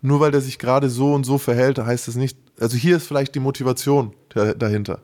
[0.03, 3.07] nur weil der sich gerade so und so verhält, heißt es nicht, also hier ist
[3.07, 5.01] vielleicht die Motivation dahinter.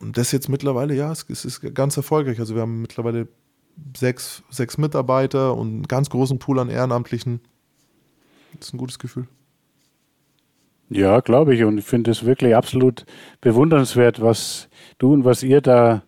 [0.00, 2.40] Und das jetzt mittlerweile, ja, es, es ist ganz erfolgreich.
[2.40, 3.28] Also wir haben mittlerweile
[3.96, 7.40] sechs, sechs Mitarbeiter und einen ganz großen Pool an Ehrenamtlichen.
[8.58, 9.26] Das ist ein gutes Gefühl.
[10.90, 11.62] Ja, glaube ich.
[11.64, 13.06] Und ich finde es wirklich absolut
[13.40, 16.02] bewundernswert, was du und was ihr da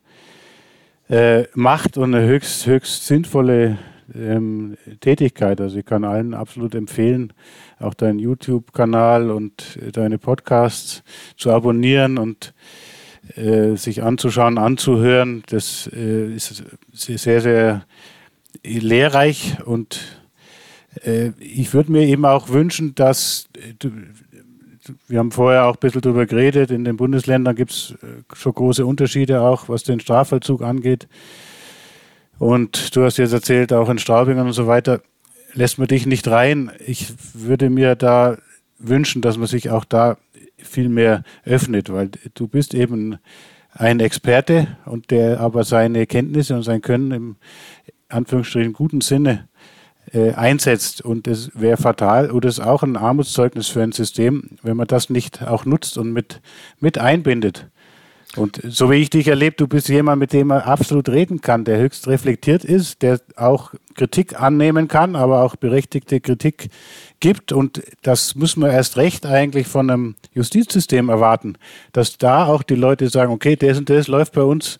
[1.09, 3.78] äh, macht und eine höchst, höchst sinnvolle
[4.14, 5.61] ähm, Tätigkeit.
[5.61, 7.32] Also ich kann allen absolut empfehlen,
[7.78, 11.03] auch deinen YouTube-Kanal und deine Podcasts
[11.36, 12.53] zu abonnieren und
[13.36, 15.45] äh, sich anzuschauen, anzuhören.
[15.49, 17.86] Das äh, ist sehr, sehr
[18.64, 20.22] lehrreich und äh,
[21.38, 23.88] ich würde mir eben auch wünschen, dass äh,
[25.07, 28.55] wir haben vorher auch ein bisschen darüber geredet, in den Bundesländern gibt es äh, schon
[28.55, 31.09] große Unterschiede auch, was den Strafvollzug angeht.
[32.38, 35.01] Und du hast jetzt erzählt, auch in Straubingen und so weiter,
[35.55, 36.72] lässt man dich nicht rein.
[36.84, 38.38] Ich würde mir da
[38.78, 40.18] wünschen, dass man sich auch da
[40.57, 43.18] viel mehr öffnet, weil du bist eben
[43.70, 47.36] ein Experte und der aber seine Kenntnisse und sein Können im
[48.09, 49.49] Anführungsstrichen guten Sinne
[50.12, 51.03] äh, einsetzt.
[51.03, 55.11] Und es wäre fatal oder ist auch ein Armutszeugnis für ein System, wenn man das
[55.11, 56.40] nicht auch nutzt und mit,
[56.80, 57.68] mit einbindet.
[58.34, 61.64] Und so wie ich dich erlebe, du bist jemand, mit dem man absolut reden kann,
[61.64, 66.70] der höchst reflektiert ist, der auch Kritik annehmen kann, aber auch berechtigte Kritik
[67.20, 67.53] gibt.
[67.53, 71.59] Und das muss man erst recht eigentlich von einem Justizsystem erwarten,
[71.92, 74.78] dass da auch die Leute sagen, okay, das und das läuft bei uns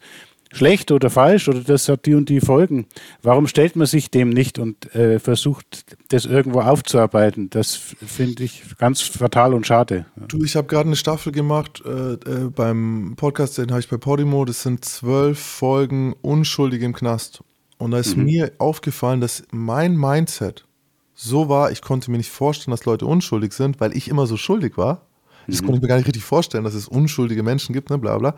[0.53, 2.87] schlecht oder falsch oder das hat die und die Folgen.
[3.23, 7.51] Warum stellt man sich dem nicht und äh, versucht, das irgendwo aufzuarbeiten?
[7.51, 10.07] Das finde ich ganz fatal und schade.
[10.29, 13.97] Du, ich habe gerade eine Staffel gemacht äh, äh, beim Podcast, den habe ich bei
[13.97, 14.45] Podimo.
[14.45, 17.43] Das sind zwölf Folgen Unschuldig im Knast.
[17.79, 18.25] Und da ist mhm.
[18.25, 20.67] mir aufgefallen, dass mein Mindset
[21.15, 24.37] so war, ich konnte mir nicht vorstellen, dass Leute unschuldig sind, weil ich immer so
[24.37, 25.07] schuldig war.
[25.49, 28.19] Das konnte ich mir gar nicht richtig vorstellen, dass es unschuldige Menschen gibt, ne, bla
[28.19, 28.37] bla.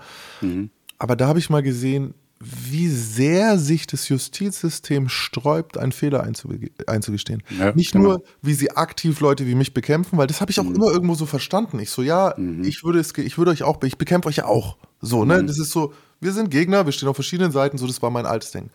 [0.98, 6.70] Aber da habe ich mal gesehen, wie sehr sich das Justizsystem sträubt, einen Fehler einzuge-
[6.86, 7.42] einzugestehen.
[7.58, 8.04] Ja, nicht genau.
[8.04, 11.14] nur, wie sie aktiv Leute wie mich bekämpfen, weil das habe ich auch immer irgendwo
[11.14, 11.78] so verstanden.
[11.78, 14.76] Ich so, ja, ich würde es, ich würde euch auch, ich bekämpfe euch ja auch.
[15.00, 15.42] So, ne?
[15.44, 18.26] Das ist so, wir sind Gegner, wir stehen auf verschiedenen Seiten, so, das war mein
[18.26, 18.68] altes Ding.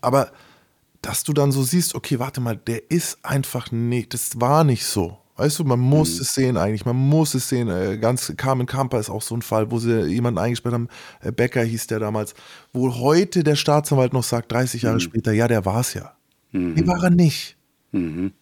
[0.00, 0.30] Aber
[1.02, 4.84] dass du dann so siehst, okay, warte mal, der ist einfach nicht, das war nicht
[4.84, 5.18] so.
[5.38, 7.68] Weißt du, man muss es sehen eigentlich, man muss es sehen.
[7.68, 10.88] Äh, Ganz Carmen Kamper ist auch so ein Fall, wo sie jemanden eingesperrt haben,
[11.20, 12.34] äh, Becker hieß der damals,
[12.72, 16.12] wo heute der Staatsanwalt noch sagt, 30 Jahre später, ja, der war es ja.
[16.50, 17.56] Nee, war er nicht.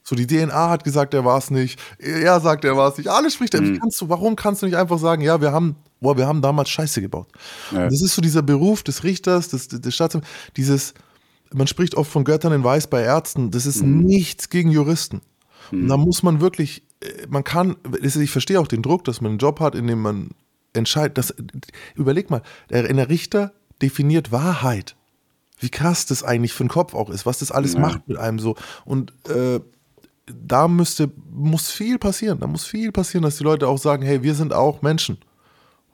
[0.03, 1.78] So, die DNA hat gesagt, er war es nicht.
[1.99, 3.09] Er sagt, er war es nicht.
[3.09, 3.53] Alles spricht.
[3.53, 6.42] Wie kannst du, warum kannst du nicht einfach sagen, ja, wir haben, boah, wir haben
[6.42, 7.28] damals Scheiße gebaut.
[7.72, 7.84] Ja.
[7.84, 10.94] Das ist so dieser Beruf des Richters, des, des Staatsanwalts, dieses,
[11.53, 13.51] man spricht oft von Göttern in Weiß bei Ärzten.
[13.51, 15.20] Das ist nichts gegen Juristen.
[15.70, 16.82] Und da muss man wirklich,
[17.28, 20.30] man kann, ich verstehe auch den Druck, dass man einen Job hat, in dem man
[20.72, 21.18] entscheidet.
[21.18, 21.34] Das,
[21.94, 24.97] überleg mal, der, Richter definiert Wahrheit.
[25.59, 28.38] Wie krass das eigentlich für den Kopf auch ist, was das alles macht mit einem
[28.38, 28.57] so.
[28.84, 29.61] Und äh,
[30.26, 32.40] da müsste, muss viel passieren.
[32.40, 35.16] Da muss viel passieren, dass die Leute auch sagen, hey, wir sind auch Menschen.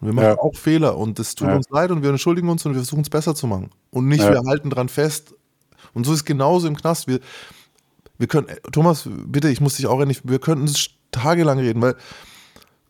[0.00, 0.38] Und wir machen Ja.
[0.38, 1.54] auch Fehler und es tut Ja.
[1.56, 3.70] uns leid und wir entschuldigen uns und wir versuchen es besser zu machen.
[3.90, 4.32] Und nicht, Ja.
[4.32, 5.34] wir halten dran fest.
[5.94, 7.06] Und so ist es genauso im Knast.
[7.06, 7.20] Wir,
[8.18, 10.72] wir können, Thomas, bitte, ich muss dich auch endlich, wir könnten
[11.10, 11.96] tagelang reden, weil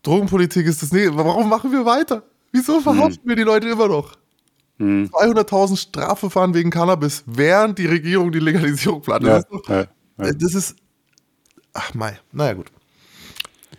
[0.03, 1.15] Drogenpolitik ist das nicht.
[1.15, 2.23] Warum machen wir weiter?
[2.51, 4.15] Wieso verhaften wir die Leute immer noch?
[4.79, 9.23] 200.000 Strafverfahren wegen Cannabis, während die Regierung die Legalisierung plant.
[9.23, 9.85] Ja, Das ist, doch, ja,
[10.17, 10.33] ja.
[10.33, 10.75] das ist
[11.73, 12.71] ach mei, naja gut.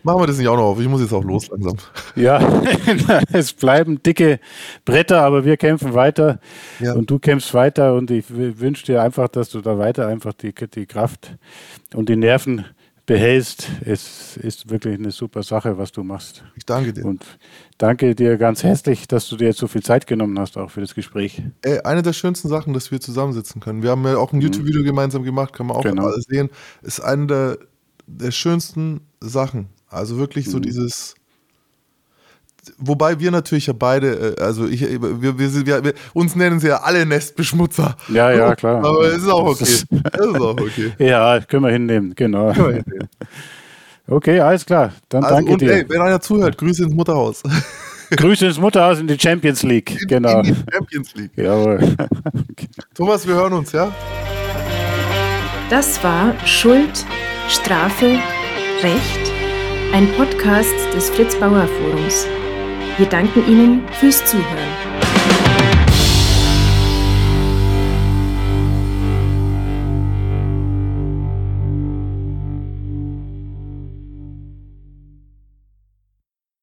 [0.05, 0.79] Machen wir das nicht auch noch auf.
[0.79, 1.77] Ich muss jetzt auch los langsam.
[2.15, 2.39] Ja,
[3.33, 4.39] es bleiben dicke
[4.85, 6.39] Bretter, aber wir kämpfen weiter
[6.79, 6.93] Ja.
[6.93, 10.53] und du kämpfst weiter und ich wünsche dir einfach, dass du da weiter einfach die,
[10.53, 11.35] die Kraft
[11.95, 12.65] und die Nerven
[13.07, 13.67] behältst.
[13.83, 16.43] Es ist wirklich eine super Sache, was du machst.
[16.55, 17.03] Ich danke dir.
[17.05, 17.25] Und
[17.79, 20.81] danke dir ganz herzlich, dass du dir jetzt so viel Zeit genommen hast, auch für
[20.81, 21.41] das Gespräch.
[21.63, 23.81] Ey, eine der schönsten Sachen, dass wir zusammensitzen können.
[23.81, 26.05] Wir haben ja auch ein YouTube-Video gemeinsam gemacht, kann man auch Genau.
[26.05, 26.49] alles sehen.
[26.83, 27.57] Ist eine der,
[28.05, 29.69] der schönsten Sachen.
[29.95, 31.15] Also wirklich so dieses.
[32.79, 36.59] Wobei wir natürlich ja beide, äh, also ich, wir, wir, wir, wir, wir uns nennen
[36.59, 37.95] sie ja alle Nestbeschmutzer.
[38.09, 38.83] Ja, ja, klar.
[38.83, 39.63] Aber es ist auch okay.
[39.63, 40.91] ist- Es ist auch okay.
[40.99, 42.51] Ja, können wir hinnehmen, genau.
[42.53, 43.09] Können wir hinnehmen.
[44.07, 44.93] Okay, alles klar.
[45.09, 45.73] Dann Also, danke und dir.
[45.73, 47.43] ey, wenn einer zuhört, Grüße ins Mutterhaus.
[48.11, 49.97] Grüße ins Mutterhaus in die Champions League.
[50.07, 50.39] Genau.
[50.41, 51.31] In die Champions League.
[51.35, 51.95] Jawohl.
[52.95, 53.91] Thomas, wir hören uns, ja?
[55.69, 57.05] Das war Schuld,
[57.49, 58.19] Strafe,
[58.81, 59.31] Recht,
[59.93, 62.27] ein Podcast des Fritz Bauer Forums.
[62.97, 65.44] Wir danken Ihnen fürs Zuhören.